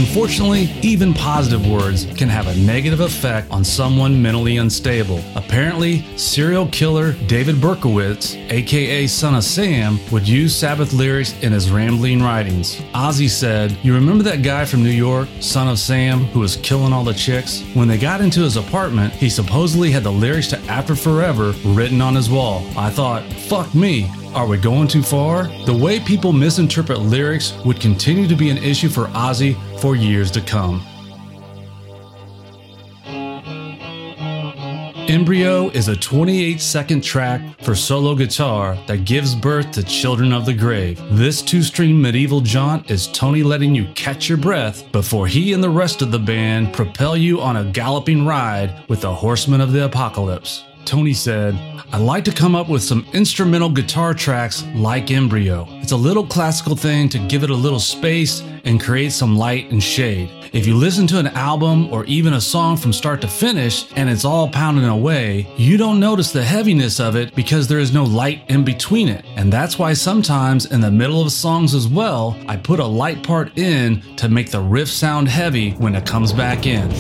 Unfortunately, 0.01 0.63
even 0.81 1.13
positive 1.13 1.67
words 1.67 2.07
can 2.17 2.31
have 2.31 2.47
a 2.47 2.57
negative 2.57 3.01
effect 3.01 3.51
on 3.51 3.63
someone 3.63 4.21
mentally 4.21 4.57
unstable. 4.57 5.21
Apparently, 5.37 6.01
serial 6.17 6.67
killer 6.69 7.13
David 7.27 7.57
Berkowitz, 7.57 8.35
aka 8.51 9.07
Son 9.07 9.35
of 9.35 9.45
Sam, 9.45 9.99
would 10.11 10.27
use 10.27 10.57
Sabbath 10.57 10.95
lyrics 10.95 11.35
in 11.43 11.53
his 11.53 11.71
rambling 11.71 12.23
writings. 12.23 12.77
Ozzy 12.95 13.29
said, 13.29 13.77
You 13.83 13.93
remember 13.93 14.25
that 14.25 14.43
guy 14.43 14.65
from 14.65 14.83
New 14.83 14.89
York, 14.89 15.29
Son 15.41 15.69
of 15.69 15.79
Sam, 15.79 16.21
who 16.33 16.41
was 16.41 16.57
killing 16.57 16.95
all 16.95 17.05
the 17.05 17.13
chicks? 17.13 17.63
When 17.75 17.87
they 17.87 17.99
got 17.99 18.23
into 18.23 18.41
his 18.41 18.57
apartment, 18.57 19.13
he 19.13 19.29
supposedly 19.29 19.91
had 19.91 20.03
the 20.03 20.11
lyrics 20.11 20.49
to 20.49 20.59
After 20.61 20.97
Forever 20.97 21.53
written 21.63 22.01
on 22.01 22.15
his 22.15 22.31
wall. 22.31 22.67
I 22.75 22.89
thought, 22.89 23.23
fuck 23.35 23.75
me, 23.75 24.11
are 24.35 24.47
we 24.47 24.57
going 24.57 24.87
too 24.87 25.03
far? 25.03 25.45
The 25.67 25.77
way 25.77 25.99
people 25.99 26.33
misinterpret 26.33 27.01
lyrics 27.01 27.53
would 27.65 27.81
continue 27.81 28.29
to 28.29 28.37
be 28.37 28.51
an 28.51 28.59
issue 28.59 28.89
for 28.89 29.07
Ozzy 29.07 29.57
for 29.81 29.97
years 29.97 30.31
to 30.33 30.41
come. 30.41 30.83
Embryo 35.09 35.71
is 35.71 35.89
a 35.89 35.97
28 35.97 36.61
second 36.61 37.01
track 37.01 37.41
for 37.63 37.75
solo 37.75 38.15
guitar 38.15 38.79
that 38.87 39.05
gives 39.05 39.35
birth 39.35 39.73
to 39.73 39.83
Children 39.83 40.33
of 40.33 40.47
the 40.47 40.55
Grave. 40.55 41.03
This 41.11 41.43
two 41.43 41.63
string 41.63 42.01
medieval 42.01 42.41
jaunt 42.41 42.89
is 42.89 43.09
Tony 43.09 43.43
letting 43.43 43.75
you 43.75 43.87
catch 43.95 44.29
your 44.29 44.39
breath 44.39 44.91
before 44.93 45.27
he 45.27 45.53
and 45.53 45.65
the 45.65 45.69
rest 45.69 46.01
of 46.01 46.13
the 46.13 46.19
band 46.21 46.73
propel 46.73 47.17
you 47.17 47.41
on 47.41 47.57
a 47.57 47.65
galloping 47.65 48.25
ride 48.25 48.85
with 48.89 49.01
the 49.01 49.13
Horsemen 49.13 49.61
of 49.61 49.73
the 49.73 49.85
Apocalypse. 49.85 50.65
Tony 50.91 51.15
said, 51.15 51.55
I 51.93 51.99
like 51.99 52.25
to 52.25 52.33
come 52.33 52.57
up 52.57 52.69
with 52.69 52.83
some 52.83 53.07
instrumental 53.13 53.71
guitar 53.71 54.13
tracks 54.13 54.65
like 54.75 55.13
Embryo. 55.13 55.69
It's 55.83 55.93
a 55.93 55.97
little 55.97 56.27
classical 56.27 56.75
thing 56.75 57.09
to 57.11 57.19
give 57.29 57.45
it 57.45 57.51
a 57.51 57.55
little 57.55 57.79
space 57.79 58.43
and 58.65 58.83
create 58.83 59.13
some 59.13 59.37
light 59.39 59.71
and 59.71 59.81
shade. 59.81 60.29
If 60.53 60.67
you 60.67 60.75
listen 60.75 61.07
to 61.07 61.21
an 61.21 61.29
album 61.29 61.93
or 61.93 62.05
even 62.07 62.33
a 62.33 62.41
song 62.41 62.77
from 62.77 62.93
start 62.93 63.21
to 63.21 63.29
finish 63.29 63.87
and 63.95 64.11
it's 64.11 64.25
all 64.25 64.49
pounding 64.49 64.85
away, 64.85 65.47
you 65.57 65.77
don't 65.77 66.01
notice 66.01 66.33
the 66.33 66.43
heaviness 66.43 66.99
of 66.99 67.15
it 67.15 67.37
because 67.37 67.69
there 67.69 67.79
is 67.79 67.95
no 67.95 68.03
light 68.03 68.43
in 68.49 68.65
between 68.65 69.07
it. 69.07 69.25
And 69.37 69.53
that's 69.53 69.79
why 69.79 69.93
sometimes 69.93 70.73
in 70.73 70.81
the 70.81 70.91
middle 70.91 71.23
of 71.23 71.31
songs 71.31 71.73
as 71.73 71.87
well, 71.87 72.37
I 72.49 72.57
put 72.57 72.81
a 72.81 72.85
light 72.85 73.23
part 73.23 73.57
in 73.57 74.03
to 74.17 74.29
make 74.29 74.51
the 74.51 74.61
riff 74.61 74.89
sound 74.89 75.29
heavy 75.29 75.71
when 75.75 75.95
it 75.95 76.05
comes 76.05 76.33
back 76.33 76.67
in. 76.67 76.91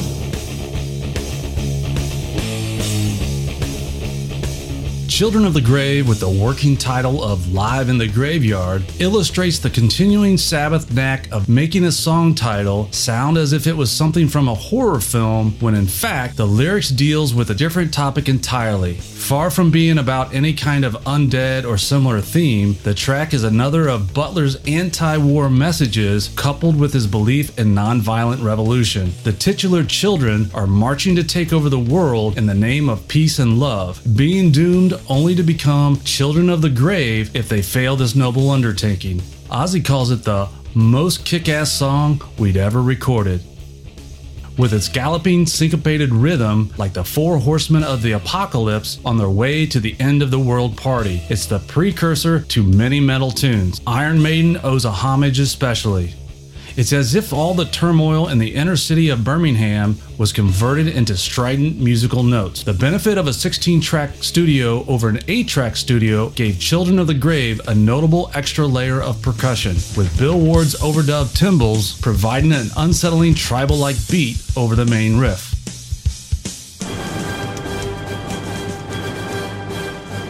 Children 5.21 5.45
of 5.45 5.53
the 5.53 5.61
Grave, 5.61 6.09
with 6.09 6.18
the 6.18 6.31
working 6.31 6.79
title 6.79 7.23
of 7.23 7.53
Live 7.53 7.91
in 7.91 7.99
the 7.99 8.09
Graveyard, 8.09 8.83
illustrates 9.01 9.59
the 9.59 9.68
continuing 9.68 10.39
Sabbath 10.39 10.91
knack 10.95 11.31
of 11.31 11.47
making 11.47 11.85
a 11.85 11.93
song 11.93 12.35
title 12.35 12.91
sound 12.91 13.37
as 13.37 13.53
if 13.53 13.66
it 13.66 13.77
was 13.77 13.93
something 13.93 14.29
from 14.29 14.49
a 14.49 14.55
horror 14.55 14.99
film 14.99 15.51
when 15.61 15.75
in 15.75 15.87
fact 15.87 16.39
the 16.39 16.47
lyrics 16.47 16.89
deals 16.89 17.35
with 17.35 17.51
a 17.51 17.55
different 17.55 17.93
topic 17.93 18.31
entirely. 18.31 18.95
Far 18.95 19.51
from 19.51 19.71
being 19.71 19.99
about 19.99 20.35
any 20.35 20.55
kind 20.55 20.87
of 20.87 20.95
undead 21.05 21.68
or 21.68 21.77
similar 21.77 22.23
theme, 22.23 22.79
the 22.83 22.95
track 22.95 23.35
is 23.35 23.45
another 23.45 23.89
of 23.89 24.14
Butler's 24.14 24.57
anti-war 24.64 25.51
messages 25.51 26.31
coupled 26.35 26.81
with 26.81 26.95
his 26.95 27.07
belief 27.07 27.59
in 27.59 27.75
nonviolent 27.75 28.43
revolution. 28.43 29.12
The 29.25 29.35
titular 29.35 29.85
children 29.85 30.51
are 30.55 30.66
marching 30.66 31.14
to 31.16 31.25
take 31.25 31.53
over 31.53 31.68
the 31.68 31.79
world 31.79 32.39
in 32.39 32.47
the 32.47 32.55
name 32.55 32.89
of 32.89 33.07
peace 33.07 33.39
and 33.39 33.61
love, 33.61 34.01
being 34.16 34.51
doomed 34.51 34.95
only 35.11 35.35
to 35.35 35.43
become 35.43 36.01
children 36.03 36.49
of 36.49 36.63
the 36.63 36.71
grave 36.71 37.35
if 37.35 37.49
they 37.49 37.61
fail 37.61 37.97
this 37.97 38.15
noble 38.15 38.49
undertaking. 38.51 39.19
Ozzy 39.51 39.85
calls 39.85 40.11
it 40.13 40.23
the 40.23 40.49
most 40.75 41.27
kick 41.27 41.49
ass 41.49 41.73
song 41.73 42.23
we'd 42.39 42.57
ever 42.57 42.81
recorded. 42.81 43.43
with 44.61 44.75
its 44.75 44.89
galloping, 44.89 45.47
syncopated 45.47 46.13
rhythm 46.13 46.71
like 46.77 46.93
the 46.93 47.03
four 47.03 47.39
horsemen 47.39 47.83
of 47.83 48.03
the 48.03 48.13
apocalypse 48.13 49.01
on 49.07 49.17
their 49.17 49.31
way 49.31 49.65
to 49.65 49.81
the 49.81 49.97
end 49.99 50.23
of 50.23 50.31
the 50.31 50.39
world 50.39 50.77
party. 50.77 51.23
It's 51.31 51.47
the 51.47 51.61
precursor 51.61 52.41
to 52.41 52.63
many 52.63 53.01
metal 53.01 53.31
tunes. 53.31 53.81
Iron 53.87 54.21
Maiden 54.21 54.61
owes 54.63 54.85
a 54.85 54.91
homage 54.91 55.39
especially. 55.39 56.15
It's 56.77 56.93
as 56.93 57.14
if 57.14 57.33
all 57.33 57.55
the 57.55 57.64
turmoil 57.64 58.29
in 58.29 58.39
the 58.39 58.55
inner 58.55 58.77
city 58.77 59.09
of 59.09 59.25
Birmingham 59.25 59.97
was 60.18 60.33
converted 60.33 60.87
into 60.87 61.16
strident 61.16 61.81
musical 61.81 62.23
notes. 62.23 62.62
The 62.62 62.73
benefit 62.75 63.18
of 63.18 63.27
a 63.27 63.33
16 63.33 63.81
track 63.81 64.23
studio 64.23 64.85
over 64.87 65.09
an 65.09 65.18
8 65.27 65.49
track 65.49 65.77
studio 65.77 66.31
gave 66.31 66.61
Children 66.61 66.99
of 66.99 67.07
the 67.07 67.14
Grave 67.14 67.61
a 67.66 67.75
notable 67.75 68.31
extra 68.35 68.66
layer 68.66 69.03
of 69.03 69.21
percussion, 69.21 69.75
with 69.97 70.16
Bill 70.18 70.39
Ward's 70.39 70.75
overdubbed 70.77 71.37
cymbals 71.37 72.01
providing 72.01 72.53
an 72.53 72.68
unsettling 72.77 73.35
tribal 73.35 73.77
like 73.77 73.97
beat 74.09 74.41
over 74.57 74.77
the 74.77 74.87
main 74.87 75.18
riff. 75.18 75.51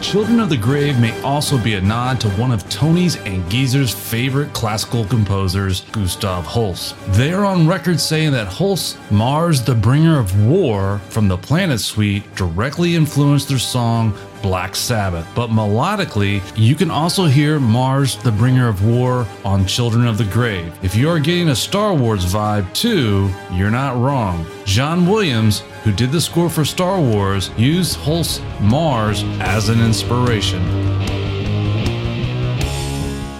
Children 0.01 0.39
of 0.39 0.49
the 0.49 0.57
Grave 0.57 0.99
may 0.99 1.17
also 1.21 1.59
be 1.59 1.75
a 1.75 1.81
nod 1.81 2.19
to 2.21 2.29
one 2.31 2.51
of 2.51 2.67
Tony's 2.69 3.17
and 3.17 3.47
Geezer's 3.51 3.93
favorite 3.93 4.51
classical 4.51 5.05
composers, 5.05 5.81
Gustav 5.91 6.43
Holst. 6.43 6.95
They 7.09 7.31
are 7.31 7.45
on 7.45 7.67
record 7.67 7.99
saying 7.99 8.31
that 8.31 8.47
Holst, 8.47 8.97
Mars 9.11 9.61
the 9.61 9.75
Bringer 9.75 10.19
of 10.19 10.43
War 10.43 10.99
from 11.09 11.27
the 11.27 11.37
Planet 11.37 11.79
Suite, 11.79 12.35
directly 12.35 12.95
influenced 12.95 13.49
their 13.49 13.59
song 13.59 14.17
Black 14.41 14.75
Sabbath. 14.75 15.27
But 15.35 15.49
melodically, 15.49 16.41
you 16.55 16.75
can 16.75 16.91
also 16.91 17.25
hear 17.25 17.59
Mars 17.59 18.15
the 18.17 18.31
Bringer 18.31 18.67
of 18.67 18.85
War 18.85 19.25
on 19.45 19.65
Children 19.65 20.07
of 20.07 20.17
the 20.17 20.25
Grave. 20.25 20.73
If 20.83 20.95
you 20.95 21.09
are 21.09 21.19
getting 21.19 21.49
a 21.49 21.55
Star 21.55 21.93
Wars 21.93 22.25
vibe 22.25 22.71
too, 22.73 23.29
you're 23.53 23.71
not 23.71 23.95
wrong. 23.97 24.45
John 24.65 25.07
Williams, 25.07 25.61
who 25.83 25.91
did 25.91 26.11
the 26.11 26.21
score 26.21 26.49
for 26.49 26.65
Star 26.65 26.99
Wars, 26.99 27.51
used 27.57 27.97
Holst's 27.97 28.41
Mars 28.59 29.23
as 29.39 29.69
an 29.69 29.79
inspiration. 29.79 30.61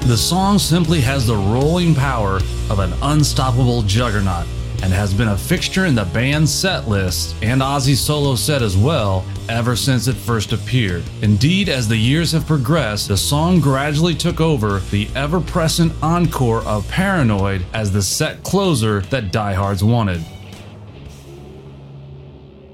The 0.08 0.18
song 0.18 0.60
simply 0.60 1.00
has 1.02 1.26
the 1.26 1.38
rolling 1.38 1.96
power 1.96 2.38
of 2.70 2.80
an 2.80 2.92
unstoppable 3.02 3.82
juggernaut 3.84 4.46
and 4.84 4.92
has 4.92 5.14
been 5.14 5.30
a 5.30 5.38
fixture 5.38 5.86
in 5.86 5.96
the 5.96 6.06
band's 6.06 6.54
set 6.54 6.88
list 6.88 7.36
and 7.42 7.62
Ozzy's 7.62 8.00
solo 8.00 8.36
set 8.36 8.62
as 8.62 8.76
well 8.76 9.24
ever 9.50 9.76
since 9.76 10.08
it 10.08 10.16
first 10.16 10.54
appeared. 10.54 11.04
Indeed, 11.22 11.70
as 11.70 11.88
the 11.88 11.98
years 11.98 12.32
have 12.32 12.46
progressed, 12.46 13.08
the 13.08 13.18
song 13.18 13.60
gradually 13.60 14.16
took 14.16 14.42
over 14.42 14.80
the 14.92 15.08
ever 15.16 15.40
present 15.40 15.94
encore 16.02 16.62
of 16.62 16.88
Paranoid 16.88 17.66
as 17.74 17.92
the 17.92 18.02
set 18.02 18.44
closer 18.44 19.02
that 19.02 19.32
diehards 19.32 19.84
wanted. 19.84 20.24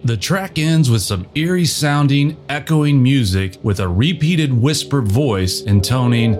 The 0.03 0.15
track 0.15 0.57
ends 0.57 0.89
with 0.89 1.01
some 1.01 1.27
eerie 1.35 1.65
sounding, 1.65 2.37
echoing 2.47 3.03
music 3.03 3.57
with 3.61 3.81
a 3.81 3.87
repeated 3.89 4.53
whispered 4.53 5.07
voice 5.07 5.61
intoning 5.61 6.35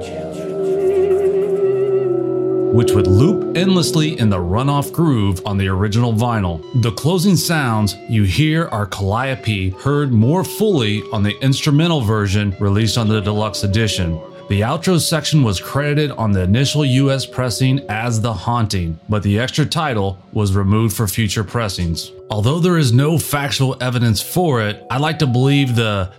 which 2.78 2.92
would 2.92 3.08
loop 3.08 3.58
endlessly 3.58 4.20
in 4.20 4.30
the 4.30 4.38
runoff 4.38 4.94
groove 4.94 5.42
on 5.48 5.58
the 5.58 5.68
original 5.68 6.14
vinyl. 6.14 6.62
The 6.84 6.92
closing 6.92 7.36
sounds 7.36 7.96
you 8.08 8.22
hear 8.22 8.68
are 8.68 8.86
Calliope 8.86 9.72
heard 9.72 10.14
more 10.14 10.44
fully 10.44 11.02
on 11.12 11.24
the 11.24 11.36
instrumental 11.42 12.02
version 12.02 12.56
released 12.60 13.00
on 13.00 13.08
the 13.08 13.20
deluxe 13.20 13.64
edition. 13.64 14.22
The 14.50 14.62
outro 14.62 15.00
section 15.00 15.42
was 15.42 15.60
credited 15.60 16.12
on 16.12 16.32
the 16.32 16.44
initial 16.44 16.86
US 16.86 17.26
pressing 17.26 17.80
as 17.90 18.22
The 18.22 18.32
Haunting, 18.32 19.00
but 19.10 19.24
the 19.24 19.40
extra 19.40 19.66
title 19.66 20.20
was 20.32 20.56
removed 20.56 20.96
for 20.96 21.08
future 21.08 21.44
pressings. 21.44 22.12
Although 22.30 22.60
there 22.60 22.78
is 22.78 22.94
no 22.94 23.18
factual 23.18 23.76
evidence 23.82 24.22
for 24.22 24.62
it, 24.62 24.86
I 24.92 25.00
like 25.00 25.18
to 25.20 25.26
believe 25.26 25.76
the 25.76 26.12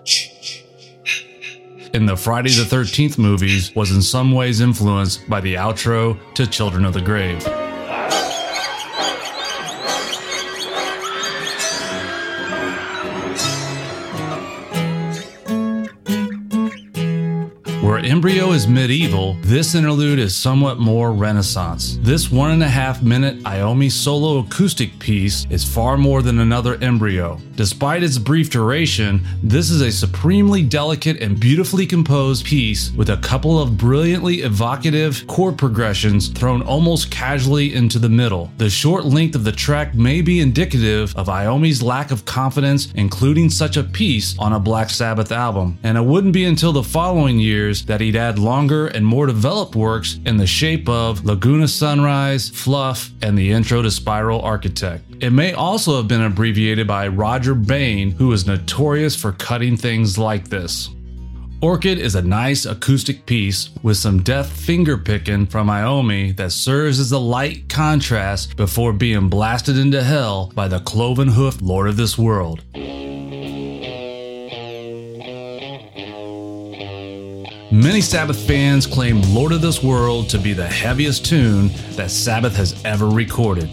in 1.94 2.06
the 2.06 2.16
Friday 2.16 2.50
the 2.50 2.62
13th 2.62 3.18
movies 3.18 3.74
was 3.74 3.90
in 3.90 4.02
some 4.02 4.32
ways 4.32 4.60
influenced 4.60 5.28
by 5.28 5.40
the 5.40 5.54
outro 5.54 6.18
to 6.34 6.46
Children 6.46 6.84
of 6.84 6.94
the 6.94 7.00
Grave. 7.00 7.67
Embryo 18.18 18.50
is 18.50 18.66
medieval, 18.66 19.34
this 19.42 19.76
interlude 19.76 20.18
is 20.18 20.34
somewhat 20.34 20.80
more 20.80 21.12
Renaissance. 21.12 22.00
This 22.02 22.32
one 22.32 22.50
and 22.50 22.64
a 22.64 22.68
half 22.68 23.00
minute 23.00 23.38
Iommi 23.44 23.92
solo 23.92 24.40
acoustic 24.40 24.98
piece 24.98 25.46
is 25.50 25.62
far 25.62 25.96
more 25.96 26.20
than 26.20 26.40
another 26.40 26.82
Embryo. 26.82 27.38
Despite 27.54 28.02
its 28.02 28.18
brief 28.18 28.50
duration, 28.50 29.24
this 29.40 29.70
is 29.70 29.82
a 29.82 29.92
supremely 29.92 30.64
delicate 30.64 31.22
and 31.22 31.38
beautifully 31.38 31.86
composed 31.86 32.44
piece 32.44 32.90
with 32.92 33.10
a 33.10 33.18
couple 33.18 33.62
of 33.62 33.78
brilliantly 33.78 34.42
evocative 34.42 35.24
chord 35.28 35.56
progressions 35.56 36.26
thrown 36.26 36.62
almost 36.62 37.12
casually 37.12 37.72
into 37.72 38.00
the 38.00 38.08
middle. 38.08 38.50
The 38.58 38.68
short 38.68 39.04
length 39.04 39.36
of 39.36 39.44
the 39.44 39.52
track 39.52 39.94
may 39.94 40.22
be 40.22 40.40
indicative 40.40 41.14
of 41.16 41.28
Iommi's 41.28 41.84
lack 41.84 42.10
of 42.10 42.24
confidence 42.24 42.92
including 42.96 43.48
such 43.48 43.76
a 43.76 43.84
piece 43.84 44.36
on 44.40 44.54
a 44.54 44.60
Black 44.60 44.90
Sabbath 44.90 45.30
album, 45.30 45.78
and 45.84 45.96
it 45.96 46.04
wouldn't 46.04 46.32
be 46.32 46.46
until 46.46 46.72
the 46.72 46.82
following 46.82 47.38
years 47.38 47.84
that 47.84 48.07
he'd 48.08 48.16
add 48.16 48.38
longer 48.38 48.86
and 48.86 49.04
more 49.04 49.26
developed 49.26 49.76
works 49.76 50.18
in 50.24 50.38
the 50.38 50.46
shape 50.46 50.88
of 50.88 51.26
Laguna 51.26 51.68
Sunrise, 51.68 52.48
Fluff, 52.48 53.10
and 53.20 53.36
the 53.36 53.52
intro 53.52 53.82
to 53.82 53.90
Spiral 53.90 54.40
Architect. 54.40 55.04
It 55.20 55.28
may 55.28 55.52
also 55.52 55.98
have 55.98 56.08
been 56.08 56.22
abbreviated 56.22 56.86
by 56.86 57.08
Rodger 57.08 57.54
Bain, 57.54 58.12
who 58.12 58.32
is 58.32 58.46
notorious 58.46 59.14
for 59.14 59.32
cutting 59.32 59.76
things 59.76 60.16
like 60.16 60.48
this. 60.48 60.88
Orchid 61.60 61.98
is 61.98 62.14
a 62.14 62.22
nice 62.22 62.64
acoustic 62.64 63.26
piece 63.26 63.68
with 63.82 63.98
some 63.98 64.22
deft 64.22 64.56
finger 64.56 64.96
picking 64.96 65.44
from 65.44 65.66
Iommi 65.66 66.34
that 66.36 66.52
serves 66.52 66.98
as 66.98 67.12
a 67.12 67.18
light 67.18 67.68
contrast 67.68 68.56
before 68.56 68.94
being 68.94 69.28
blasted 69.28 69.76
into 69.76 70.02
hell 70.02 70.50
by 70.54 70.66
the 70.66 70.80
cloven 70.80 71.28
hoofed 71.28 71.60
Lord 71.60 71.88
of 71.88 71.98
this 71.98 72.16
world. 72.16 72.62
Many 77.70 78.00
Sabbath 78.00 78.46
fans 78.46 78.86
claim 78.86 79.20
Lord 79.34 79.52
of 79.52 79.60
This 79.60 79.82
World 79.82 80.30
to 80.30 80.38
be 80.38 80.54
the 80.54 80.66
heaviest 80.66 81.26
tune 81.26 81.68
that 81.96 82.10
Sabbath 82.10 82.56
has 82.56 82.82
ever 82.86 83.10
recorded. 83.10 83.68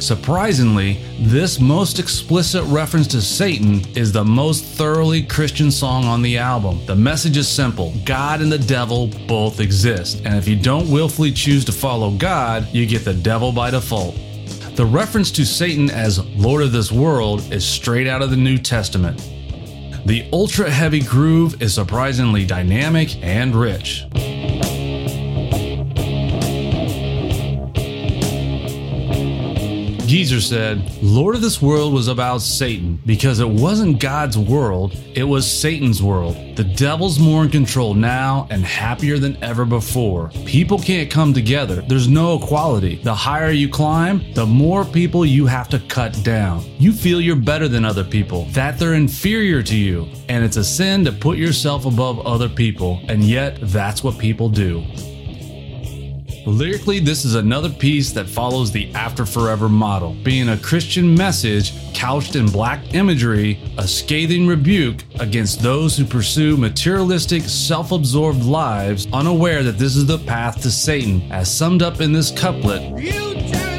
Surprisingly, 0.00 0.94
this 1.20 1.60
most 1.60 1.98
explicit 1.98 2.64
reference 2.64 3.06
to 3.08 3.20
Satan 3.20 3.82
is 3.94 4.10
the 4.10 4.24
most 4.24 4.64
thoroughly 4.64 5.22
Christian 5.22 5.70
song 5.70 6.06
on 6.06 6.22
the 6.22 6.38
album. 6.38 6.80
The 6.86 6.96
message 6.96 7.36
is 7.36 7.46
simple 7.46 7.92
God 8.06 8.40
and 8.40 8.50
the 8.50 8.58
devil 8.58 9.08
both 9.28 9.60
exist, 9.60 10.22
and 10.24 10.36
if 10.36 10.48
you 10.48 10.56
don't 10.56 10.90
willfully 10.90 11.30
choose 11.30 11.66
to 11.66 11.72
follow 11.72 12.12
God, 12.12 12.66
you 12.72 12.86
get 12.86 13.04
the 13.04 13.12
devil 13.12 13.52
by 13.52 13.70
default. 13.70 14.18
The 14.76 14.86
reference 14.86 15.30
to 15.32 15.44
Satan 15.44 15.90
as 15.90 16.24
Lord 16.36 16.62
of 16.62 16.72
this 16.72 16.90
world 16.90 17.52
is 17.52 17.66
straight 17.66 18.06
out 18.06 18.22
of 18.22 18.30
the 18.30 18.36
New 18.36 18.56
Testament. 18.56 19.22
The 20.06 20.24
ultra 20.32 20.70
heavy 20.70 21.00
groove 21.00 21.60
is 21.60 21.74
surprisingly 21.74 22.46
dynamic 22.46 23.20
and 23.24 23.56
rich. 23.56 24.04
Geezer 30.06 30.40
said, 30.40 31.02
Lord 31.02 31.34
of 31.34 31.40
this 31.40 31.60
world 31.60 31.92
was 31.92 32.06
about 32.06 32.40
Satan 32.40 33.00
because 33.06 33.40
it 33.40 33.48
wasn't 33.48 33.98
God's 33.98 34.38
world, 34.38 34.96
it 35.16 35.24
was 35.24 35.50
Satan's 35.50 36.00
world. 36.00 36.36
The 36.54 36.62
devil's 36.62 37.18
more 37.18 37.42
in 37.42 37.50
control 37.50 37.92
now 37.92 38.46
and 38.50 38.64
happier 38.64 39.18
than 39.18 39.36
ever 39.42 39.64
before. 39.64 40.28
People 40.44 40.78
can't 40.78 41.10
come 41.10 41.34
together, 41.34 41.82
there's 41.82 42.06
no 42.06 42.36
equality. 42.40 43.02
The 43.02 43.14
higher 43.14 43.50
you 43.50 43.68
climb, 43.68 44.32
the 44.34 44.46
more 44.46 44.84
people 44.84 45.26
you 45.26 45.44
have 45.46 45.68
to 45.70 45.80
cut 45.80 46.22
down. 46.22 46.64
You 46.78 46.92
feel 46.92 47.20
you're 47.20 47.34
better 47.34 47.66
than 47.66 47.84
other 47.84 48.04
people, 48.04 48.44
that 48.50 48.78
they're 48.78 48.94
inferior 48.94 49.60
to 49.64 49.76
you, 49.76 50.06
and 50.28 50.44
it's 50.44 50.56
a 50.56 50.64
sin 50.64 51.04
to 51.04 51.10
put 51.10 51.36
yourself 51.36 51.84
above 51.84 52.24
other 52.24 52.48
people, 52.48 53.00
and 53.08 53.24
yet 53.24 53.58
that's 53.60 54.04
what 54.04 54.18
people 54.18 54.48
do. 54.48 54.84
Lyrically, 56.46 57.00
this 57.00 57.24
is 57.24 57.34
another 57.34 57.68
piece 57.68 58.12
that 58.12 58.28
follows 58.28 58.70
the 58.70 58.94
After 58.94 59.26
Forever 59.26 59.68
model, 59.68 60.14
being 60.22 60.50
a 60.50 60.56
Christian 60.56 61.12
message 61.12 61.72
couched 61.92 62.36
in 62.36 62.46
black 62.46 62.94
imagery, 62.94 63.58
a 63.78 63.88
scathing 63.88 64.46
rebuke 64.46 65.02
against 65.18 65.60
those 65.60 65.96
who 65.96 66.04
pursue 66.04 66.56
materialistic, 66.56 67.42
self 67.42 67.90
absorbed 67.90 68.44
lives, 68.44 69.08
unaware 69.12 69.64
that 69.64 69.76
this 69.76 69.96
is 69.96 70.06
the 70.06 70.18
path 70.18 70.62
to 70.62 70.70
Satan, 70.70 71.20
as 71.32 71.52
summed 71.52 71.82
up 71.82 72.00
in 72.00 72.12
this 72.12 72.30
couplet. 72.30 73.75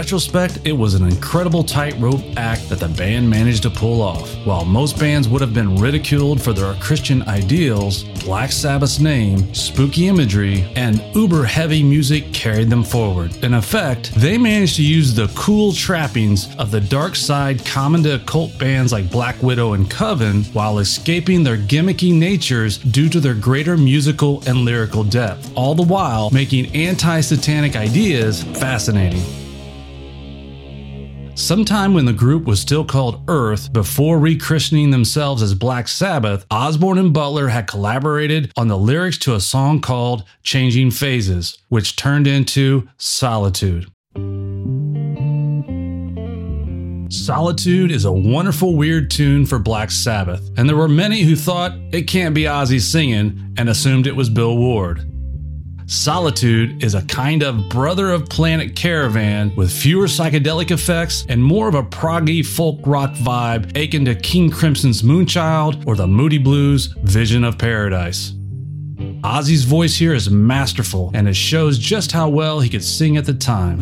Retrospect, 0.00 0.58
it 0.64 0.72
was 0.72 0.94
an 0.94 1.06
incredible 1.06 1.62
tightrope 1.62 2.22
act 2.38 2.66
that 2.70 2.80
the 2.80 2.88
band 2.88 3.28
managed 3.28 3.62
to 3.62 3.68
pull 3.68 4.00
off. 4.00 4.34
While 4.46 4.64
most 4.64 4.98
bands 4.98 5.28
would 5.28 5.42
have 5.42 5.52
been 5.52 5.76
ridiculed 5.76 6.40
for 6.40 6.54
their 6.54 6.72
Christian 6.80 7.20
ideals, 7.28 8.04
Black 8.24 8.50
Sabbath's 8.50 8.98
name, 8.98 9.52
spooky 9.52 10.08
imagery, 10.08 10.64
and 10.74 11.02
uber 11.14 11.44
heavy 11.44 11.82
music 11.82 12.32
carried 12.32 12.70
them 12.70 12.82
forward. 12.82 13.36
In 13.44 13.52
effect, 13.52 14.14
they 14.14 14.38
managed 14.38 14.76
to 14.76 14.82
use 14.82 15.14
the 15.14 15.30
cool 15.36 15.70
trappings 15.70 16.48
of 16.56 16.70
the 16.70 16.80
dark 16.80 17.14
side 17.14 17.62
common 17.66 18.02
to 18.04 18.14
occult 18.14 18.58
bands 18.58 18.92
like 18.92 19.10
Black 19.10 19.42
Widow 19.42 19.74
and 19.74 19.90
Coven 19.90 20.44
while 20.54 20.78
escaping 20.78 21.44
their 21.44 21.58
gimmicky 21.58 22.14
natures 22.14 22.78
due 22.78 23.10
to 23.10 23.20
their 23.20 23.34
greater 23.34 23.76
musical 23.76 24.42
and 24.46 24.64
lyrical 24.64 25.04
depth, 25.04 25.52
all 25.54 25.74
the 25.74 25.82
while 25.82 26.30
making 26.30 26.74
anti 26.74 27.20
satanic 27.20 27.76
ideas 27.76 28.44
fascinating. 28.58 29.49
Sometime 31.40 31.94
when 31.94 32.04
the 32.04 32.12
group 32.12 32.44
was 32.44 32.60
still 32.60 32.84
called 32.84 33.24
Earth, 33.26 33.72
before 33.72 34.18
rechristening 34.18 34.90
themselves 34.90 35.42
as 35.42 35.54
Black 35.54 35.88
Sabbath, 35.88 36.44
Osbourne 36.50 36.98
and 36.98 37.14
Butler 37.14 37.48
had 37.48 37.66
collaborated 37.66 38.52
on 38.58 38.68
the 38.68 38.76
lyrics 38.76 39.16
to 39.18 39.34
a 39.34 39.40
song 39.40 39.80
called 39.80 40.22
Changing 40.42 40.90
Phases, 40.90 41.56
which 41.68 41.96
turned 41.96 42.26
into 42.26 42.86
Solitude. 42.98 43.90
Solitude 47.10 47.90
is 47.90 48.04
a 48.04 48.12
wonderful, 48.12 48.76
weird 48.76 49.10
tune 49.10 49.46
for 49.46 49.58
Black 49.58 49.90
Sabbath, 49.90 50.46
and 50.58 50.68
there 50.68 50.76
were 50.76 50.88
many 50.88 51.22
who 51.22 51.34
thought 51.34 51.72
it 51.90 52.02
can't 52.02 52.34
be 52.34 52.42
Ozzy 52.42 52.80
singing 52.80 53.54
and 53.56 53.70
assumed 53.70 54.06
it 54.06 54.14
was 54.14 54.28
Bill 54.28 54.58
Ward. 54.58 55.09
Solitude 55.90 56.84
is 56.84 56.94
a 56.94 57.02
kind 57.02 57.42
of 57.42 57.68
brother 57.68 58.12
of 58.12 58.28
Planet 58.28 58.76
Caravan 58.76 59.52
with 59.56 59.72
fewer 59.72 60.06
psychedelic 60.06 60.70
effects 60.70 61.26
and 61.28 61.42
more 61.42 61.66
of 61.66 61.74
a 61.74 61.82
proggy 61.82 62.46
folk 62.46 62.78
rock 62.86 63.12
vibe 63.14 63.76
akin 63.76 64.04
to 64.04 64.14
King 64.14 64.52
Crimson's 64.52 65.02
Moonchild 65.02 65.84
or 65.88 65.96
the 65.96 66.06
Moody 66.06 66.38
Blues' 66.38 66.94
Vision 67.02 67.42
of 67.42 67.58
Paradise. 67.58 68.34
Ozzy's 69.24 69.64
voice 69.64 69.96
here 69.96 70.14
is 70.14 70.30
masterful 70.30 71.10
and 71.12 71.26
it 71.26 71.34
shows 71.34 71.76
just 71.76 72.12
how 72.12 72.28
well 72.28 72.60
he 72.60 72.68
could 72.68 72.84
sing 72.84 73.16
at 73.16 73.24
the 73.26 73.34
time. 73.34 73.80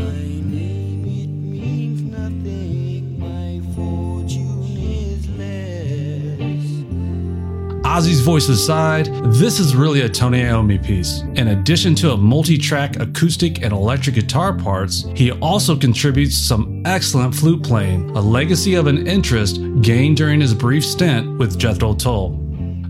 Ozzy's 7.89 8.21
voice 8.21 8.51
aside, 8.51 9.07
this 9.33 9.59
is 9.59 9.75
really 9.75 10.03
a 10.03 10.09
Tony 10.11 10.43
Iommi 10.43 10.85
piece. 10.85 11.23
In 11.37 11.49
addition 11.49 11.95
to 11.97 12.13
a 12.13 12.17
multi-track 12.19 13.01
acoustic 13.01 13.63
and 13.63 13.73
electric 13.73 14.17
guitar 14.17 14.53
parts, 14.53 15.07
he 15.15 15.33
also 15.33 15.75
contributes 15.75 16.37
some 16.37 16.83
excellent 16.85 17.35
flute 17.35 17.63
playing, 17.63 18.11
a 18.11 18.21
legacy 18.21 18.75
of 18.75 18.89
an 18.89 19.07
interest 19.07 19.63
gained 19.81 20.19
during 20.19 20.39
his 20.39 20.53
brief 20.53 20.85
stint 20.85 21.39
with 21.39 21.59
Jethro 21.59 21.95
Tull. 21.95 22.33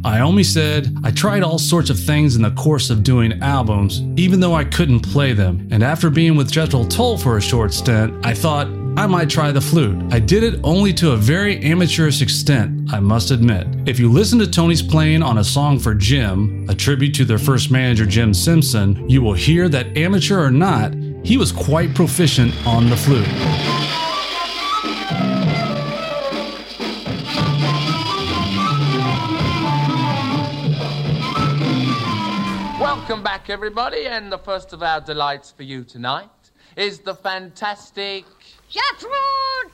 Iommi 0.03 0.45
said, 0.45 0.93
I 1.05 1.13
tried 1.13 1.45
all 1.45 1.61
sorts 1.61 1.91
of 1.91 1.99
things 1.99 2.35
in 2.35 2.43
the 2.43 2.51
course 2.51 2.91
of 2.91 3.05
doing 3.05 3.41
albums, 3.41 4.03
even 4.17 4.41
though 4.41 4.55
I 4.55 4.65
couldn't 4.65 5.01
play 5.01 5.33
them. 5.33 5.69
And 5.71 5.85
after 5.85 6.11
being 6.11 6.35
with 6.35 6.51
Jethro 6.51 6.85
Tull 6.85 7.17
for 7.17 7.37
a 7.37 7.41
short 7.41 7.73
stint, 7.73 8.27
I 8.27 8.35
thought 8.35 8.67
I 8.97 9.07
might 9.07 9.31
try 9.31 9.53
the 9.53 9.61
flute. 9.61 10.13
I 10.13 10.19
did 10.19 10.43
it 10.43 10.61
only 10.65 10.93
to 10.95 11.13
a 11.13 11.17
very 11.17 11.63
amateurish 11.65 12.21
extent, 12.21 12.93
I 12.93 13.01
must 13.01 13.31
admit. 13.31 13.67
If 13.87 13.99
you 13.99 14.11
listen 14.11 14.39
to 14.41 14.51
Tony's 14.51 14.83
playing 14.83 15.23
on 15.23 15.39
a 15.39 15.45
song 15.45 15.79
for 15.79 15.95
Jim, 15.95 16.67
a 16.69 16.75
tribute 16.75 17.15
to 17.17 17.25
their 17.25 17.39
first 17.39 17.71
manager 17.71 18.07
Jim 18.07 18.35
Simpson, 18.35 19.09
you 19.09 19.23
will 19.23 19.35
hear 19.35 19.69
that 19.69 19.97
amateur 19.97 20.45
or 20.45 20.51
not, 20.51 20.95
he 21.25 21.37
was 21.37 21.53
quite 21.53 21.95
proficient 21.95 22.55
on 22.67 22.89
the 22.91 22.97
flute. 22.97 23.27
Welcome 32.81 33.23
back, 33.23 33.49
everybody, 33.49 34.07
and 34.07 34.31
the 34.31 34.39
first 34.39 34.73
of 34.73 34.83
our 34.83 35.01
delights 35.01 35.51
for 35.51 35.63
you 35.63 35.85
tonight 35.85 36.31
is 36.77 37.01
the 37.01 37.15
fantastic. 37.15 38.25
Jethro 38.71 39.09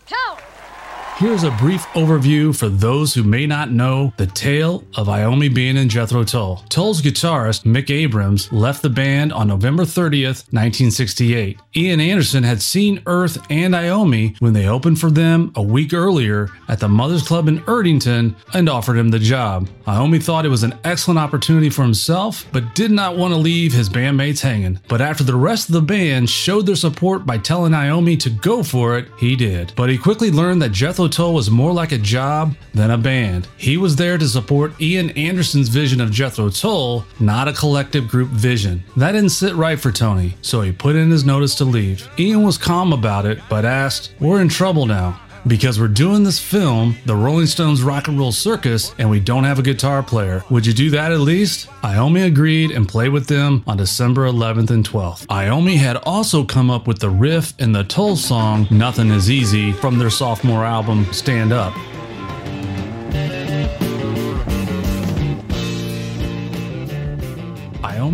Tull. 0.06 0.73
Here's 1.18 1.44
a 1.44 1.52
brief 1.52 1.86
overview 1.94 2.58
for 2.58 2.68
those 2.68 3.14
who 3.14 3.22
may 3.22 3.46
not 3.46 3.70
know 3.70 4.12
the 4.16 4.26
tale 4.26 4.82
of 4.96 5.06
Iommi 5.06 5.54
being 5.54 5.76
in 5.76 5.88
Jethro 5.88 6.24
Tull. 6.24 6.64
Tull's 6.68 7.00
guitarist, 7.02 7.62
Mick 7.62 7.88
Abrahams, 7.88 8.52
left 8.52 8.82
the 8.82 8.90
band 8.90 9.32
on 9.32 9.46
November 9.46 9.84
30th, 9.84 10.50
1968. 10.52 11.60
Ian 11.76 12.00
Anderson 12.00 12.42
had 12.42 12.60
seen 12.60 13.00
Earth 13.06 13.38
and 13.48 13.74
Iommi 13.74 14.40
when 14.40 14.54
they 14.54 14.66
opened 14.66 14.98
for 14.98 15.08
them 15.08 15.52
a 15.54 15.62
week 15.62 15.94
earlier 15.94 16.48
at 16.66 16.80
the 16.80 16.88
Mothers 16.88 17.22
Club 17.22 17.46
in 17.46 17.60
Erdington 17.60 18.34
and 18.52 18.68
offered 18.68 18.96
him 18.98 19.10
the 19.10 19.20
job. 19.20 19.68
Iommi 19.86 20.20
thought 20.20 20.44
it 20.44 20.48
was 20.48 20.64
an 20.64 20.76
excellent 20.82 21.20
opportunity 21.20 21.70
for 21.70 21.82
himself, 21.82 22.44
but 22.50 22.74
did 22.74 22.90
not 22.90 23.16
want 23.16 23.32
to 23.32 23.38
leave 23.38 23.72
his 23.72 23.88
bandmates 23.88 24.40
hanging. 24.40 24.80
But 24.88 25.00
after 25.00 25.22
the 25.22 25.36
rest 25.36 25.68
of 25.68 25.74
the 25.74 25.80
band 25.80 26.28
showed 26.28 26.66
their 26.66 26.74
support 26.74 27.24
by 27.24 27.38
telling 27.38 27.70
Iommi 27.72 28.18
to 28.18 28.30
go 28.30 28.64
for 28.64 28.98
it, 28.98 29.06
he 29.16 29.36
did. 29.36 29.72
But 29.76 29.90
he 29.90 29.96
quickly 29.96 30.32
learned 30.32 30.60
that 30.62 30.72
Jethro 30.72 31.03
Tull 31.08 31.34
was 31.34 31.50
more 31.50 31.72
like 31.72 31.92
a 31.92 31.98
job 31.98 32.54
than 32.72 32.90
a 32.90 32.98
band. 32.98 33.48
He 33.56 33.76
was 33.76 33.96
there 33.96 34.18
to 34.18 34.28
support 34.28 34.80
Ian 34.80 35.10
Anderson's 35.10 35.68
vision 35.68 36.00
of 36.00 36.10
Jethro 36.10 36.50
Tull, 36.50 37.04
not 37.20 37.48
a 37.48 37.52
collective 37.52 38.08
group 38.08 38.28
vision. 38.30 38.82
That 38.96 39.12
didn't 39.12 39.30
sit 39.30 39.54
right 39.54 39.78
for 39.78 39.92
Tony, 39.92 40.36
so 40.42 40.60
he 40.60 40.72
put 40.72 40.96
in 40.96 41.10
his 41.10 41.24
notice 41.24 41.54
to 41.56 41.64
leave. 41.64 42.08
Ian 42.18 42.42
was 42.42 42.58
calm 42.58 42.92
about 42.92 43.26
it, 43.26 43.38
but 43.48 43.64
asked, 43.64 44.12
We're 44.20 44.40
in 44.40 44.48
trouble 44.48 44.86
now. 44.86 45.20
Because 45.46 45.78
we're 45.78 45.88
doing 45.88 46.24
this 46.24 46.38
film, 46.38 46.96
the 47.04 47.14
Rolling 47.14 47.46
Stones 47.46 47.82
Rock 47.82 48.08
and 48.08 48.18
Roll 48.18 48.32
Circus, 48.32 48.94
and 48.98 49.10
we 49.10 49.20
don't 49.20 49.44
have 49.44 49.58
a 49.58 49.62
guitar 49.62 50.02
player. 50.02 50.42
Would 50.48 50.66
you 50.66 50.72
do 50.72 50.90
that 50.90 51.12
at 51.12 51.20
least? 51.20 51.68
Iommi 51.82 52.26
agreed 52.26 52.70
and 52.70 52.88
played 52.88 53.10
with 53.10 53.26
them 53.26 53.62
on 53.66 53.76
December 53.76 54.26
11th 54.26 54.70
and 54.70 54.88
12th. 54.88 55.26
Iommi 55.26 55.76
had 55.76 55.96
also 55.96 56.44
come 56.44 56.70
up 56.70 56.86
with 56.86 56.98
the 56.98 57.10
riff 57.10 57.52
in 57.58 57.72
the 57.72 57.84
Tull 57.84 58.16
song 58.16 58.66
Nothing 58.70 59.10
Is 59.10 59.30
Easy 59.30 59.72
from 59.72 59.98
their 59.98 60.10
sophomore 60.10 60.64
album 60.64 61.04
Stand 61.12 61.52
Up. 61.52 61.74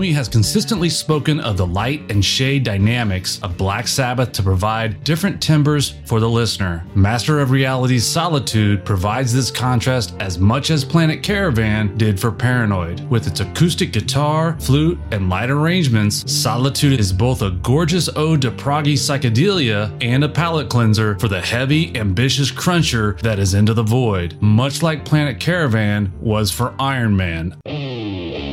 Iommi 0.00 0.14
has 0.14 0.28
consistently 0.28 0.88
spoken 0.88 1.40
of 1.40 1.58
the 1.58 1.66
light 1.66 2.10
and 2.10 2.24
shade 2.24 2.64
dynamics 2.64 3.38
of 3.42 3.58
Black 3.58 3.86
Sabbath 3.86 4.32
to 4.32 4.42
provide 4.42 5.04
different 5.04 5.42
timbres 5.42 5.94
for 6.06 6.20
the 6.20 6.28
listener. 6.28 6.86
Master 6.94 7.40
of 7.40 7.50
Reality's 7.50 8.06
Solitude 8.06 8.82
provides 8.82 9.30
this 9.30 9.50
contrast 9.50 10.14
as 10.18 10.38
much 10.38 10.70
as 10.70 10.86
Planet 10.86 11.22
Caravan 11.22 11.98
did 11.98 12.18
for 12.18 12.32
Paranoid. 12.32 13.06
With 13.10 13.26
its 13.26 13.40
acoustic 13.40 13.92
guitar, 13.92 14.56
flute, 14.58 14.98
and 15.10 15.28
light 15.28 15.50
arrangements, 15.50 16.24
Solitude 16.32 16.98
is 16.98 17.12
both 17.12 17.42
a 17.42 17.50
gorgeous 17.50 18.08
ode 18.16 18.40
to 18.42 18.50
proggy 18.50 18.94
psychedelia 18.94 19.94
and 20.02 20.24
a 20.24 20.28
palate 20.30 20.70
cleanser 20.70 21.18
for 21.18 21.28
the 21.28 21.42
heavy, 21.42 21.94
ambitious 21.94 22.50
cruncher 22.50 23.18
that 23.22 23.38
is 23.38 23.52
into 23.52 23.74
the 23.74 23.82
void, 23.82 24.40
much 24.40 24.82
like 24.82 25.04
Planet 25.04 25.38
Caravan 25.38 26.10
was 26.22 26.50
for 26.50 26.74
Iron 26.78 27.14
Man. 27.14 28.49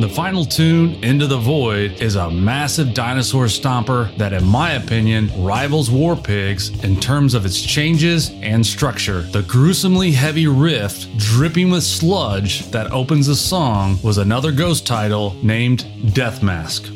The 0.00 0.08
final 0.08 0.46
tune, 0.46 0.94
Into 1.04 1.26
the 1.26 1.36
Void, 1.36 2.00
is 2.00 2.16
a 2.16 2.30
massive 2.30 2.94
dinosaur 2.94 3.44
stomper 3.44 4.16
that, 4.16 4.32
in 4.32 4.42
my 4.46 4.72
opinion, 4.72 5.30
rivals 5.36 5.90
War 5.90 6.16
Pigs 6.16 6.70
in 6.82 6.98
terms 6.98 7.34
of 7.34 7.44
its 7.44 7.60
changes 7.60 8.30
and 8.40 8.64
structure. 8.64 9.20
The 9.20 9.42
gruesomely 9.42 10.10
heavy 10.12 10.46
riff, 10.46 11.06
dripping 11.18 11.68
with 11.68 11.82
sludge, 11.82 12.70
that 12.70 12.90
opens 12.92 13.26
the 13.26 13.36
song 13.36 13.98
was 14.02 14.16
another 14.16 14.52
ghost 14.52 14.86
title 14.86 15.36
named 15.42 15.84
Death 16.14 16.42
Mask. 16.42 16.90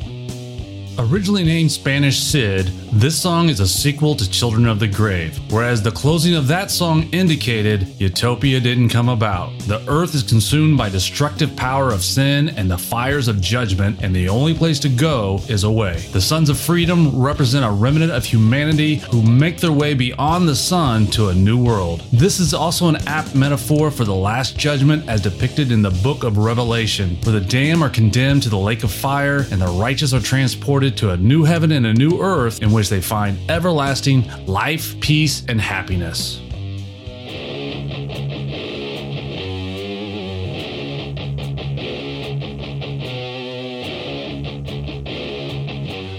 Originally 0.96 1.42
named 1.42 1.72
Spanish 1.72 2.20
Sid, 2.20 2.66
this 2.92 3.20
song 3.20 3.48
is 3.48 3.58
a 3.58 3.66
sequel 3.66 4.14
to 4.14 4.30
Children 4.30 4.66
of 4.66 4.78
the 4.78 4.86
Grave, 4.86 5.36
whereas 5.50 5.82
the 5.82 5.90
closing 5.90 6.36
of 6.36 6.46
that 6.46 6.70
song 6.70 7.10
indicated 7.10 7.88
Utopia 8.00 8.60
didn't 8.60 8.90
come 8.90 9.08
about. 9.08 9.58
The 9.60 9.82
earth 9.88 10.14
is 10.14 10.22
consumed 10.22 10.78
by 10.78 10.90
destructive 10.90 11.56
power 11.56 11.90
of 11.90 12.04
sin 12.04 12.50
and 12.50 12.70
the 12.70 12.78
fires 12.78 13.26
of 13.26 13.40
judgment, 13.40 14.04
and 14.04 14.14
the 14.14 14.28
only 14.28 14.54
place 14.54 14.78
to 14.80 14.88
go 14.88 15.40
is 15.48 15.64
away. 15.64 15.98
The 16.12 16.20
Sons 16.20 16.48
of 16.48 16.60
Freedom 16.60 17.20
represent 17.20 17.64
a 17.64 17.70
remnant 17.70 18.12
of 18.12 18.24
humanity 18.24 18.96
who 19.10 19.20
make 19.20 19.58
their 19.58 19.72
way 19.72 19.94
beyond 19.94 20.48
the 20.48 20.54
sun 20.54 21.08
to 21.08 21.30
a 21.30 21.34
new 21.34 21.60
world. 21.60 22.04
This 22.12 22.38
is 22.38 22.54
also 22.54 22.86
an 22.86 23.08
apt 23.08 23.34
metaphor 23.34 23.90
for 23.90 24.04
the 24.04 24.14
Last 24.14 24.56
Judgment 24.56 25.08
as 25.08 25.20
depicted 25.20 25.72
in 25.72 25.82
the 25.82 25.90
book 25.90 26.22
of 26.22 26.38
Revelation, 26.38 27.16
where 27.24 27.40
the 27.40 27.44
damned 27.44 27.82
are 27.82 27.90
condemned 27.90 28.44
to 28.44 28.48
the 28.48 28.56
lake 28.56 28.84
of 28.84 28.92
fire 28.92 29.46
and 29.50 29.60
the 29.60 29.66
righteous 29.66 30.14
are 30.14 30.20
transported 30.20 30.83
to 30.90 31.10
a 31.10 31.16
new 31.16 31.44
heaven 31.44 31.72
and 31.72 31.86
a 31.86 31.94
new 31.94 32.20
earth 32.20 32.62
in 32.62 32.72
which 32.72 32.88
they 32.88 33.00
find 33.00 33.38
everlasting 33.50 34.24
life, 34.46 34.98
peace, 35.00 35.44
and 35.48 35.60
happiness. 35.60 36.40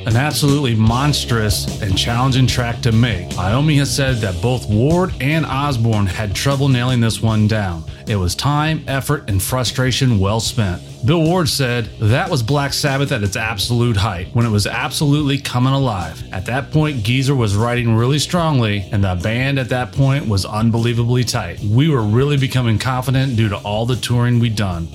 An 0.08 0.16
absolutely 0.16 0.76
monstrous 0.76 1.82
and 1.82 1.98
challenging 1.98 2.48
track 2.48 2.82
to 2.82 2.92
make. 2.92 3.28
Iommi 3.32 3.78
has 3.80 3.94
said 3.94 4.18
that 4.18 4.42
both 4.42 4.70
Ward 4.70 5.14
and 5.20 5.46
Osbourne 5.46 6.06
had 6.06 6.34
trouble 6.34 6.70
nailing 6.70 7.02
this 7.02 7.22
one 7.22 7.48
down. 7.48 7.84
It 8.08 8.18
was 8.18 8.36
time, 8.36 8.84
effort, 8.88 9.30
and 9.30 9.42
frustration 9.42 10.20
well 10.20 10.40
spent. 10.40 10.82
Bill 11.06 11.24
Ward 11.24 11.50
said, 11.50 11.86
That 12.00 12.30
was 12.30 12.44
Black 12.44 12.72
Sabbath 12.72 13.12
at 13.12 13.24
its 13.24 13.36
absolute 13.36 13.98
height, 13.98 14.28
when 14.34 14.46
it 14.46 14.50
was 14.50 14.68
absolutely 14.68 15.40
coming 15.40 15.74
alive. 15.74 16.24
At 16.32 16.46
that 16.46 16.72
point, 16.72 17.04
Geezer 17.04 17.36
was 17.36 17.56
writing 17.56 17.96
really 17.96 18.20
strongly, 18.20 18.88
and 18.92 19.04
the 19.04 19.16
band 19.16 19.58
at 19.58 19.70
that 19.70 19.92
point 19.92 20.28
was 20.28 20.46
unbelievably 20.46 21.24
tight. 21.24 21.60
We 21.62 21.90
were 21.90 22.04
really 22.04 22.38
becoming 22.38 22.78
confident 22.78 23.36
due 23.36 23.50
to 23.50 23.58
all 23.58 23.86
the 23.86 23.96
touring 23.96 24.40
we'd 24.40 24.56
done. 24.56 24.88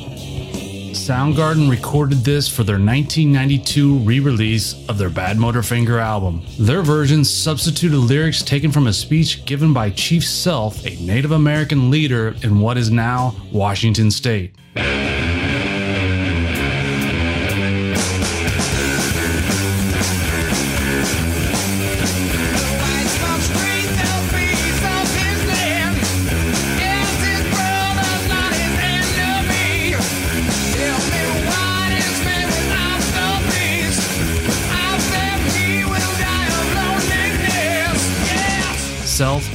Soundgarden 1.00 1.70
recorded 1.70 2.18
this 2.18 2.46
for 2.46 2.62
their 2.62 2.74
1992 2.74 3.98
re 4.00 4.20
release 4.20 4.86
of 4.86 4.98
their 4.98 5.08
Bad 5.08 5.38
Motorfinger 5.38 5.98
album. 5.98 6.42
Their 6.58 6.82
version 6.82 7.24
substituted 7.24 7.96
lyrics 7.96 8.42
taken 8.42 8.70
from 8.70 8.86
a 8.86 8.92
speech 8.92 9.46
given 9.46 9.72
by 9.72 9.88
Chief 9.90 10.22
Sealth, 10.22 10.84
a 10.84 10.96
Native 11.02 11.32
American 11.32 11.90
leader 11.90 12.36
in 12.42 12.60
what 12.60 12.76
is 12.76 12.90
now 12.90 13.34
Washington 13.50 14.10
State. 14.10 14.54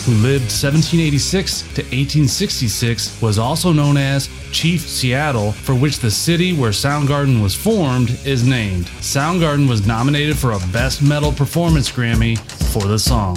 Who 0.05 0.11
lived 0.11 0.51
1786 0.53 1.61
to 1.61 1.81
1866, 1.81 3.21
was 3.21 3.39
also 3.39 3.73
known 3.73 3.97
as 3.97 4.29
Chief 4.51 4.81
Seattle, 4.81 5.51
for 5.51 5.73
which 5.73 5.97
the 5.97 6.11
city 6.11 6.53
where 6.53 6.69
Soundgarden 6.69 7.41
was 7.41 7.55
formed 7.55 8.11
is 8.23 8.47
named. 8.47 8.85
Soundgarden 9.01 9.67
was 9.67 9.87
nominated 9.87 10.37
for 10.37 10.51
a 10.51 10.59
Best 10.71 11.01
Metal 11.01 11.31
Performance 11.31 11.91
Grammy 11.91 12.37
for 12.71 12.87
the 12.87 12.99
song. 12.99 13.35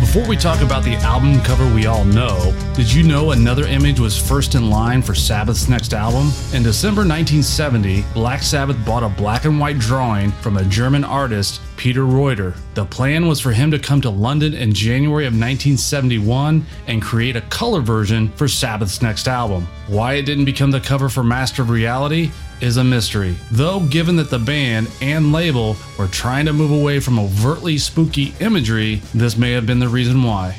Before 0.00 0.26
we 0.26 0.36
talk 0.36 0.62
about 0.62 0.84
the 0.84 0.94
album 0.96 1.40
cover 1.42 1.72
we 1.74 1.86
all 1.86 2.04
know, 2.04 2.52
did 2.74 2.90
you 2.90 3.02
know 3.02 3.32
another 3.32 3.66
image 3.66 4.00
was 4.00 4.18
first 4.18 4.54
in 4.54 4.70
line 4.70 5.02
for 5.02 5.14
Sabbath's 5.14 5.68
next 5.68 5.92
album? 5.92 6.32
In 6.54 6.62
December 6.62 7.02
1970, 7.02 8.04
Black 8.14 8.42
Sabbath 8.42 8.82
bought 8.86 9.02
a 9.02 9.08
black 9.10 9.44
and 9.44 9.60
white 9.60 9.78
drawing 9.78 10.32
from 10.32 10.56
a 10.56 10.64
German 10.64 11.04
artist, 11.04 11.60
Peter 11.78 12.04
Reuter. 12.04 12.54
The 12.74 12.84
plan 12.84 13.28
was 13.28 13.40
for 13.40 13.52
him 13.52 13.70
to 13.70 13.78
come 13.78 14.00
to 14.02 14.10
London 14.10 14.52
in 14.52 14.74
January 14.74 15.24
of 15.24 15.32
1971 15.32 16.66
and 16.88 17.00
create 17.00 17.36
a 17.36 17.40
color 17.42 17.80
version 17.80 18.28
for 18.32 18.48
Sabbath's 18.48 19.00
next 19.00 19.28
album. 19.28 19.66
Why 19.86 20.14
it 20.14 20.26
didn't 20.26 20.44
become 20.44 20.72
the 20.72 20.80
cover 20.80 21.08
for 21.08 21.22
Master 21.22 21.62
of 21.62 21.70
Reality 21.70 22.30
is 22.60 22.76
a 22.76 22.84
mystery. 22.84 23.36
Though, 23.52 23.80
given 23.80 24.16
that 24.16 24.28
the 24.28 24.40
band 24.40 24.90
and 25.00 25.32
label 25.32 25.76
were 25.98 26.08
trying 26.08 26.46
to 26.46 26.52
move 26.52 26.72
away 26.72 26.98
from 26.98 27.18
overtly 27.18 27.78
spooky 27.78 28.34
imagery, 28.40 28.96
this 29.14 29.36
may 29.36 29.52
have 29.52 29.64
been 29.64 29.78
the 29.78 29.88
reason 29.88 30.22
why. 30.22 30.56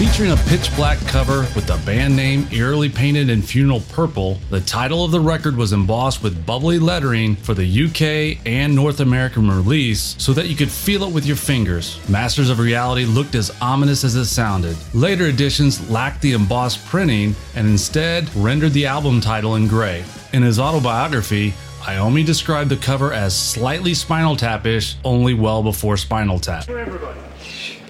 Featuring 0.00 0.32
a 0.32 0.36
pitch 0.48 0.74
black 0.76 0.98
cover 1.00 1.40
with 1.54 1.66
the 1.66 1.78
band 1.84 2.16
name 2.16 2.48
eerily 2.50 2.88
painted 2.88 3.28
in 3.28 3.42
funeral 3.42 3.82
purple, 3.90 4.38
the 4.48 4.62
title 4.62 5.04
of 5.04 5.10
the 5.10 5.20
record 5.20 5.54
was 5.54 5.74
embossed 5.74 6.22
with 6.22 6.46
bubbly 6.46 6.78
lettering 6.78 7.36
for 7.36 7.52
the 7.52 7.84
UK 7.84 8.40
and 8.46 8.74
North 8.74 9.00
American 9.00 9.50
release 9.50 10.14
so 10.16 10.32
that 10.32 10.46
you 10.46 10.56
could 10.56 10.70
feel 10.70 11.04
it 11.04 11.12
with 11.12 11.26
your 11.26 11.36
fingers. 11.36 12.00
Masters 12.08 12.48
of 12.48 12.60
Reality 12.60 13.04
looked 13.04 13.34
as 13.34 13.54
ominous 13.60 14.02
as 14.02 14.14
it 14.14 14.24
sounded. 14.24 14.74
Later 14.94 15.26
editions 15.26 15.90
lacked 15.90 16.22
the 16.22 16.32
embossed 16.32 16.82
printing 16.86 17.36
and 17.54 17.68
instead 17.68 18.34
rendered 18.34 18.72
the 18.72 18.86
album 18.86 19.20
title 19.20 19.56
in 19.56 19.68
gray. 19.68 20.02
In 20.32 20.42
his 20.42 20.58
autobiography, 20.58 21.52
Iommi 21.82 22.24
described 22.24 22.70
the 22.70 22.76
cover 22.78 23.12
as 23.12 23.38
slightly 23.38 23.92
Spinal 23.92 24.34
Tap-ish, 24.34 24.96
only 25.04 25.34
well 25.34 25.62
before 25.62 25.98
Spinal 25.98 26.38
Tap. 26.38 26.66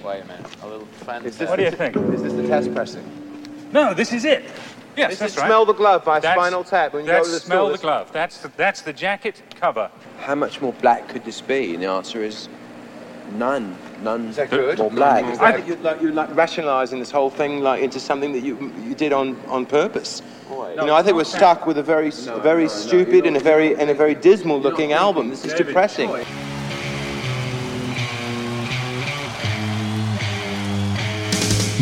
Wait 0.03 0.23
a 0.23 0.25
minute. 0.25 0.60
A 1.07 1.19
little 1.19 1.31
fan. 1.31 1.47
What 1.49 1.55
do 1.57 1.63
you 1.63 1.71
think? 1.71 1.95
Is 1.95 2.23
this 2.23 2.33
the 2.33 2.47
test 2.47 2.73
pressing? 2.73 3.03
No, 3.71 3.93
this 3.93 4.13
is 4.13 4.25
it. 4.25 4.43
Yes, 4.97 5.11
This 5.11 5.19
that's 5.19 5.33
is 5.33 5.37
right. 5.39 5.47
Smell 5.47 5.65
the 5.65 5.73
Glove 5.73 6.03
by 6.03 6.19
That's- 6.19 6.37
Spinal 6.37 6.63
Tap. 6.65 6.93
When 6.93 7.05
you 7.05 7.11
that's 7.11 7.27
go 7.27 7.33
to 7.33 7.39
the 7.39 7.45
Smell 7.45 7.65
store, 7.67 7.77
the 7.77 7.81
Glove. 7.81 8.11
That's 8.11 8.37
the, 8.39 8.51
that's 8.57 8.81
the 8.81 8.91
jacket 8.91 9.41
cover. 9.59 9.89
How 10.19 10.35
much 10.35 10.59
more 10.61 10.73
black 10.73 11.07
could 11.07 11.23
this 11.23 11.39
be? 11.39 11.73
And 11.73 11.81
the 11.81 11.87
answer 11.87 12.21
is 12.21 12.49
none. 13.31 13.77
None 14.03 14.27
Is 14.27 14.35
that 14.35 14.49
good? 14.49 14.77
more 14.79 14.91
black. 14.91 15.23
Is 15.31 15.39
that 15.39 15.65
you're 15.65 15.77
like, 15.77 16.01
you're 16.01 16.11
like 16.11 16.35
rationalising 16.35 16.99
this 16.99 17.11
whole 17.11 17.29
thing 17.29 17.61
like 17.61 17.81
into 17.81 17.99
something 17.99 18.33
that 18.33 18.41
you 18.43 18.73
you 18.83 18.93
did 18.93 19.13
on, 19.13 19.39
on 19.47 19.65
purpose. 19.65 20.21
you 20.49 20.75
know, 20.75 20.95
I 20.95 21.03
think 21.03 21.15
we're 21.15 21.23
stuck 21.23 21.65
with 21.65 21.77
a 21.77 21.83
very 21.83 22.07
s 22.09 22.25
very 22.41 22.67
stupid 22.67 23.25
and 23.25 23.37
a 23.37 23.39
very 23.39 23.75
and 23.77 23.89
a 23.89 23.93
very 23.93 24.15
dismal 24.15 24.59
looking 24.59 24.91
album. 24.91 25.29
This 25.29 25.45
is 25.45 25.53
depressing. 25.53 26.09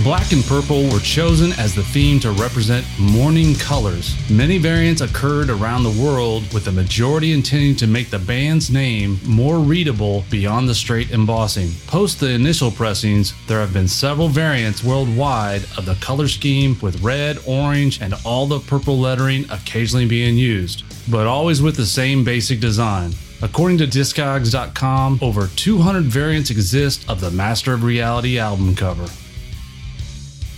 Black 0.03 0.31
and 0.31 0.45
purple 0.45 0.87
were 0.89 0.99
chosen 0.99 1.51
as 1.53 1.75
the 1.75 1.83
theme 1.83 2.21
to 2.21 2.31
represent 2.31 2.85
mourning 2.97 3.53
colors. 3.55 4.15
Many 4.29 4.57
variants 4.57 5.01
occurred 5.01 5.49
around 5.49 5.83
the 5.83 6.01
world, 6.01 6.53
with 6.53 6.63
the 6.63 6.71
majority 6.71 7.33
intending 7.33 7.75
to 7.77 7.87
make 7.87 8.09
the 8.09 8.19
band's 8.19 8.69
name 8.71 9.19
more 9.25 9.59
readable 9.59 10.23
beyond 10.29 10.69
the 10.69 10.75
straight 10.75 11.11
embossing. 11.11 11.71
Post 11.87 12.21
the 12.21 12.29
initial 12.29 12.71
pressings, 12.71 13.33
there 13.47 13.59
have 13.59 13.73
been 13.73 13.89
several 13.89 14.29
variants 14.29 14.85
worldwide 14.85 15.63
of 15.77 15.85
the 15.85 15.95
color 15.95 16.29
scheme 16.29 16.77
with 16.81 17.01
red, 17.01 17.37
orange, 17.45 18.01
and 18.01 18.13
all 18.23 18.45
the 18.45 18.59
purple 18.59 18.97
lettering 18.97 19.49
occasionally 19.51 20.07
being 20.07 20.37
used, 20.37 20.83
but 21.11 21.27
always 21.27 21.61
with 21.61 21.75
the 21.75 21.85
same 21.85 22.23
basic 22.23 22.61
design. 22.61 23.11
According 23.41 23.79
to 23.79 23.87
Discogs.com, 23.87 25.19
over 25.21 25.47
200 25.47 26.03
variants 26.03 26.51
exist 26.51 27.09
of 27.09 27.19
the 27.19 27.31
Master 27.31 27.73
of 27.73 27.83
Reality 27.83 28.39
album 28.39 28.75
cover. 28.75 29.09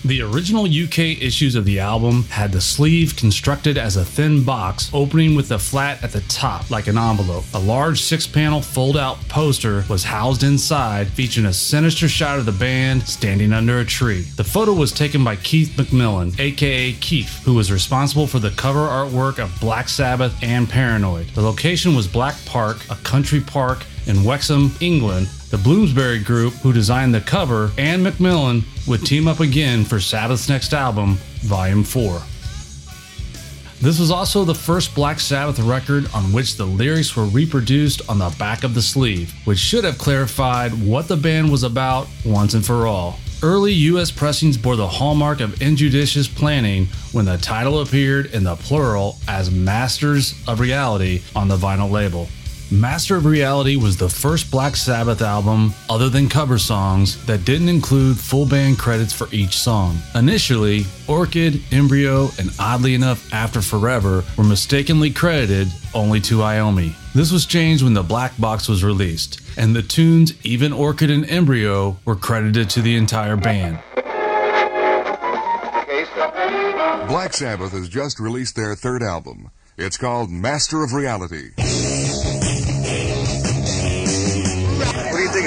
The 0.04 0.24
original 0.24 0.66
UK 0.66 1.22
issues 1.22 1.54
of 1.54 1.64
the 1.64 1.80
album 1.80 2.24
had 2.24 2.52
the 2.52 2.60
sleeve 2.60 3.16
constructed 3.16 3.78
as 3.78 3.98
a 3.98 4.04
thin 4.04 4.44
box, 4.44 4.90
opening 4.96 5.36
with 5.36 5.52
a 5.52 5.60
flat 5.60 6.04
at 6.04 6.12
the 6.12 6.22
top 6.22 6.72
like 6.72 6.88
an 6.88 6.98
envelope. 6.98 7.46
A 7.54 7.60
large 7.60 8.02
six 8.02 8.26
panel 8.26 8.64
fold 8.64 8.98
out 8.98 9.20
poster 9.30 9.86
was 9.88 10.04
housed 10.04 10.42
inside, 10.42 11.08
featuring 11.10 11.46
a 11.46 11.54
sinister 11.54 12.10
shot 12.10 12.40
of 12.40 12.48
the 12.48 12.52
band 12.52 13.08
standing 13.08 13.54
under 13.54 13.80
a 13.80 13.86
tree. 13.86 14.22
The 14.38 14.44
photo 14.44 14.74
was 14.74 14.92
taken 14.92 15.24
by 15.24 15.36
Keith 15.36 15.70
McMillan, 15.78 16.40
aka 16.40 16.94
Keef, 16.94 17.44
who 17.44 17.54
was 17.54 17.72
responsible 17.72 18.26
for 18.26 18.40
the 18.40 18.50
cover 18.52 18.88
artwork 18.88 19.38
of 19.38 19.56
Black 19.60 19.88
Sabbath 19.88 20.36
and 20.42 20.68
Paranoid. 20.68 21.28
The 21.36 21.44
location 21.44 21.96
was 21.96 22.08
Black 22.08 22.36
Park, 22.46 22.78
a 22.90 22.96
country 22.96 23.40
park 23.40 23.86
in 24.12 24.24
Wexham, 24.26 24.72
England. 24.82 25.28
The 25.50 25.58
Bloomsbury 25.58 26.20
Group, 26.20 26.54
who 26.56 26.74
designed 26.74 27.16
the 27.16 27.22
cover, 27.22 27.72
and 27.78 28.06
McMillan 28.06 28.64
would 28.88 29.06
team 29.06 29.28
up 29.28 29.40
again 29.40 29.84
for 29.86 30.00
Sabbath's 30.00 30.50
next 30.50 30.74
album, 30.74 31.16
Volume 31.42 31.84
4. 31.84 32.22
This 33.82 34.00
was 34.00 34.12
also 34.12 34.44
the 34.44 34.54
first 34.54 34.94
Black 34.94 35.20
Sabbath 35.20 35.60
record 35.60 36.08
on 36.14 36.32
which 36.32 36.56
the 36.56 36.66
lyrics 36.66 37.16
were 37.16 37.26
reproduced 37.26 38.08
on 38.08 38.20
the 38.20 38.36
back 38.38 38.64
of 38.64 38.76
the 38.76 38.82
sleeve, 38.82 39.34
which 39.46 39.58
should 39.58 39.84
have 39.84 39.98
clarified 39.98 40.72
what 40.74 41.08
the 41.08 41.18
band 41.18 41.50
was 41.50 41.64
about 41.64 42.08
once 42.24 42.54
and 42.54 42.64
for 42.64 42.86
all. 42.86 43.18
Early 43.42 43.74
US 43.74 44.12
pressings 44.12 44.56
bore 44.56 44.76
the 44.76 44.88
hallmark 44.88 45.40
of 45.40 45.64
injudicious 45.64 46.28
planning 46.28 46.86
when 47.12 47.26
the 47.26 47.40
title 47.40 47.82
appeared 47.82 48.28
in 48.28 48.44
the 48.44 48.56
plural 48.56 49.18
as 49.28 49.50
Masters 49.50 50.36
of 50.48 50.60
Reality 50.60 51.24
on 51.36 51.48
the 51.48 51.58
vinyl 51.58 51.90
label. 51.90 52.28
Master 52.72 53.18
of 53.18 53.26
Reality 53.26 53.76
was 53.76 53.98
the 53.98 54.08
first 54.08 54.50
Black 54.50 54.78
Sabbath 54.78 55.22
album, 55.22 55.74
other 55.90 56.08
than 56.08 56.30
cover 56.30 56.58
songs, 56.58 57.22
that 57.26 57.44
didn't 57.44 57.68
include 57.68 58.18
full 58.18 58.46
band 58.46 58.80
credits 58.80 59.12
for 59.12 59.28
each 59.34 59.58
song. 59.58 59.98
Initially, 60.16 60.86
Orchid, 61.06 61.62
Embryo, 61.74 62.30
and 62.40 62.50
oddly 62.58 62.94
enough, 62.94 63.34
After 63.34 63.62
Forever 63.62 64.24
were 64.38 64.46
mistakenly 64.46 65.12
credited 65.12 65.68
only 65.94 66.22
to 66.22 66.38
Iommi. 66.38 66.94
This 67.14 67.30
was 67.30 67.46
changed 67.46 67.84
when 67.84 67.94
the 67.94 68.04
Black 68.04 68.32
Box 68.40 68.70
was 68.70 68.86
released, 68.86 69.42
and 69.58 69.76
the 69.76 69.84
tunes, 69.84 70.34
even 70.46 70.72
Orchid 70.72 71.12
and 71.12 71.30
Embryo, 71.30 71.98
were 72.06 72.16
credited 72.16 72.70
to 72.70 72.82
the 72.82 72.96
entire 72.96 73.36
band. 73.36 73.80
Black 77.10 77.34
Sabbath 77.34 77.74
has 77.74 77.90
just 77.90 78.18
released 78.18 78.56
their 78.56 78.76
third 78.76 79.04
album. 79.04 79.52
It's 79.78 79.98
called 79.98 80.30
Master 80.30 80.84
of 80.84 80.94
Reality. 80.94 81.50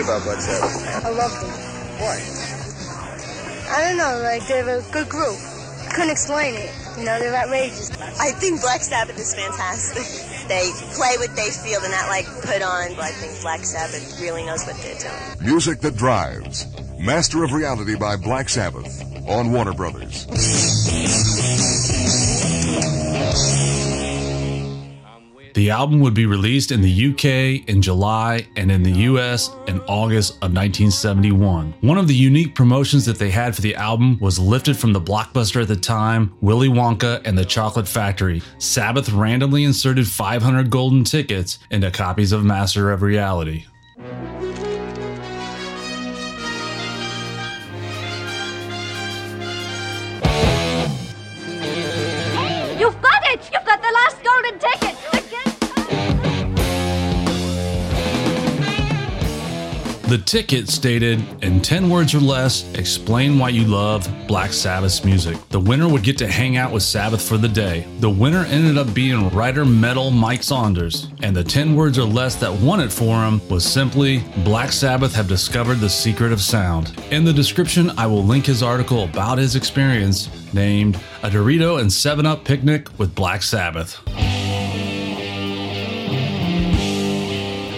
About 0.05 0.23
Black 0.23 0.41
Sabbath? 0.41 1.05
I 1.05 1.11
love 1.11 1.33
them. 1.41 1.51
Why? 2.01 2.17
I 3.75 3.89
don't 3.89 3.97
know, 3.97 4.21
like 4.23 4.47
they're 4.47 4.79
a 4.79 4.83
good 4.93 5.09
group. 5.09 5.37
couldn't 5.91 6.11
explain 6.11 6.55
it. 6.55 6.71
You 6.99 7.05
know, 7.05 7.19
they're 7.19 7.35
outrageous. 7.35 7.91
I 8.21 8.31
think 8.33 8.61
Black 8.61 8.83
Sabbath 8.83 9.19
is 9.19 9.35
fantastic. 9.35 10.31
They 10.45 10.71
play 10.93 11.17
what 11.17 11.35
they 11.37 11.49
feel, 11.49 11.81
they're 11.81 11.91
not 11.91 12.09
like 12.09 12.27
put 12.43 12.61
on, 12.61 12.91
but 12.97 13.05
I 13.05 13.13
think 13.13 13.41
Black 13.41 13.65
Sabbath 13.65 14.21
really 14.21 14.45
knows 14.45 14.63
what 14.67 14.77
they're 14.77 14.99
doing. 14.99 15.41
Music 15.49 15.81
that 15.81 15.97
drives. 15.97 16.67
Master 16.99 17.45
of 17.45 17.53
Reality 17.53 17.97
by 17.97 18.17
Black 18.17 18.51
Sabbath 18.51 19.03
on 19.27 19.53
Warner 19.53 19.73
Brothers. 19.73 20.27
The 25.55 25.71
album 25.71 26.01
would 26.01 26.15
be 26.15 26.27
released 26.27 26.73
in 26.73 26.81
the 26.81 27.11
UK 27.11 27.69
in 27.69 27.81
July 27.81 28.49
and 28.57 28.73
in 28.73 28.83
the 28.83 28.91
US 28.91 29.51
in 29.69 29.81
August 29.83 30.33
of 30.43 30.53
1971. 30.53 31.75
One 31.81 31.97
of 31.97 32.09
the 32.09 32.15
unique 32.15 32.57
promotions 32.57 33.07
that 33.07 33.21
they 33.21 33.31
had 33.31 33.55
for 33.55 33.63
the 33.63 33.77
album 33.77 34.19
was 34.19 34.37
lifted 34.37 34.77
from 34.77 34.93
the 34.93 35.01
blockbuster 35.01 35.63
at 35.63 35.69
the 35.69 35.77
time, 35.77 36.35
Willy 36.41 36.69
Wonka 36.69 37.25
and 37.25 37.39
the 37.39 37.45
Chocolate 37.45 37.87
Factory. 37.87 38.43
Sabbath 38.59 39.11
randomly 39.11 39.63
inserted 39.63 40.09
500 40.09 40.71
golden 40.71 41.05
tickets 41.05 41.61
into 41.71 41.89
copies 41.93 42.33
of 42.33 42.45
Master 42.45 42.91
of 42.91 43.03
Reality. 43.03 43.67
The 60.15 60.23
ticket 60.23 60.69
stated, 60.69 61.21
in 61.43 61.61
10 61.61 61.91
words 61.91 62.15
or 62.15 62.21
less, 62.21 62.73
explain 62.75 63.37
why 63.37 63.49
you 63.49 63.65
love 63.65 64.09
Black 64.29 64.53
Sabbath's 64.53 65.05
music. 65.05 65.37
The 65.49 65.59
winner 65.59 65.89
would 65.89 66.05
get 66.05 66.17
to 66.19 66.29
hang 66.29 66.57
out 66.57 66.71
with 66.71 66.85
Sabbath 66.85 67.21
for 67.21 67.37
the 67.37 67.49
day. 67.49 67.85
The 67.99 68.11
winner 68.11 68.45
ended 68.45 68.79
up 68.79 68.95
being 68.95 69.29
writer 69.31 69.65
metal 69.65 70.13
Mike 70.13 70.45
Saunders, 70.45 71.09
and 71.25 71.35
the 71.35 71.43
10 71.43 71.75
words 71.75 71.99
or 71.99 72.05
less 72.05 72.37
that 72.37 72.53
won 72.53 72.79
it 72.79 72.93
for 72.93 73.25
him 73.25 73.41
was 73.49 73.65
simply 73.65 74.23
Black 74.45 74.71
Sabbath 74.71 75.13
have 75.17 75.27
discovered 75.27 75.81
the 75.81 75.91
secret 75.91 76.31
of 76.31 76.41
sound. 76.41 76.97
In 77.11 77.25
the 77.25 77.33
description, 77.33 77.91
I 77.99 78.07
will 78.07 78.23
link 78.23 78.47
his 78.47 78.63
article 78.63 79.03
about 79.03 79.39
his 79.39 79.57
experience 79.57 80.29
named 80.55 80.95
A 81.25 81.29
Dorito 81.29 81.81
and 81.81 81.93
7 81.93 82.25
Up 82.25 82.45
Picnic 82.45 82.87
with 83.01 83.17
Black 83.17 83.43
Sabbath. 83.43 83.99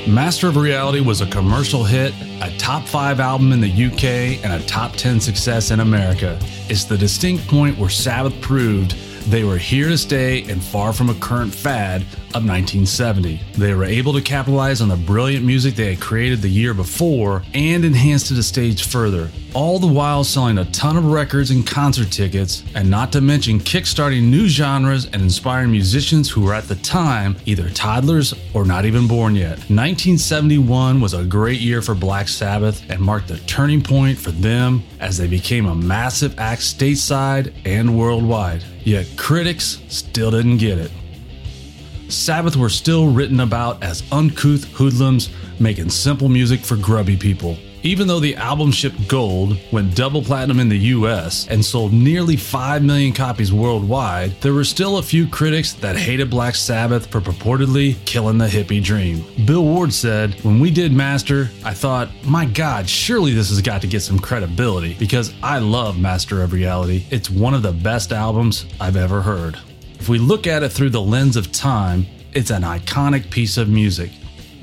Master 0.07 0.47
of 0.47 0.57
Reality 0.57 1.01
was 1.01 1.21
a 1.21 1.27
commercial 1.27 1.83
hit, 1.83 2.15
a 2.41 2.57
top 2.59 2.87
5 2.87 3.19
album 3.19 3.53
in 3.53 3.61
the 3.61 3.69
UK, 3.87 4.45
and 4.45 4.53
a 4.53 4.65
top 4.65 4.93
10 4.93 5.21
success 5.21 5.73
in 5.73 5.81
America. 5.81 6.39
It's 6.69 6.85
the 6.85 6.97
distinct 6.97 7.49
point 7.49 7.77
where 7.77 7.91
Sabbath 7.91 8.41
proved 8.41 8.93
they 9.27 9.43
were 9.43 9.59
here 9.59 9.89
to 9.89 9.99
stay 9.99 10.43
and 10.45 10.63
far 10.63 10.93
from 10.93 11.11
a 11.11 11.15
current 11.15 11.53
fad 11.53 12.03
of 12.37 12.45
1970. 12.45 13.41
They 13.55 13.75
were 13.75 13.85
able 13.85 14.13
to 14.13 14.21
capitalize 14.21 14.81
on 14.81 14.89
the 14.89 14.97
brilliant 14.97 15.45
music 15.45 15.75
they 15.75 15.95
had 15.95 16.01
created 16.01 16.43
the 16.43 16.49
year 16.49 16.75
before 16.75 17.43
and 17.53 17.85
enhanced 17.85 18.31
it 18.31 18.39
a 18.39 18.43
stage 18.43 18.87
further, 18.87 19.29
all 19.53 19.79
the 19.79 19.87
while 19.87 20.23
selling 20.23 20.59
a 20.59 20.65
ton 20.67 20.97
of 20.97 21.07
records 21.07 21.51
and 21.51 21.67
concert 21.67 22.13
tickets, 22.13 22.63
and 22.75 22.89
not 22.89 23.11
to 23.13 23.21
mention 23.21 23.59
kickstarting 23.59 24.25
new 24.25 24.47
genres 24.47 25.07
and 25.07 25.23
inspiring 25.23 25.73
musicians 25.73 26.31
who 26.31 26.43
were 26.43 26.55
at 26.55 26.69
the 26.69 26.77
time 26.77 27.37
either 27.47 27.69
toddlers 27.71 28.33
or 28.55 28.65
not 28.65 28.85
even 28.85 29.09
born 29.09 29.35
yet. 29.35 29.59
1971 29.71 31.01
was 31.01 31.15
a 31.15 31.25
great 31.25 31.61
year 31.61 31.83
for 31.83 31.95
Black 31.95 32.29
Sabbath 32.29 32.89
and 32.91 33.01
marked 33.01 33.29
the 33.29 33.39
turning 33.41 33.83
point 33.83 34.19
for 34.19 34.31
them 34.31 34.85
as 35.01 35.17
they 35.19 35.27
became 35.27 35.67
a 35.67 35.75
massive 35.75 36.39
act 36.39 36.63
stateside 36.63 37.53
and 37.65 37.99
worldwide. 37.99 38.63
Yet 38.87 39.09
critics 39.17 39.81
still 39.89 40.31
didn't 40.31 40.59
get 40.59 40.79
it. 40.79 40.93
Sabbath 42.09 42.55
were 42.55 42.69
still 42.69 43.11
written 43.11 43.41
about 43.41 43.83
as 43.83 44.05
uncouth 44.13 44.63
hoodlums 44.75 45.29
making 45.59 45.91
simple 45.91 46.29
music 46.29 46.61
for 46.61 46.77
grubby 46.77 47.17
people. 47.17 47.57
Even 47.87 48.09
though 48.09 48.19
the 48.19 48.35
album 48.35 48.73
shipped 48.73 49.07
gold, 49.07 49.57
went 49.71 49.95
double 49.95 50.21
platinum 50.21 50.59
in 50.59 50.69
the 50.69 50.77
US, 50.97 51.47
and 51.47 51.65
sold 51.65 51.93
nearly 51.93 52.35
5 52.35 52.83
million 52.83 53.13
copies 53.13 53.53
worldwide, 53.53 54.33
there 54.41 54.53
were 54.53 54.65
still 54.65 54.99
a 54.99 55.03
few 55.05 55.29
critics 55.29 55.73
that 55.75 55.97
hated 55.97 56.29
Black 56.29 56.57
Sabbath 56.57 57.07
for 57.07 57.21
purportedly 57.21 57.95
killing 58.05 58.39
the 58.39 58.49
hippie 58.49 58.83
dream. 58.83 59.25
Bill 59.47 59.63
Ward 59.63 59.93
said, 59.93 60.35
When 60.43 60.59
we 60.59 60.73
did 60.73 60.93
Master, 60.93 61.49
I 61.65 61.75
thought, 61.75 62.09
my 62.25 62.45
god, 62.45 62.89
surely 62.89 63.33
this 63.33 63.51
has 63.51 63.63
got 63.63 63.83
to 63.83 63.87
get 63.87 64.01
some 64.01 64.19
credibility 64.19 64.95
because 64.95 65.33
I 65.41 65.61
love 65.61 65.97
Master 65.97 66.43
of 66.43 66.53
Reality. 66.53 67.05
It's 67.13 67.31
one 67.31 67.55
of 67.55 67.63
the 67.63 67.71
best 67.71 68.11
albums 68.11 68.67
I've 68.81 68.97
ever 68.97 69.23
heard. 69.23 69.61
If 70.01 70.09
we 70.09 70.19
look 70.19 70.49
at 70.49 70.65
it 70.65 70.71
through 70.71 70.91
the 70.91 71.01
lens 71.01 71.37
of 71.37 71.53
time, 71.53 72.05
it's 72.33 72.51
an 72.51 72.63
iconic 72.63 73.31
piece 73.31 73.57
of 73.57 73.69
music. 73.69 74.11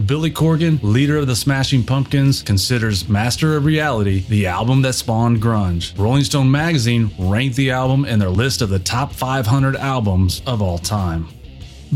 Billy 0.06 0.32
Corgan, 0.32 0.80
leader 0.82 1.18
of 1.18 1.28
the 1.28 1.36
Smashing 1.36 1.84
Pumpkins, 1.84 2.42
considers 2.42 3.08
Master 3.08 3.56
of 3.56 3.64
Reality 3.64 4.26
the 4.28 4.48
album 4.48 4.82
that 4.82 4.94
spawned 4.94 5.42
grunge. 5.42 5.98
Rolling 5.98 6.24
Stone 6.24 6.50
magazine 6.50 7.12
ranked 7.20 7.56
the 7.56 7.72
album 7.72 8.04
in 8.04 8.18
their 8.18 8.30
list 8.30 8.62
of 8.62 8.70
the 8.70 8.80
top 8.80 9.14
500 9.14 9.76
albums 9.76 10.42
of 10.48 10.62
all 10.62 10.80
time. 10.80 11.28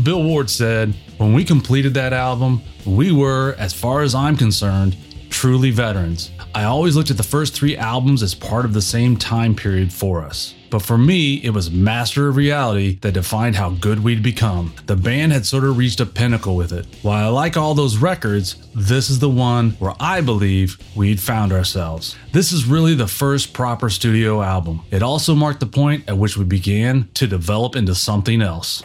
Bill 0.02 0.22
Ward 0.22 0.48
said, 0.48 0.94
When 1.18 1.34
we 1.34 1.44
completed 1.44 1.92
that 1.94 2.12
album, 2.12 2.62
we 2.86 3.10
were, 3.10 3.56
as 3.58 3.74
far 3.74 4.02
as 4.02 4.14
I'm 4.14 4.36
concerned, 4.36 4.96
truly 5.28 5.72
veterans. 5.72 6.30
I 6.54 6.64
always 6.64 6.96
looked 6.96 7.10
at 7.10 7.16
the 7.16 7.22
first 7.24 7.52
three 7.52 7.76
albums 7.76 8.22
as 8.22 8.34
part 8.34 8.64
of 8.64 8.72
the 8.72 8.82
same 8.82 9.16
time 9.16 9.54
period 9.54 9.92
for 9.92 10.22
us. 10.24 10.54
But 10.70 10.82
for 10.82 10.98
me, 10.98 11.36
it 11.36 11.50
was 11.50 11.70
Master 11.70 12.28
of 12.28 12.36
Reality 12.36 12.98
that 13.00 13.12
defined 13.12 13.56
how 13.56 13.70
good 13.70 14.02
we'd 14.02 14.22
become. 14.22 14.74
The 14.86 14.96
band 14.96 15.32
had 15.32 15.46
sort 15.46 15.64
of 15.64 15.78
reached 15.78 16.00
a 16.00 16.06
pinnacle 16.06 16.56
with 16.56 16.72
it. 16.72 16.86
While 17.02 17.26
I 17.26 17.28
like 17.28 17.56
all 17.56 17.74
those 17.74 17.96
records, 17.96 18.56
this 18.74 19.10
is 19.10 19.18
the 19.18 19.28
one 19.28 19.70
where 19.72 19.94
I 20.00 20.20
believe 20.20 20.78
we'd 20.94 21.20
found 21.20 21.52
ourselves. 21.52 22.16
This 22.32 22.52
is 22.52 22.66
really 22.66 22.94
the 22.94 23.08
first 23.08 23.52
proper 23.52 23.90
studio 23.90 24.42
album. 24.42 24.82
It 24.90 25.02
also 25.02 25.34
marked 25.34 25.60
the 25.60 25.66
point 25.66 26.08
at 26.08 26.18
which 26.18 26.36
we 26.36 26.44
began 26.44 27.08
to 27.14 27.26
develop 27.26 27.76
into 27.76 27.94
something 27.94 28.42
else. 28.42 28.82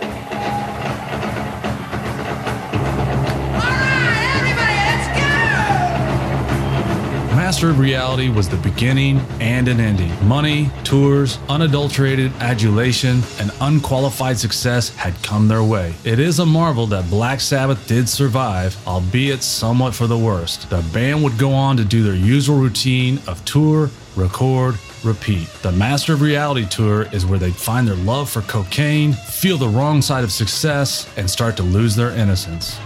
Master 7.54 7.70
of 7.70 7.78
Reality 7.78 8.30
was 8.30 8.50
the 8.50 8.58
beginning 8.58 9.20
and 9.40 9.68
an 9.68 9.80
ending. 9.80 10.12
Money, 10.28 10.72
tours, 10.84 11.38
unadulterated 11.50 12.34
adulation, 12.40 13.22
and 13.40 13.52
unqualified 13.62 14.40
success 14.40 14.90
had 14.96 15.14
come 15.22 15.48
their 15.48 15.64
way. 15.64 15.94
It 16.04 16.18
is 16.18 16.40
a 16.40 16.48
marvel 16.48 16.88
that 16.88 17.08
Black 17.12 17.40
Sabbath 17.40 17.88
did 17.88 18.10
survive, 18.10 18.76
albeit 18.88 19.44
somewhat 19.44 19.94
for 19.94 20.08
the 20.08 20.18
worst. 20.18 20.68
The 20.72 20.82
band 20.92 21.24
would 21.24 21.38
go 21.38 21.52
on 21.52 21.78
to 21.78 21.86
do 21.86 22.02
their 22.02 22.16
usual 22.16 22.58
routine 22.58 23.20
of 23.28 23.46
tour, 23.46 23.92
record, 24.16 24.80
repeat. 25.04 25.48
The 25.62 25.74
Master 25.74 26.14
of 26.14 26.24
Reality 26.24 26.66
tour 26.68 27.04
is 27.14 27.24
where 27.24 27.38
they 27.38 27.52
find 27.52 27.88
their 27.88 27.98
love 27.98 28.32
for 28.32 28.42
cocaine, 28.42 29.14
feel 29.14 29.60
the 29.60 29.70
wrong 29.70 30.02
side 30.02 30.24
of 30.24 30.32
success, 30.32 31.08
and 31.18 31.30
start 31.30 31.56
to 31.58 31.64
lose 31.64 31.96
their 31.96 32.10
innocence. 32.10 32.80